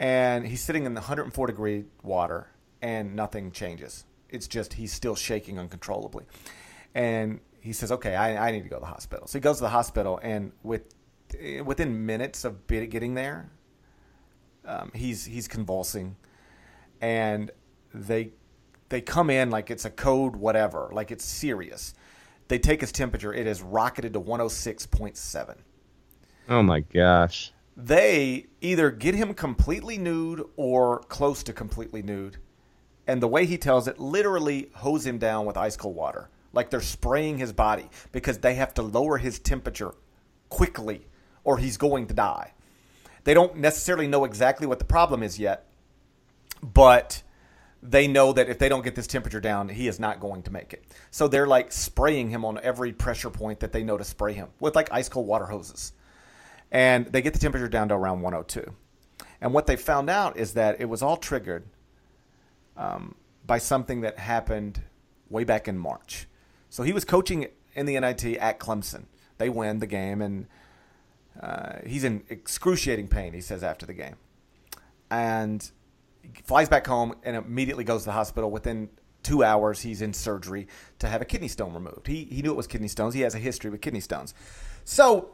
and 0.00 0.46
he's 0.46 0.62
sitting 0.62 0.86
in 0.86 0.94
the 0.94 1.00
104 1.00 1.46
degree 1.46 1.84
water 2.02 2.48
and 2.80 3.14
nothing 3.14 3.52
changes. 3.52 4.06
It's 4.30 4.48
just 4.48 4.72
he's 4.72 4.92
still 4.92 5.14
shaking 5.14 5.58
uncontrollably. 5.58 6.24
And 6.94 7.40
he 7.60 7.72
says, 7.72 7.92
"Okay, 7.92 8.16
I, 8.16 8.48
I 8.48 8.50
need 8.50 8.62
to 8.62 8.68
go 8.68 8.76
to 8.76 8.80
the 8.80 8.86
hospital." 8.86 9.26
So 9.26 9.38
he 9.38 9.40
goes 9.40 9.58
to 9.58 9.62
the 9.62 9.68
hospital, 9.68 10.18
and 10.22 10.52
with 10.62 10.94
within 11.64 12.06
minutes 12.06 12.44
of 12.44 12.66
getting 12.66 13.14
there, 13.14 13.50
um, 14.64 14.90
he's 14.94 15.24
he's 15.26 15.46
convulsing, 15.46 16.16
and 17.00 17.50
they 17.92 18.32
they 18.88 19.00
come 19.00 19.30
in 19.30 19.50
like 19.50 19.70
it's 19.70 19.84
a 19.84 19.90
code 19.90 20.34
whatever, 20.34 20.90
like 20.92 21.10
it's 21.10 21.24
serious. 21.24 21.94
They 22.50 22.58
take 22.58 22.80
his 22.80 22.90
temperature; 22.90 23.32
It 23.32 23.46
has 23.46 23.62
rocketed 23.62 24.12
to 24.14 24.20
106.7. 24.20 25.54
Oh 26.48 26.62
my 26.64 26.80
gosh! 26.80 27.52
they 27.76 28.46
either 28.60 28.90
get 28.90 29.14
him 29.14 29.34
completely 29.34 29.96
nude 29.96 30.44
or 30.56 30.98
close 30.98 31.44
to 31.44 31.52
completely 31.52 32.02
nude. 32.02 32.38
And 33.06 33.22
the 33.22 33.28
way 33.28 33.46
he 33.46 33.56
tells 33.56 33.86
it, 33.86 34.00
literally 34.00 34.68
hose 34.74 35.06
him 35.06 35.18
down 35.18 35.46
with 35.46 35.56
ice 35.56 35.76
cold 35.76 35.94
water. 35.94 36.28
Like 36.52 36.70
they're 36.70 36.80
spraying 36.80 37.38
his 37.38 37.52
body 37.52 37.88
because 38.10 38.38
they 38.38 38.54
have 38.54 38.74
to 38.74 38.82
lower 38.82 39.18
his 39.18 39.38
temperature 39.38 39.94
quickly 40.48 41.06
or 41.44 41.58
he's 41.58 41.76
going 41.76 42.08
to 42.08 42.14
die. 42.14 42.54
They 43.22 43.32
don't 43.32 43.58
necessarily 43.58 44.08
know 44.08 44.24
exactly 44.24 44.66
what 44.66 44.80
the 44.80 44.84
problem 44.84 45.22
is 45.22 45.38
yet, 45.38 45.66
but 46.60 47.22
they 47.82 48.06
know 48.06 48.32
that 48.32 48.48
if 48.48 48.58
they 48.58 48.68
don't 48.68 48.84
get 48.84 48.94
this 48.94 49.06
temperature 49.06 49.40
down, 49.40 49.68
he 49.68 49.88
is 49.88 49.98
not 49.98 50.20
going 50.20 50.42
to 50.42 50.50
make 50.50 50.72
it. 50.72 50.84
So 51.10 51.28
they're 51.28 51.46
like 51.46 51.72
spraying 51.72 52.30
him 52.30 52.44
on 52.44 52.60
every 52.62 52.92
pressure 52.92 53.30
point 53.30 53.60
that 53.60 53.72
they 53.72 53.82
know 53.82 53.96
to 53.96 54.04
spray 54.04 54.34
him 54.34 54.48
with 54.60 54.74
like 54.74 54.92
ice 54.92 55.08
cold 55.08 55.26
water 55.26 55.46
hoses 55.46 55.92
and 56.70 57.06
they 57.06 57.22
get 57.22 57.32
the 57.32 57.38
temperature 57.38 57.68
down 57.68 57.88
to 57.88 57.94
around 57.94 58.20
102. 58.22 58.72
And 59.40 59.52
what 59.52 59.66
they 59.66 59.76
found 59.76 60.08
out 60.10 60.36
is 60.36 60.54
that 60.54 60.80
it 60.80 60.86
was 60.86 61.02
all 61.02 61.16
triggered 61.16 61.64
um, 62.76 63.14
by 63.46 63.58
something 63.58 64.02
that 64.02 64.18
happened 64.18 64.82
way 65.28 65.44
back 65.44 65.66
in 65.66 65.78
March. 65.78 66.26
So 66.68 66.82
he 66.82 66.92
was 66.92 67.04
coaching 67.04 67.48
in 67.74 67.86
the 67.86 67.98
NIT 67.98 68.24
at 68.36 68.60
Clemson. 68.60 69.04
They 69.38 69.48
win 69.48 69.78
the 69.78 69.86
game, 69.86 70.20
and 70.20 70.46
uh, 71.40 71.78
he's 71.86 72.04
in 72.04 72.22
excruciating 72.28 73.08
pain, 73.08 73.32
he 73.32 73.40
says 73.40 73.62
after 73.62 73.86
the 73.86 73.94
game. 73.94 74.16
And 75.10 75.68
flies 76.44 76.68
back 76.68 76.86
home 76.86 77.14
and 77.22 77.36
immediately 77.36 77.84
goes 77.84 78.02
to 78.02 78.06
the 78.06 78.12
hospital. 78.12 78.50
Within 78.50 78.88
two 79.22 79.44
hours, 79.44 79.82
he's 79.82 80.02
in 80.02 80.12
surgery 80.12 80.66
to 80.98 81.08
have 81.08 81.20
a 81.20 81.24
kidney 81.24 81.48
stone 81.48 81.72
removed. 81.72 82.06
He, 82.06 82.24
he 82.24 82.42
knew 82.42 82.50
it 82.50 82.56
was 82.56 82.66
kidney 82.66 82.88
stones. 82.88 83.14
He 83.14 83.20
has 83.22 83.34
a 83.34 83.38
history 83.38 83.70
with 83.70 83.80
kidney 83.80 84.00
stones. 84.00 84.34
So 84.84 85.30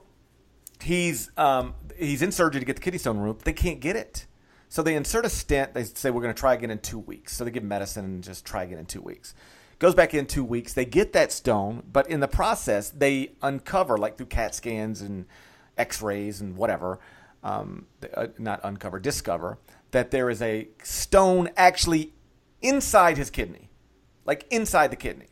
he's 0.82 1.30
um, 1.36 1.74
he's 1.96 2.22
in 2.22 2.32
surgery 2.32 2.60
to 2.60 2.66
get 2.66 2.76
the 2.76 2.82
kidney 2.82 2.98
stone 2.98 3.18
removed. 3.18 3.44
They 3.44 3.52
can't 3.52 3.80
get 3.80 3.96
it, 3.96 4.26
so 4.68 4.82
they 4.82 4.96
insert 4.96 5.24
a 5.24 5.30
stent. 5.30 5.74
They 5.74 5.84
say 5.84 6.10
we're 6.10 6.22
going 6.22 6.34
to 6.34 6.38
try 6.38 6.54
again 6.54 6.70
in 6.70 6.78
two 6.78 6.98
weeks. 6.98 7.36
So 7.36 7.44
they 7.44 7.50
give 7.50 7.64
medicine 7.64 8.04
and 8.04 8.24
just 8.24 8.44
try 8.44 8.64
again 8.64 8.78
in 8.78 8.86
two 8.86 9.02
weeks. 9.02 9.34
Goes 9.78 9.94
back 9.94 10.14
in 10.14 10.26
two 10.26 10.44
weeks. 10.44 10.72
They 10.72 10.86
get 10.86 11.12
that 11.12 11.32
stone, 11.32 11.82
but 11.92 12.08
in 12.08 12.20
the 12.20 12.28
process, 12.28 12.88
they 12.88 13.32
uncover 13.42 13.98
like 13.98 14.16
through 14.16 14.26
CAT 14.26 14.54
scans 14.54 15.02
and 15.02 15.26
X-rays 15.76 16.40
and 16.40 16.56
whatever. 16.56 16.98
Um, 17.44 17.86
uh, 18.14 18.28
not 18.38 18.60
uncover, 18.64 18.98
discover 18.98 19.58
that 19.96 20.10
there 20.10 20.28
is 20.28 20.42
a 20.42 20.68
stone 20.82 21.48
actually 21.56 22.12
inside 22.60 23.16
his 23.16 23.30
kidney, 23.30 23.70
like 24.26 24.46
inside 24.50 24.90
the 24.90 24.96
kidney. 24.96 25.28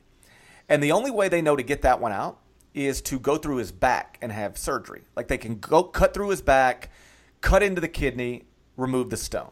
And 0.70 0.82
the 0.82 0.90
only 0.90 1.10
way 1.10 1.28
they 1.28 1.42
know 1.42 1.54
to 1.54 1.62
get 1.62 1.82
that 1.82 2.00
one 2.00 2.12
out 2.12 2.40
is 2.72 3.02
to 3.02 3.18
go 3.18 3.36
through 3.36 3.56
his 3.56 3.72
back 3.72 4.16
and 4.22 4.32
have 4.32 4.56
surgery. 4.56 5.02
Like 5.14 5.28
they 5.28 5.36
can 5.36 5.58
go 5.58 5.82
cut 5.82 6.14
through 6.14 6.30
his 6.30 6.40
back, 6.40 6.90
cut 7.42 7.62
into 7.62 7.82
the 7.82 7.88
kidney, 7.88 8.44
remove 8.78 9.10
the 9.10 9.18
stone. 9.18 9.50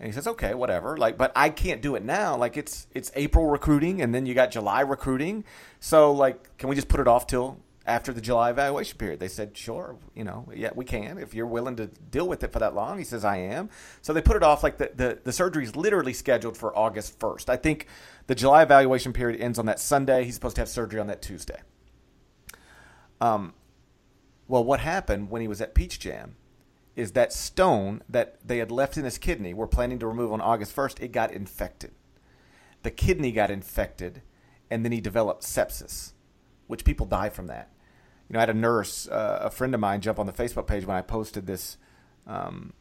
And 0.00 0.08
he 0.08 0.12
says, 0.12 0.26
"Okay, 0.26 0.54
whatever." 0.54 0.96
Like, 0.96 1.16
but 1.16 1.30
I 1.36 1.50
can't 1.50 1.80
do 1.80 1.94
it 1.94 2.02
now. 2.02 2.36
Like 2.36 2.56
it's 2.56 2.88
it's 2.92 3.12
April 3.14 3.46
recruiting, 3.46 4.02
and 4.02 4.12
then 4.12 4.26
you 4.26 4.34
got 4.34 4.50
July 4.50 4.80
recruiting. 4.80 5.44
So 5.78 6.12
like, 6.12 6.58
can 6.58 6.68
we 6.68 6.74
just 6.74 6.88
put 6.88 6.98
it 6.98 7.06
off 7.06 7.28
till 7.28 7.60
after 7.86 8.12
the 8.12 8.20
July 8.20 8.50
evaluation 8.50 8.98
period? 8.98 9.20
They 9.20 9.28
said, 9.28 9.56
"Sure, 9.56 9.96
you 10.14 10.24
know, 10.24 10.48
yeah, 10.54 10.70
we 10.74 10.84
can 10.84 11.18
if 11.18 11.34
you're 11.34 11.46
willing 11.46 11.76
to 11.76 11.86
deal 11.86 12.28
with 12.28 12.42
it 12.44 12.52
for 12.52 12.58
that 12.58 12.74
long." 12.74 12.98
He 12.98 13.04
says, 13.04 13.24
"I 13.24 13.36
am." 13.36 13.70
So 14.02 14.12
they 14.12 14.22
put 14.22 14.36
it 14.36 14.42
off. 14.42 14.62
Like 14.62 14.78
the 14.78 14.90
the, 14.94 15.18
the 15.22 15.32
surgery 15.32 15.64
is 15.64 15.76
literally 15.76 16.12
scheduled 16.12 16.56
for 16.56 16.76
August 16.76 17.18
first. 17.18 17.50
I 17.50 17.56
think 17.56 17.86
the 18.26 18.34
July 18.34 18.62
evaluation 18.62 19.12
period 19.12 19.40
ends 19.40 19.58
on 19.58 19.66
that 19.66 19.80
Sunday. 19.80 20.24
He's 20.24 20.34
supposed 20.34 20.56
to 20.56 20.62
have 20.62 20.68
surgery 20.68 21.00
on 21.00 21.06
that 21.08 21.22
Tuesday. 21.22 21.60
Um, 23.20 23.54
well, 24.48 24.64
what 24.64 24.80
happened 24.80 25.30
when 25.30 25.42
he 25.42 25.48
was 25.48 25.60
at 25.60 25.74
Peach 25.74 25.98
Jam? 25.98 26.36
is 26.96 27.12
that 27.12 27.32
stone 27.32 28.02
that 28.08 28.36
they 28.46 28.58
had 28.58 28.70
left 28.70 28.96
in 28.96 29.04
his 29.04 29.16
kidney, 29.18 29.54
were 29.54 29.66
planning 29.66 29.98
to 29.98 30.06
remove 30.06 30.32
on 30.32 30.40
August 30.40 30.74
1st, 30.74 31.00
it 31.00 31.12
got 31.12 31.32
infected. 31.32 31.92
The 32.82 32.90
kidney 32.90 33.32
got 33.32 33.50
infected, 33.50 34.22
and 34.70 34.84
then 34.84 34.92
he 34.92 35.00
developed 35.00 35.42
sepsis, 35.42 36.12
which 36.70 36.84
people 36.84 37.06
die 37.06 37.28
from 37.28 37.46
that. 37.48 37.70
You 38.28 38.34
know, 38.34 38.38
I 38.38 38.42
had 38.42 38.50
a 38.50 38.54
nurse, 38.54 39.08
uh, 39.08 39.40
a 39.42 39.50
friend 39.50 39.74
of 39.74 39.80
mine, 39.80 40.00
jump 40.00 40.18
on 40.18 40.26
the 40.26 40.32
Facebook 40.32 40.66
page 40.66 40.86
when 40.86 40.96
I 40.96 41.02
posted 41.02 41.46
this, 41.46 41.76
um, 42.26 42.72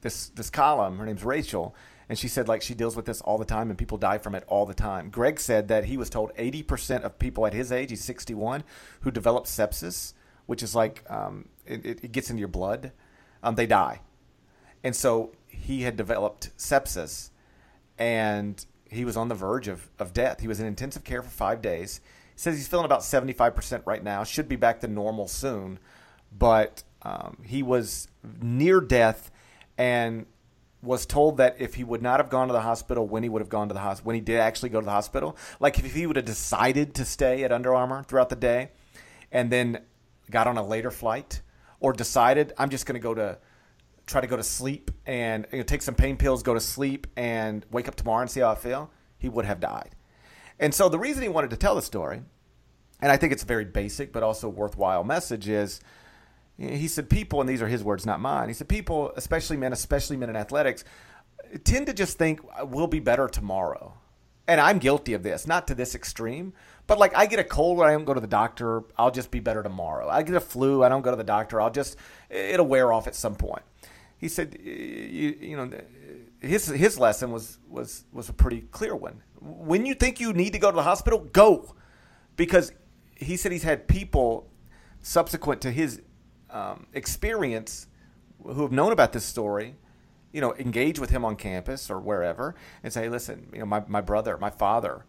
this 0.00 0.28
this 0.28 0.50
column. 0.50 0.98
Her 0.98 1.06
name's 1.06 1.24
Rachel, 1.24 1.74
and 2.08 2.18
she 2.18 2.28
said 2.28 2.48
like 2.48 2.60
she 2.60 2.74
deals 2.74 2.96
with 2.96 3.06
this 3.06 3.20
all 3.20 3.38
the 3.38 3.44
time, 3.44 3.70
and 3.70 3.78
people 3.78 3.98
die 3.98 4.18
from 4.18 4.34
it 4.34 4.44
all 4.48 4.66
the 4.66 4.74
time. 4.74 5.10
Greg 5.10 5.38
said 5.38 5.68
that 5.68 5.84
he 5.84 5.96
was 5.96 6.10
told 6.10 6.34
80% 6.34 7.02
of 7.02 7.18
people 7.18 7.46
at 7.46 7.54
his 7.54 7.70
age, 7.70 7.90
he's 7.90 8.04
61, 8.04 8.64
who 9.00 9.10
develop 9.10 9.44
sepsis, 9.44 10.12
which 10.46 10.62
is 10.62 10.74
like 10.74 11.04
um, 11.08 11.48
it, 11.64 11.86
it 11.86 12.12
gets 12.12 12.28
into 12.28 12.40
your 12.40 12.48
blood 12.48 12.92
um, 13.46 13.54
they 13.54 13.66
die. 13.66 14.00
And 14.82 14.94
so 14.94 15.32
he 15.46 15.82
had 15.82 15.96
developed 15.96 16.50
sepsis 16.56 17.30
and 17.98 18.64
he 18.90 19.04
was 19.04 19.16
on 19.16 19.28
the 19.28 19.34
verge 19.34 19.68
of, 19.68 19.88
of 19.98 20.12
death. 20.12 20.40
He 20.40 20.48
was 20.48 20.60
in 20.60 20.66
intensive 20.66 21.04
care 21.04 21.22
for 21.22 21.30
five 21.30 21.62
days. 21.62 22.00
Says 22.36 22.56
he's 22.56 22.68
feeling 22.68 22.84
about 22.84 23.00
75% 23.00 23.82
right 23.86 24.04
now, 24.04 24.22
should 24.22 24.48
be 24.48 24.56
back 24.56 24.80
to 24.80 24.88
normal 24.88 25.26
soon. 25.26 25.78
But 26.36 26.84
um, 27.02 27.38
he 27.44 27.62
was 27.62 28.08
near 28.40 28.80
death 28.80 29.30
and 29.78 30.26
was 30.82 31.06
told 31.06 31.38
that 31.38 31.56
if 31.58 31.74
he 31.74 31.84
would 31.84 32.02
not 32.02 32.20
have 32.20 32.30
gone 32.30 32.48
to 32.48 32.52
the 32.52 32.60
hospital 32.60 33.06
when 33.06 33.22
he 33.22 33.28
would 33.28 33.40
have 33.40 33.48
gone 33.48 33.68
to 33.68 33.74
the 33.74 33.80
hospital, 33.80 34.06
when 34.06 34.14
he 34.14 34.20
did 34.20 34.38
actually 34.38 34.68
go 34.68 34.80
to 34.80 34.84
the 34.84 34.92
hospital, 34.92 35.36
like 35.58 35.78
if 35.78 35.94
he 35.94 36.06
would 36.06 36.16
have 36.16 36.24
decided 36.24 36.94
to 36.94 37.04
stay 37.04 37.42
at 37.42 37.52
Under 37.52 37.74
Armour 37.74 38.04
throughout 38.04 38.28
the 38.28 38.36
day 38.36 38.70
and 39.32 39.50
then 39.50 39.80
got 40.30 40.46
on 40.46 40.56
a 40.56 40.66
later 40.66 40.90
flight 40.90 41.40
or 41.80 41.92
decided 41.92 42.52
I'm 42.58 42.70
just 42.70 42.86
going 42.86 42.94
to 42.94 43.00
go 43.00 43.14
to 43.14 43.38
try 44.06 44.20
to 44.20 44.26
go 44.26 44.36
to 44.36 44.42
sleep 44.42 44.90
and 45.04 45.46
you 45.50 45.58
know, 45.58 45.64
take 45.64 45.82
some 45.82 45.94
pain 45.94 46.16
pills, 46.16 46.42
go 46.42 46.54
to 46.54 46.60
sleep, 46.60 47.08
and 47.16 47.66
wake 47.72 47.88
up 47.88 47.96
tomorrow 47.96 48.22
and 48.22 48.30
see 48.30 48.40
how 48.40 48.50
I 48.50 48.54
feel, 48.54 48.90
he 49.18 49.28
would 49.28 49.44
have 49.44 49.58
died. 49.58 49.95
And 50.58 50.74
so 50.74 50.88
the 50.88 50.98
reason 50.98 51.22
he 51.22 51.28
wanted 51.28 51.50
to 51.50 51.56
tell 51.56 51.74
the 51.74 51.82
story, 51.82 52.22
and 53.00 53.12
I 53.12 53.16
think 53.16 53.32
it's 53.32 53.42
a 53.42 53.46
very 53.46 53.64
basic 53.64 54.12
but 54.12 54.22
also 54.22 54.48
worthwhile 54.48 55.04
message, 55.04 55.48
is 55.48 55.80
he 56.58 56.88
said 56.88 57.10
people, 57.10 57.40
and 57.40 57.48
these 57.48 57.60
are 57.60 57.68
his 57.68 57.84
words, 57.84 58.06
not 58.06 58.20
mine. 58.20 58.48
He 58.48 58.54
said 58.54 58.68
people, 58.68 59.12
especially 59.16 59.58
men, 59.58 59.72
especially 59.72 60.16
men 60.16 60.30
in 60.30 60.36
athletics, 60.36 60.84
tend 61.64 61.86
to 61.86 61.92
just 61.92 62.16
think 62.16 62.40
we'll 62.62 62.86
be 62.86 63.00
better 63.00 63.28
tomorrow. 63.28 63.92
And 64.48 64.60
I'm 64.60 64.78
guilty 64.78 65.12
of 65.12 65.22
this, 65.22 65.46
not 65.46 65.66
to 65.66 65.74
this 65.74 65.94
extreme, 65.94 66.52
but 66.86 66.98
like 66.98 67.14
I 67.16 67.26
get 67.26 67.40
a 67.40 67.44
cold, 67.44 67.82
I 67.82 67.90
don't 67.92 68.04
go 68.04 68.14
to 68.14 68.20
the 68.20 68.26
doctor. 68.26 68.84
I'll 68.96 69.10
just 69.10 69.30
be 69.30 69.40
better 69.40 69.62
tomorrow. 69.62 70.08
I 70.08 70.22
get 70.22 70.36
a 70.36 70.40
flu, 70.40 70.82
I 70.82 70.88
don't 70.88 71.02
go 71.02 71.10
to 71.10 71.16
the 71.16 71.24
doctor. 71.24 71.60
I'll 71.60 71.70
just 71.70 71.96
it'll 72.30 72.66
wear 72.66 72.92
off 72.92 73.06
at 73.06 73.14
some 73.14 73.34
point. 73.34 73.62
He 74.18 74.28
said, 74.28 74.56
you, 74.62 75.36
you 75.40 75.56
know, 75.56 75.70
his 76.40 76.66
his 76.66 76.98
lesson 76.98 77.30
was 77.30 77.58
was 77.68 78.04
was 78.12 78.28
a 78.28 78.32
pretty 78.32 78.62
clear 78.62 78.94
one. 78.94 79.22
When 79.40 79.86
you 79.86 79.94
think 79.94 80.20
you 80.20 80.32
need 80.32 80.52
to 80.52 80.58
go 80.58 80.70
to 80.70 80.76
the 80.76 80.82
hospital, 80.82 81.20
go, 81.20 81.74
because 82.36 82.72
he 83.14 83.36
said 83.36 83.52
he's 83.52 83.62
had 83.62 83.86
people 83.88 84.48
subsequent 85.02 85.60
to 85.62 85.70
his 85.70 86.02
um, 86.50 86.86
experience 86.92 87.86
who 88.42 88.62
have 88.62 88.72
known 88.72 88.92
about 88.92 89.12
this 89.12 89.24
story 89.24 89.76
you 90.36 90.42
know, 90.42 90.54
engage 90.56 90.98
with 90.98 91.08
him 91.08 91.24
on 91.24 91.34
campus 91.34 91.88
or 91.88 91.98
wherever 91.98 92.54
and 92.82 92.92
say, 92.92 93.08
listen, 93.08 93.48
you 93.54 93.58
know, 93.58 93.64
my, 93.64 93.82
my 93.88 94.02
brother, 94.02 94.36
my 94.36 94.50
father 94.50 95.06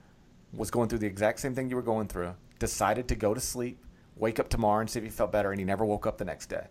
was 0.53 0.71
going 0.71 0.87
through 0.87 0.99
the 0.99 1.05
exact 1.05 1.41
same 1.41 1.53
thing 1.53 1.69
you 1.69 1.75
were 1.75 1.81
going 1.81 2.07
through, 2.07 2.33
decided 2.59 3.09
to 3.09 3.15
go 3.15 3.33
to 3.33 3.41
sleep, 3.41 3.83
wake 4.15 4.39
up 4.39 4.47
tomorrow 4.47 4.79
and 4.79 4.89
see 4.89 4.99
if 4.99 5.03
he 5.03 5.11
felt 5.11 5.29
better, 5.33 5.51
and 5.51 5.59
he 5.59 5.65
never 5.65 5.83
woke 5.83 6.07
up 6.07 6.17
the 6.17 6.23
next 6.23 6.47
day. 6.47 6.67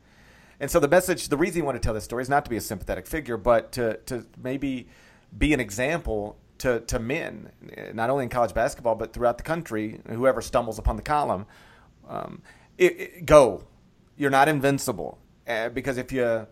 And 0.61 0.70
so 0.70 0.80
the 0.80 0.88
message, 0.88 1.28
the 1.28 1.36
reason 1.36 1.59
you 1.59 1.64
want 1.64 1.76
to 1.76 1.86
tell 1.86 1.94
this 1.94 2.04
story 2.04 2.22
is 2.22 2.28
not 2.28 2.44
to 2.44 2.50
be 2.50 2.57
a 2.57 2.61
sympathetic 2.61 3.07
figure, 3.07 3.36
but 3.36 3.72
to, 3.72 3.98
to 4.07 4.26
maybe 4.42 4.88
be 5.36 5.52
an 5.52 5.61
example 5.61 6.38
to, 6.59 6.80
to 6.80 6.98
men, 6.98 7.50
not 7.92 8.09
only 8.09 8.24
in 8.24 8.30
college 8.30 8.54
basketball, 8.54 8.94
but 8.94 9.12
throughout 9.12 9.36
the 9.36 9.44
country, 9.44 10.00
whoever 10.09 10.40
stumbles 10.40 10.78
upon 10.78 10.96
the 10.96 11.02
column, 11.02 11.46
um, 12.09 12.42
it, 12.78 13.00
it, 13.00 13.26
go. 13.26 13.64
You're 14.16 14.30
not 14.30 14.48
invincible. 14.48 15.18
Uh, 15.46 15.68
because 15.68 15.98
if 15.98 16.11
you 16.11 16.46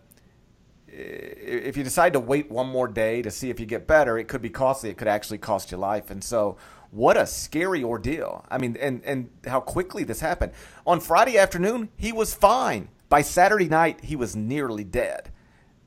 if 0.87 1.75
you 1.75 1.83
decide 1.83 2.13
to 2.13 2.19
wait 2.19 2.49
one 2.49 2.67
more 2.67 2.87
day 2.87 3.21
to 3.21 3.29
see 3.29 3.49
if 3.49 3.59
you 3.59 3.65
get 3.65 3.85
better, 3.85 4.17
it 4.17 4.27
could 4.27 4.41
be 4.41 4.49
costly. 4.49 4.89
It 4.89 4.97
could 4.97 5.07
actually 5.07 5.39
cost 5.39 5.71
you 5.71 5.77
life. 5.77 6.09
And 6.09 6.23
so, 6.23 6.57
what 6.91 7.17
a 7.17 7.25
scary 7.25 7.83
ordeal. 7.83 8.45
I 8.49 8.57
mean, 8.57 8.77
and 8.79 9.03
and 9.03 9.29
how 9.45 9.59
quickly 9.59 10.03
this 10.03 10.21
happened. 10.21 10.53
On 10.87 10.99
Friday 10.99 11.37
afternoon, 11.37 11.89
he 11.97 12.11
was 12.11 12.33
fine. 12.33 12.89
By 13.15 13.21
Saturday 13.21 13.69
night, 13.69 14.03
he 14.03 14.17
was 14.17 14.35
nearly 14.35 14.83
dead. 14.83 15.31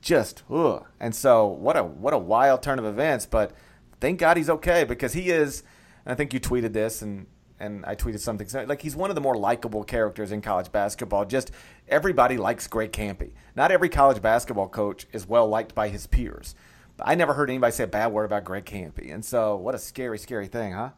Just 0.01 0.45
ugh. 0.49 0.87
And 0.99 1.15
so, 1.15 1.45
what 1.47 1.77
a 1.77 1.85
what 1.85 2.15
a 2.15 2.19
wild 2.19 2.63
turn 2.63 2.79
of 2.79 2.87
events. 2.87 3.27
But 3.27 3.53
thank 4.01 4.19
God 4.19 4.39
he's 4.39 4.49
okay 4.49 4.85
because 4.85 5.13
he 5.13 5.29
is. 5.29 5.63
I 6.07 6.15
think 6.15 6.33
you 6.33 6.41
tweeted 6.41 6.73
this, 6.73 7.03
and 7.03 7.27
and 7.61 7.85
I 7.85 7.97
tweeted 7.97 8.21
something 8.21 8.49
like 8.67 8.81
he's 8.81 8.97
one 8.97 9.11
of 9.11 9.15
the 9.15 9.21
more 9.21 9.37
likable 9.37 9.85
characters 9.85 10.33
in 10.33 10.41
college 10.41 10.73
basketball. 10.73 11.27
Just 11.27 11.51
everybody 11.87 12.39
likes 12.39 12.67
Greg 12.67 12.93
Kampe. 12.93 13.33
Not 13.55 13.73
every 13.73 13.91
college 13.91 14.23
basketball 14.23 14.69
coach 14.71 15.07
is 15.13 15.29
well 15.29 15.49
liked 15.49 15.75
by 15.75 15.91
his 15.91 16.07
peers. 16.07 16.55
I 16.99 17.15
never 17.15 17.35
heard 17.35 17.51
anybody 17.51 17.73
say 17.73 17.85
a 17.85 17.89
bad 17.89 18.07
word 18.07 18.25
about 18.25 18.45
Greg 18.45 18.65
Kampe. 18.65 19.13
And 19.13 19.23
so, 19.23 19.55
what 19.55 19.75
a 19.75 19.79
scary, 19.79 20.17
scary 20.17 20.47
thing, 20.47 20.73
huh? 20.73 20.93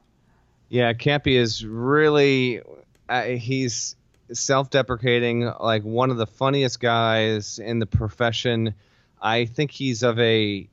Yeah, 0.69 0.93
Kampe 0.93 1.37
is 1.37 1.67
really 1.67 2.63
uh, 3.09 3.25
he's 3.25 3.97
self-deprecating, 4.33 5.53
like 5.61 5.83
one 5.83 6.11
of 6.11 6.17
the 6.17 6.27
funniest 6.27 6.81
guys 6.81 7.59
in 7.59 7.79
the 7.79 7.87
profession. 7.87 8.75
I 9.21 9.45
think 9.45 9.71
he's 9.71 10.03
of 10.03 10.19
a 10.19 10.69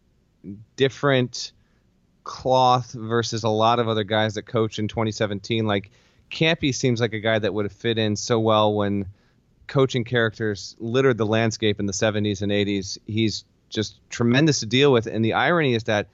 different 0.76 1.51
cloth 2.24 2.91
versus 2.91 3.43
a 3.43 3.49
lot 3.49 3.80
of 3.80 3.88
other 3.88 4.03
guys 4.03 4.36
that 4.36 4.43
coach 4.43 4.80
in 4.80 4.88
2017. 4.88 5.66
Like 5.66 5.91
Kampe 6.30 6.74
seems 6.74 6.99
like 7.01 7.14
a 7.14 7.20
guy 7.20 7.39
that 7.39 7.53
would 7.53 7.66
have 7.66 7.72
fit 7.72 7.97
in 7.97 8.16
so 8.16 8.39
well 8.39 8.74
when 8.74 9.05
coaching 9.68 10.03
characters 10.03 10.76
littered 10.80 11.18
the 11.18 11.26
landscape 11.26 11.80
in 11.80 11.86
the 11.86 11.93
70s 11.93 12.41
and 12.41 12.51
80s. 12.51 12.97
He's 13.05 13.45
just 13.70 13.99
tremendous 14.10 14.60
to 14.62 14.66
deal 14.66 14.91
with. 14.91 15.08
And 15.08 15.24
the 15.24 15.34
irony 15.34 15.74
is 15.74 15.86
that 15.86 16.08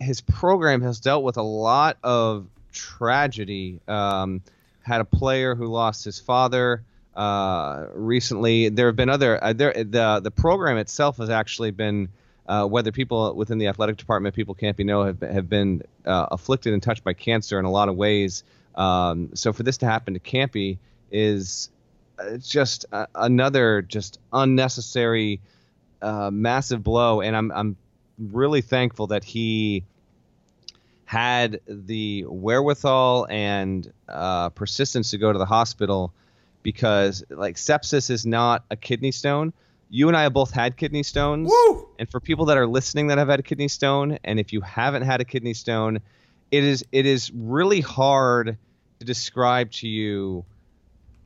his 0.00 0.20
program 0.20 0.80
has 0.82 1.00
dealt 1.00 1.24
with 1.24 1.36
a 1.36 1.42
lot 1.42 1.98
of 2.02 2.46
tragedy. 2.72 3.80
Um, 3.88 4.42
had 4.88 5.00
a 5.00 5.04
player 5.04 5.54
who 5.54 5.66
lost 5.66 6.04
his 6.04 6.18
father 6.18 6.82
uh, 7.14 7.86
recently. 7.94 8.68
There 8.70 8.86
have 8.86 8.96
been 8.96 9.08
other. 9.08 9.42
Uh, 9.42 9.52
there, 9.52 9.72
the 9.72 10.20
the 10.22 10.30
program 10.30 10.78
itself 10.78 11.18
has 11.18 11.30
actually 11.30 11.70
been. 11.70 12.08
Uh, 12.46 12.64
whether 12.64 12.90
people 12.90 13.34
within 13.34 13.58
the 13.58 13.66
athletic 13.66 13.98
department, 13.98 14.34
people 14.34 14.56
be 14.74 14.82
know, 14.82 15.04
have, 15.04 15.20
have 15.20 15.50
been 15.50 15.82
uh, 16.06 16.28
afflicted 16.30 16.72
and 16.72 16.82
touched 16.82 17.04
by 17.04 17.12
cancer 17.12 17.58
in 17.58 17.66
a 17.66 17.70
lot 17.70 17.90
of 17.90 17.94
ways. 17.94 18.42
Um, 18.74 19.28
so 19.34 19.52
for 19.52 19.64
this 19.64 19.76
to 19.78 19.86
happen 19.86 20.14
to 20.14 20.20
Kampe 20.20 20.78
is 21.10 21.68
it's 22.20 22.48
just 22.48 22.86
uh, 22.90 23.06
another 23.14 23.82
just 23.82 24.18
unnecessary 24.32 25.40
uh, 26.00 26.30
massive 26.32 26.82
blow 26.82 27.20
and 27.20 27.36
I'm 27.36 27.50
I'm 27.52 27.76
really 28.18 28.60
thankful 28.60 29.08
that 29.08 29.24
he 29.24 29.84
had 31.08 31.58
the 31.66 32.22
wherewithal 32.28 33.26
and 33.30 33.90
uh, 34.10 34.50
persistence 34.50 35.10
to 35.10 35.16
go 35.16 35.32
to 35.32 35.38
the 35.38 35.46
hospital 35.46 36.12
because 36.62 37.24
like 37.30 37.56
sepsis 37.56 38.10
is 38.10 38.26
not 38.26 38.62
a 38.70 38.76
kidney 38.76 39.10
stone. 39.10 39.54
You 39.88 40.08
and 40.08 40.16
I 40.18 40.24
have 40.24 40.34
both 40.34 40.50
had 40.50 40.76
kidney 40.76 41.02
stones. 41.02 41.50
Woo! 41.50 41.88
And 41.98 42.10
for 42.10 42.20
people 42.20 42.44
that 42.44 42.58
are 42.58 42.66
listening 42.66 43.06
that 43.06 43.16
have 43.16 43.28
had 43.28 43.40
a 43.40 43.42
kidney 43.42 43.68
stone, 43.68 44.18
and 44.22 44.38
if 44.38 44.52
you 44.52 44.60
haven't 44.60 45.00
had 45.00 45.22
a 45.22 45.24
kidney 45.24 45.54
stone, 45.54 46.00
it 46.50 46.62
is 46.62 46.84
it 46.92 47.06
is 47.06 47.32
really 47.32 47.80
hard 47.80 48.58
to 48.98 49.06
describe 49.06 49.70
to 49.70 49.88
you 49.88 50.44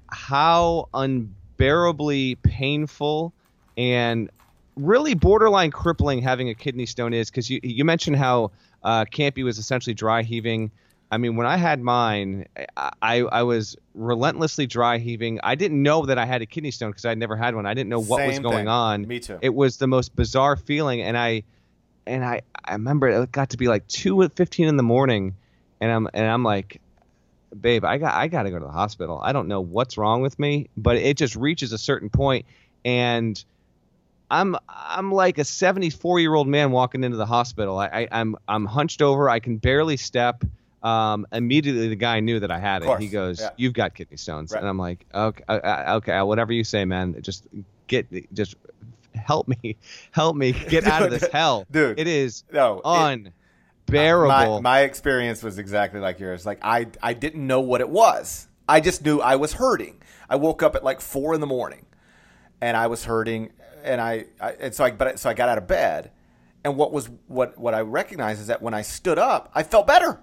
how 0.06 0.90
unbearably 0.94 2.36
painful 2.36 3.32
and 3.76 4.30
really 4.76 5.14
borderline 5.14 5.72
crippling 5.72 6.22
having 6.22 6.50
a 6.50 6.54
kidney 6.54 6.86
stone 6.86 7.12
is 7.12 7.30
because 7.30 7.50
you, 7.50 7.58
you 7.64 7.84
mentioned 7.84 8.14
how 8.14 8.52
uh, 8.84 9.04
Kampe 9.04 9.44
was 9.44 9.58
essentially 9.58 9.94
dry 9.94 10.22
heaving. 10.22 10.70
I 11.10 11.18
mean, 11.18 11.36
when 11.36 11.46
I 11.46 11.58
had 11.58 11.80
mine, 11.80 12.46
I 13.02 13.20
I 13.20 13.42
was 13.42 13.76
relentlessly 13.94 14.66
dry 14.66 14.96
heaving. 14.98 15.40
I 15.42 15.54
didn't 15.54 15.82
know 15.82 16.06
that 16.06 16.16
I 16.16 16.24
had 16.24 16.40
a 16.40 16.46
kidney 16.46 16.70
stone 16.70 16.90
because 16.90 17.04
I'd 17.04 17.18
never 17.18 17.36
had 17.36 17.54
one. 17.54 17.66
I 17.66 17.74
didn't 17.74 17.90
know 17.90 18.00
what 18.00 18.18
Same 18.18 18.28
was 18.28 18.38
going 18.38 18.56
thing. 18.56 18.68
on. 18.68 19.06
Me 19.06 19.20
too. 19.20 19.38
It 19.42 19.54
was 19.54 19.76
the 19.76 19.86
most 19.86 20.16
bizarre 20.16 20.56
feeling, 20.56 21.02
and 21.02 21.18
I 21.18 21.42
and 22.06 22.24
I 22.24 22.40
I 22.64 22.72
remember 22.72 23.08
it 23.08 23.30
got 23.30 23.50
to 23.50 23.58
be 23.58 23.68
like 23.68 23.86
two 23.88 24.26
fifteen 24.30 24.68
in 24.68 24.78
the 24.78 24.82
morning, 24.82 25.34
and 25.82 25.92
I'm 25.92 26.08
and 26.14 26.26
I'm 26.26 26.44
like, 26.44 26.80
babe, 27.60 27.84
I 27.84 27.98
got 27.98 28.14
I 28.14 28.28
got 28.28 28.44
to 28.44 28.50
go 28.50 28.58
to 28.58 28.64
the 28.64 28.72
hospital. 28.72 29.20
I 29.22 29.32
don't 29.32 29.48
know 29.48 29.60
what's 29.60 29.98
wrong 29.98 30.22
with 30.22 30.38
me, 30.38 30.70
but 30.78 30.96
it 30.96 31.18
just 31.18 31.36
reaches 31.36 31.72
a 31.72 31.78
certain 31.78 32.08
point, 32.08 32.46
and 32.86 33.44
I'm 34.32 34.56
I'm 34.68 35.12
like 35.12 35.36
a 35.38 35.44
74 35.44 36.18
year 36.20 36.34
old 36.34 36.48
man 36.48 36.70
walking 36.72 37.04
into 37.04 37.16
the 37.18 37.26
hospital. 37.26 37.78
I, 37.78 37.86
I 37.86 38.08
I'm 38.10 38.34
I'm 38.48 38.64
hunched 38.64 39.02
over. 39.02 39.28
I 39.28 39.38
can 39.38 39.58
barely 39.58 39.96
step. 39.96 40.42
Um, 40.82 41.26
immediately 41.30 41.88
the 41.88 41.94
guy 41.96 42.18
knew 42.18 42.40
that 42.40 42.50
I 42.50 42.58
had 42.58 42.82
it. 42.82 42.98
He 42.98 43.06
goes, 43.08 43.38
yeah. 43.40 43.50
"You've 43.56 43.74
got 43.74 43.94
kidney 43.94 44.16
stones," 44.16 44.50
Right. 44.50 44.58
and 44.58 44.68
I'm 44.68 44.78
like, 44.78 45.06
"Okay, 45.14 45.44
uh, 45.48 45.52
uh, 45.52 45.94
okay, 45.98 46.20
whatever 46.22 46.52
you 46.52 46.64
say, 46.64 46.84
man. 46.84 47.14
Just 47.22 47.46
get, 47.86 48.08
just 48.34 48.56
help 49.14 49.46
me, 49.46 49.76
help 50.10 50.34
me 50.34 50.50
get 50.52 50.84
out 50.88 51.02
of 51.04 51.10
this 51.10 51.28
hell, 51.32 51.66
Dude, 51.70 52.00
It 52.00 52.08
is 52.08 52.42
No, 52.52 52.78
it- 52.84 53.32
unbearable. 53.88 54.60
My, 54.62 54.78
my 54.78 54.80
experience 54.80 55.42
was 55.42 55.58
exactly 55.58 56.00
like 56.00 56.18
yours. 56.18 56.44
Like 56.46 56.58
I, 56.62 56.88
I 57.02 57.12
didn't 57.12 57.46
know 57.46 57.60
what 57.60 57.80
it 57.80 57.88
was. 57.88 58.48
I 58.68 58.80
just 58.80 59.04
knew 59.04 59.20
I 59.20 59.36
was 59.36 59.52
hurting. 59.54 60.00
I 60.28 60.36
woke 60.36 60.62
up 60.62 60.74
at 60.74 60.82
like 60.82 61.00
four 61.00 61.34
in 61.34 61.40
the 61.40 61.46
morning, 61.46 61.86
and 62.60 62.76
I 62.76 62.86
was 62.86 63.04
hurting, 63.04 63.50
and 63.84 64.00
I, 64.00 64.26
I 64.40 64.52
and 64.52 64.74
so 64.74 64.84
I, 64.84 64.90
but 64.90 65.08
I- 65.08 65.14
so 65.16 65.30
I 65.30 65.34
got 65.34 65.48
out 65.48 65.58
of 65.58 65.66
bed, 65.66 66.10
and 66.64 66.76
what 66.76 66.92
was 66.92 67.10
what 67.26 67.58
what 67.58 67.74
I 67.74 67.80
recognized 67.80 68.40
is 68.40 68.46
that 68.48 68.62
when 68.62 68.74
I 68.74 68.82
stood 68.82 69.18
up, 69.18 69.50
I 69.54 69.62
felt 69.62 69.86
better, 69.86 70.20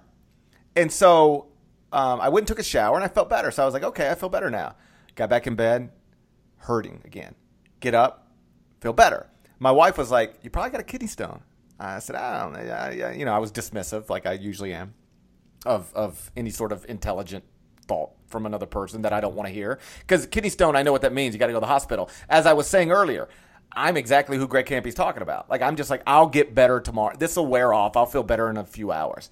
and 0.76 0.92
so 0.92 1.48
um, 1.92 2.22
I 2.22 2.30
went 2.30 2.44
and 2.44 2.48
took 2.48 2.60
a 2.60 2.64
shower, 2.64 2.96
and 2.96 3.04
I 3.04 3.08
felt 3.08 3.30
better. 3.30 3.52
So 3.52 3.64
I 3.64 3.66
was 3.66 3.74
like, 3.74 3.84
okay, 3.84 4.10
I 4.10 4.16
feel 4.16 4.30
better 4.30 4.50
now. 4.50 4.76
Got 5.16 5.30
back 5.30 5.48
in 5.48 5.56
bed, 5.56 5.90
hurting 6.58 7.02
again. 7.06 7.36
Get 7.80 7.94
up, 7.96 8.28
feel 8.82 8.94
better. 8.94 9.28
My 9.60 9.72
wife 9.72 9.98
was 9.98 10.12
like, 10.12 10.36
"You 10.44 10.50
probably 10.50 10.72
got 10.72 10.80
a 10.82 10.84
kidney 10.84 11.08
stone." 11.08 11.42
I 11.80 12.00
said, 12.00 12.16
"I 12.16 12.42
don't 12.44 12.54
know." 12.54 13.10
You 13.12 13.26
know, 13.26 13.34
I 13.34 13.40
was 13.40 13.52
dismissive, 13.52 14.10
like 14.10 14.26
I 14.26 14.34
usually 14.34 14.74
am, 14.74 14.94
of 15.66 15.94
of 15.94 16.32
any 16.38 16.50
sort 16.50 16.72
of 16.72 16.86
intelligent 16.90 17.44
thought 17.88 18.12
from 18.28 18.46
another 18.46 18.68
person 18.68 19.02
that 19.02 19.12
I 19.12 19.20
don't 19.20 19.34
want 19.34 19.48
to 19.48 19.54
hear. 19.54 19.80
Because 20.02 20.28
kidney 20.28 20.50
stone, 20.50 20.76
I 20.76 20.84
know 20.84 20.92
what 20.92 21.02
that 21.02 21.12
means. 21.14 21.34
You 21.34 21.40
got 21.40 21.48
to 21.48 21.54
go 21.54 21.58
to 21.60 21.62
the 21.66 21.68
hospital. 21.68 22.10
As 22.30 22.46
I 22.46 22.54
was 22.54 22.68
saying 22.68 22.92
earlier, 22.92 23.28
I'm 23.72 23.98
exactly 23.98 24.38
who 24.38 24.48
Greg 24.48 24.66
Kampe's 24.66 24.96
talking 24.96 25.22
about. 25.22 25.50
Like 25.50 25.62
I'm 25.62 25.76
just 25.76 25.90
like, 25.90 26.02
I'll 26.08 26.28
get 26.28 26.56
better 26.56 26.80
tomorrow. 26.80 27.16
This 27.18 27.36
will 27.36 27.48
wear 27.48 27.74
off. 27.74 27.96
I'll 27.96 28.06
feel 28.06 28.24
better 28.24 28.50
in 28.50 28.58
a 28.58 28.66
few 28.66 28.92
hours, 28.92 29.30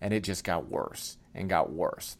and 0.00 0.12
it 0.12 0.24
just 0.24 0.44
got 0.44 0.68
worse 0.68 1.18
and 1.34 1.48
got 1.48 1.72
worse. 1.72 2.16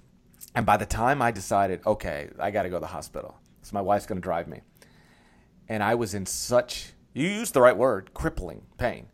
And 0.55 0.65
by 0.65 0.77
the 0.77 0.87
time 0.87 1.21
I 1.21 1.31
decided, 1.31 1.81
okay, 1.87 2.31
I 2.39 2.51
got 2.51 2.63
to 2.63 2.69
go 2.71 2.77
to 2.77 2.81
the 2.81 2.87
hospital, 2.87 3.39
so 3.63 3.73
my 3.75 3.81
wife's 3.81 4.07
going 4.07 4.19
to 4.19 4.23
drive 4.23 4.49
me 4.49 4.61
and 5.69 5.83
I 5.83 5.95
was 5.95 6.15
in 6.15 6.27
such 6.27 6.93
you 7.13 7.29
used 7.29 7.55
the 7.55 7.63
right 7.63 7.77
word, 7.77 8.13
crippling 8.13 8.67
pain. 8.77 9.07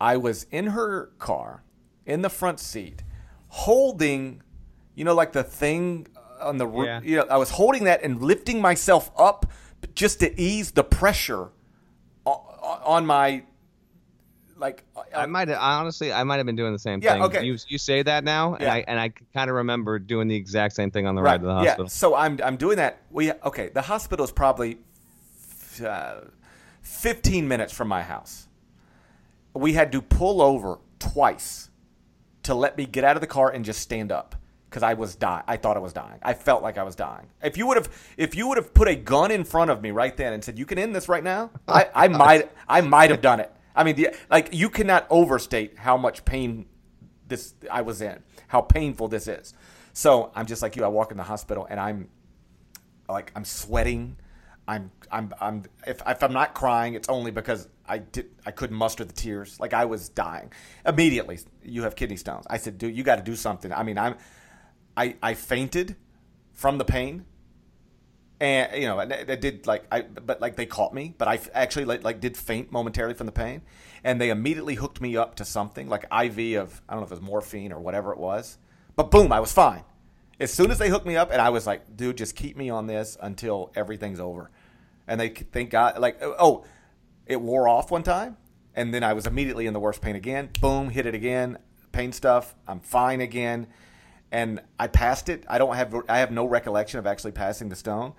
I 0.00 0.16
was 0.16 0.46
in 0.52 0.68
her 0.68 1.10
car, 1.18 1.64
in 2.06 2.22
the 2.22 2.30
front 2.30 2.60
seat, 2.60 3.02
holding, 3.48 4.40
you 4.94 5.04
know, 5.04 5.14
like 5.14 5.32
the 5.32 5.42
thing 5.42 6.06
on 6.40 6.58
the 6.58 6.70
Yeah. 6.70 7.00
you 7.02 7.16
know, 7.16 7.26
I 7.28 7.36
was 7.36 7.50
holding 7.50 7.84
that 7.84 8.04
and 8.04 8.22
lifting 8.22 8.60
myself 8.60 9.10
up 9.18 9.46
just 9.96 10.20
to 10.20 10.40
ease 10.40 10.72
the 10.72 10.84
pressure 10.84 11.50
on 12.84 13.06
my 13.06 13.42
like 14.56 14.84
I 15.14 15.26
might 15.26 15.48
have 15.48 15.58
honestly, 15.60 16.12
I 16.12 16.22
might 16.24 16.36
have 16.36 16.46
been 16.46 16.56
doing 16.56 16.72
the 16.72 16.78
same 16.78 17.00
Yeah, 17.02 17.14
thing. 17.14 17.22
okay. 17.24 17.44
You 17.44 17.56
you 17.68 17.76
say 17.78 18.02
that 18.02 18.24
now, 18.24 18.54
and 18.54 18.62
Yeah. 18.62 18.74
I 18.74 18.84
and 18.86 19.00
I 19.00 19.08
kind 19.34 19.50
of 19.50 19.56
remember 19.56 19.98
doing 19.98 20.28
the 20.28 20.36
exact 20.36 20.74
same 20.76 20.90
thing 20.90 21.06
on 21.06 21.14
the 21.14 21.22
ride 21.22 21.40
to 21.40 21.46
the 21.46 21.54
hospital. 21.54 21.84
Yeah. 21.84 21.88
So 21.88 22.14
I'm 22.14 22.38
I'm 22.42 22.56
doing 22.56 22.76
that. 22.76 23.02
We 23.10 23.32
okay. 23.32 23.68
The 23.70 23.82
hospital 23.82 24.24
is 24.24 24.30
probably 24.30 24.78
uh, 25.84 26.20
15 26.82 27.48
minutes 27.48 27.72
from 27.72 27.88
my 27.88 28.02
house. 28.02 28.46
We 29.54 29.72
had 29.72 29.90
to 29.92 30.00
pull 30.02 30.40
over 30.40 30.78
twice 30.98 31.70
to 32.44 32.54
let 32.54 32.76
me 32.76 32.86
get 32.86 33.04
out 33.04 33.16
of 33.16 33.20
the 33.20 33.26
car 33.26 33.50
and 33.50 33.64
just 33.64 33.80
stand 33.80 34.12
up 34.12 34.36
because 34.74 34.82
I 34.82 34.94
was 34.94 35.14
dying. 35.14 35.44
I 35.46 35.56
thought 35.56 35.76
I 35.76 35.80
was 35.80 35.92
dying. 35.92 36.18
I 36.20 36.34
felt 36.34 36.64
like 36.64 36.78
I 36.78 36.82
was 36.82 36.96
dying. 36.96 37.28
If 37.40 37.56
you 37.56 37.68
would 37.68 37.76
have 37.76 37.88
if 38.16 38.34
you 38.34 38.48
would 38.48 38.56
have 38.56 38.74
put 38.74 38.88
a 38.88 38.96
gun 38.96 39.30
in 39.30 39.44
front 39.44 39.70
of 39.70 39.80
me 39.80 39.92
right 39.92 40.16
then 40.16 40.32
and 40.32 40.42
said 40.42 40.58
you 40.58 40.66
can 40.66 40.78
end 40.80 40.96
this 40.96 41.08
right 41.08 41.22
now, 41.22 41.52
I, 41.68 41.88
I 41.94 42.08
might 42.24 42.50
I 42.68 42.80
might 42.80 43.10
have 43.10 43.20
done 43.20 43.38
it. 43.38 43.52
I 43.76 43.84
mean, 43.84 43.94
the, 43.94 44.16
like 44.28 44.48
you 44.52 44.68
cannot 44.68 45.06
overstate 45.10 45.78
how 45.78 45.96
much 45.96 46.24
pain 46.24 46.66
this 47.28 47.54
I 47.70 47.82
was 47.82 48.02
in, 48.02 48.20
how 48.48 48.62
painful 48.62 49.06
this 49.06 49.28
is. 49.28 49.54
So 49.92 50.32
I'm 50.34 50.46
just 50.46 50.60
like 50.60 50.74
you. 50.74 50.82
I 50.82 50.88
walk 50.88 51.12
in 51.12 51.18
the 51.18 51.22
hospital 51.22 51.68
and 51.70 51.78
I'm 51.78 52.08
like 53.08 53.30
I'm 53.36 53.44
sweating. 53.44 54.16
I'm 54.66 54.90
I'm 55.08 55.32
I'm 55.40 55.62
if 55.86 56.02
if 56.04 56.20
I'm 56.20 56.32
not 56.32 56.52
crying, 56.54 56.94
it's 56.94 57.08
only 57.08 57.30
because 57.30 57.68
I 57.86 57.98
did 57.98 58.30
I 58.44 58.50
couldn't 58.50 58.76
muster 58.76 59.04
the 59.04 59.12
tears. 59.12 59.60
Like 59.60 59.72
I 59.72 59.84
was 59.84 60.08
dying. 60.08 60.50
Immediately, 60.84 61.38
you 61.62 61.84
have 61.84 61.94
kidney 61.94 62.16
stones. 62.16 62.44
I 62.50 62.56
said, 62.56 62.76
dude, 62.76 62.96
you 62.96 63.04
got 63.04 63.16
to 63.16 63.22
do 63.22 63.36
something. 63.36 63.72
I 63.72 63.84
mean, 63.84 63.98
I'm 63.98 64.16
I 64.96 65.16
I 65.22 65.34
fainted 65.34 65.96
from 66.52 66.78
the 66.78 66.84
pain. 66.84 67.24
And 68.40 68.82
you 68.82 68.88
know, 68.88 68.98
and 68.98 69.12
I 69.12 69.36
did 69.36 69.66
like 69.66 69.84
I, 69.92 70.02
but 70.02 70.40
like 70.40 70.56
they 70.56 70.66
caught 70.66 70.92
me, 70.92 71.14
but 71.16 71.28
I 71.28 71.38
actually 71.54 71.84
like, 71.84 72.02
like 72.02 72.20
did 72.20 72.36
faint 72.36 72.72
momentarily 72.72 73.14
from 73.14 73.26
the 73.26 73.32
pain, 73.32 73.62
and 74.02 74.20
they 74.20 74.30
immediately 74.30 74.74
hooked 74.74 75.00
me 75.00 75.16
up 75.16 75.36
to 75.36 75.44
something 75.44 75.88
like 75.88 76.04
IV 76.04 76.60
of 76.60 76.82
I 76.88 76.92
don't 76.92 77.00
know 77.00 77.06
if 77.06 77.12
it 77.12 77.14
was 77.14 77.20
morphine 77.20 77.72
or 77.72 77.78
whatever 77.78 78.12
it 78.12 78.18
was, 78.18 78.58
but 78.96 79.10
boom, 79.10 79.32
I 79.32 79.38
was 79.38 79.52
fine. 79.52 79.84
As 80.40 80.52
soon 80.52 80.72
as 80.72 80.78
they 80.78 80.88
hooked 80.88 81.06
me 81.06 81.16
up, 81.16 81.30
and 81.30 81.40
I 81.40 81.50
was 81.50 81.64
like, 81.64 81.96
dude, 81.96 82.16
just 82.16 82.34
keep 82.34 82.56
me 82.56 82.70
on 82.70 82.88
this 82.88 83.16
until 83.22 83.70
everything's 83.76 84.18
over, 84.18 84.50
and 85.06 85.20
they 85.20 85.28
thank 85.28 85.70
God, 85.70 85.98
like 86.00 86.20
oh, 86.20 86.34
oh 86.38 86.64
it 87.26 87.40
wore 87.40 87.68
off 87.68 87.92
one 87.92 88.02
time, 88.02 88.36
and 88.74 88.92
then 88.92 89.04
I 89.04 89.12
was 89.12 89.28
immediately 89.28 89.66
in 89.66 89.74
the 89.74 89.80
worst 89.80 90.02
pain 90.02 90.16
again. 90.16 90.50
Boom, 90.60 90.90
hit 90.90 91.06
it 91.06 91.14
again, 91.14 91.58
pain 91.92 92.10
stuff. 92.10 92.56
I'm 92.66 92.80
fine 92.80 93.20
again 93.20 93.68
and 94.32 94.60
I 94.78 94.86
passed 94.88 95.28
it. 95.28 95.44
I 95.48 95.58
don't 95.58 95.74
have 95.76 95.94
I 96.08 96.18
have 96.18 96.30
no 96.30 96.44
recollection 96.44 96.98
of 96.98 97.06
actually 97.06 97.32
passing 97.32 97.68
the 97.68 97.76
stone, 97.76 98.14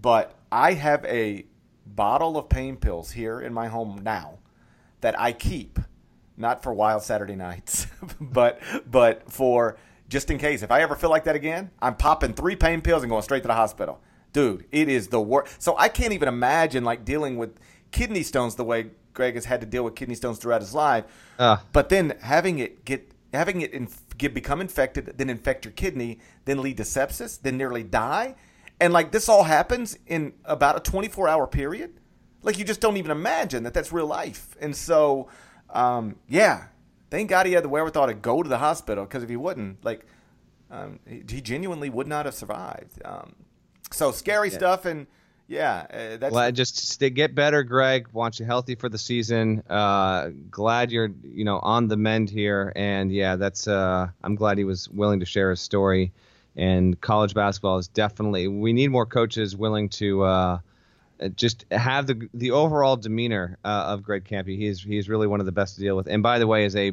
but 0.00 0.38
I 0.50 0.74
have 0.74 1.04
a 1.04 1.46
bottle 1.86 2.36
of 2.36 2.48
pain 2.48 2.76
pills 2.76 3.12
here 3.12 3.40
in 3.40 3.52
my 3.52 3.68
home 3.68 4.00
now 4.02 4.38
that 5.00 5.18
I 5.18 5.32
keep, 5.32 5.78
not 6.36 6.62
for 6.62 6.72
wild 6.72 7.02
Saturday 7.02 7.36
nights, 7.36 7.86
but 8.20 8.60
but 8.90 9.30
for 9.30 9.76
just 10.08 10.30
in 10.30 10.38
case. 10.38 10.62
If 10.62 10.70
I 10.70 10.82
ever 10.82 10.94
feel 10.94 11.10
like 11.10 11.24
that 11.24 11.36
again, 11.36 11.70
I'm 11.80 11.96
popping 11.96 12.34
three 12.34 12.56
pain 12.56 12.82
pills 12.82 13.02
and 13.02 13.10
going 13.10 13.22
straight 13.22 13.42
to 13.42 13.48
the 13.48 13.54
hospital. 13.54 14.00
Dude, 14.32 14.66
it 14.70 14.88
is 14.88 15.08
the 15.08 15.20
worst. 15.20 15.62
So 15.62 15.76
I 15.76 15.88
can't 15.88 16.12
even 16.12 16.28
imagine 16.28 16.84
like 16.84 17.04
dealing 17.04 17.36
with 17.36 17.58
kidney 17.90 18.22
stones 18.22 18.54
the 18.54 18.64
way 18.64 18.90
Greg 19.14 19.34
has 19.34 19.44
had 19.44 19.60
to 19.60 19.66
deal 19.66 19.84
with 19.84 19.94
kidney 19.94 20.14
stones 20.14 20.38
throughout 20.38 20.60
his 20.60 20.74
life. 20.74 21.04
Ugh. 21.38 21.60
But 21.72 21.88
then 21.88 22.14
having 22.20 22.58
it 22.58 22.84
get 22.84 23.10
having 23.32 23.60
it 23.62 23.72
inf- 23.72 24.11
get 24.22 24.34
become 24.34 24.60
infected, 24.60 25.12
then 25.16 25.28
infect 25.28 25.64
your 25.64 25.72
kidney, 25.72 26.18
then 26.44 26.62
lead 26.62 26.78
to 26.78 26.82
sepsis, 26.82 27.40
then 27.40 27.58
nearly 27.58 27.82
die, 27.82 28.34
and 28.80 28.92
like 28.92 29.12
this 29.12 29.28
all 29.28 29.44
happens 29.44 29.98
in 30.06 30.32
about 30.44 30.76
a 30.76 30.80
24 30.80 31.28
hour 31.28 31.46
period. 31.46 32.00
Like 32.42 32.58
you 32.58 32.64
just 32.64 32.80
don't 32.80 32.96
even 32.96 33.10
imagine 33.10 33.62
that 33.62 33.74
that's 33.74 33.92
real 33.92 34.06
life. 34.06 34.56
And 34.60 34.74
so, 34.74 35.28
um, 35.70 36.16
yeah, 36.28 36.64
thank 37.08 37.30
God 37.30 37.46
he 37.46 37.52
had 37.52 37.62
the 37.62 37.68
wherewithal 37.68 38.08
to 38.08 38.14
go 38.14 38.42
to 38.42 38.48
the 38.48 38.58
hospital 38.58 39.04
because 39.04 39.22
if 39.22 39.28
he 39.28 39.36
wouldn't, 39.36 39.84
like, 39.84 40.04
um, 40.70 40.98
he, 41.06 41.22
he 41.28 41.40
genuinely 41.40 41.90
would 41.90 42.08
not 42.08 42.24
have 42.24 42.34
survived. 42.34 43.00
Um, 43.04 43.36
so 43.92 44.10
scary 44.10 44.50
stuff, 44.50 44.84
and 44.84 45.06
yeah, 45.52 46.16
uh, 46.22 46.28
Glad 46.30 46.56
just 46.56 46.98
get 47.10 47.34
better, 47.34 47.62
Greg. 47.62 48.08
Want 48.12 48.40
you 48.40 48.46
healthy 48.46 48.74
for 48.74 48.88
the 48.88 48.96
season. 48.96 49.62
Uh, 49.68 50.30
glad 50.50 50.90
you're 50.90 51.10
you 51.22 51.44
know 51.44 51.58
on 51.58 51.88
the 51.88 51.96
mend 51.98 52.30
here, 52.30 52.72
and 52.74 53.12
yeah, 53.12 53.36
that's. 53.36 53.68
Uh, 53.68 54.08
I'm 54.24 54.34
glad 54.34 54.56
he 54.56 54.64
was 54.64 54.88
willing 54.88 55.20
to 55.20 55.26
share 55.26 55.50
his 55.50 55.60
story. 55.60 56.12
And 56.56 56.98
college 57.00 57.34
basketball 57.34 57.78
is 57.78 57.88
definitely. 57.88 58.48
We 58.48 58.72
need 58.72 58.88
more 58.88 59.04
coaches 59.04 59.54
willing 59.54 59.90
to 59.90 60.22
uh, 60.22 60.58
just 61.36 61.66
have 61.70 62.06
the 62.06 62.28
the 62.32 62.52
overall 62.52 62.96
demeanor 62.96 63.58
uh, 63.62 63.84
of 63.88 64.02
Greg 64.02 64.24
Kampe. 64.24 64.56
He's 64.56 64.78
is 64.78 64.82
he 64.84 64.96
is 64.96 65.08
really 65.10 65.26
one 65.26 65.40
of 65.40 65.46
the 65.46 65.52
best 65.52 65.74
to 65.74 65.82
deal 65.82 65.96
with. 65.96 66.06
And 66.06 66.22
by 66.22 66.38
the 66.38 66.46
way, 66.46 66.64
is 66.64 66.76
a 66.76 66.92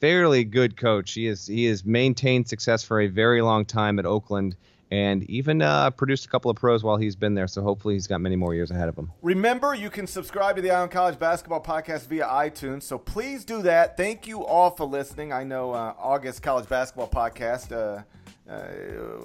fairly 0.00 0.44
good 0.44 0.78
coach. 0.78 1.12
He 1.12 1.26
is 1.26 1.46
he 1.46 1.66
has 1.66 1.84
maintained 1.84 2.48
success 2.48 2.82
for 2.82 3.00
a 3.02 3.08
very 3.08 3.42
long 3.42 3.66
time 3.66 3.98
at 3.98 4.06
Oakland. 4.06 4.56
And 4.90 5.22
even 5.30 5.62
uh, 5.62 5.90
produced 5.90 6.26
a 6.26 6.28
couple 6.28 6.50
of 6.50 6.56
pros 6.56 6.82
while 6.82 6.96
he's 6.96 7.14
been 7.14 7.34
there, 7.34 7.46
so 7.46 7.62
hopefully 7.62 7.94
he's 7.94 8.08
got 8.08 8.20
many 8.20 8.34
more 8.34 8.54
years 8.54 8.72
ahead 8.72 8.88
of 8.88 8.96
him. 8.96 9.12
Remember, 9.22 9.72
you 9.74 9.88
can 9.88 10.06
subscribe 10.06 10.56
to 10.56 10.62
the 10.62 10.70
Eye 10.72 10.80
on 10.80 10.88
College 10.88 11.18
Basketball 11.18 11.62
Podcast 11.62 12.08
via 12.08 12.26
iTunes, 12.26 12.82
so 12.82 12.98
please 12.98 13.44
do 13.44 13.62
that. 13.62 13.96
Thank 13.96 14.26
you 14.26 14.44
all 14.44 14.70
for 14.70 14.84
listening. 14.84 15.32
I 15.32 15.44
know 15.44 15.72
uh, 15.72 15.94
August 15.96 16.42
College 16.42 16.68
Basketball 16.68 17.08
Podcast 17.08 17.70
uh, 17.70 18.02
uh, 18.50 18.62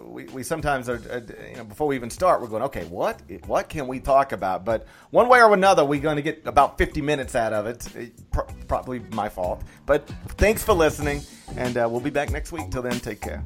we, 0.05 0.25
we 0.25 0.43
sometimes 0.43 0.87
are, 0.87 1.01
uh, 1.11 1.19
you 1.49 1.57
know, 1.57 1.63
before 1.63 1.87
we 1.87 1.95
even 1.95 2.11
start, 2.11 2.41
we're 2.41 2.47
going, 2.47 2.61
okay, 2.61 2.83
what 2.85 3.19
what 3.47 3.69
can 3.69 3.87
we 3.87 3.99
talk 3.99 4.33
about? 4.33 4.63
But 4.63 4.85
one 5.09 5.27
way 5.27 5.41
or 5.41 5.51
another, 5.53 5.83
we're 5.83 5.99
going 5.99 6.17
to 6.17 6.21
get 6.21 6.45
about 6.45 6.77
50 6.77 7.01
minutes 7.01 7.33
out 7.35 7.51
of 7.51 7.65
it. 7.65 8.13
Pro- 8.31 8.45
probably 8.67 8.99
my 9.11 9.27
fault. 9.27 9.63
But 9.87 10.07
thanks 10.37 10.63
for 10.63 10.73
listening, 10.73 11.23
and 11.57 11.75
uh, 11.75 11.87
we'll 11.89 12.01
be 12.01 12.11
back 12.11 12.29
next 12.29 12.51
week. 12.51 12.69
Till 12.69 12.83
then, 12.83 12.99
take 12.99 13.19
care. 13.19 13.43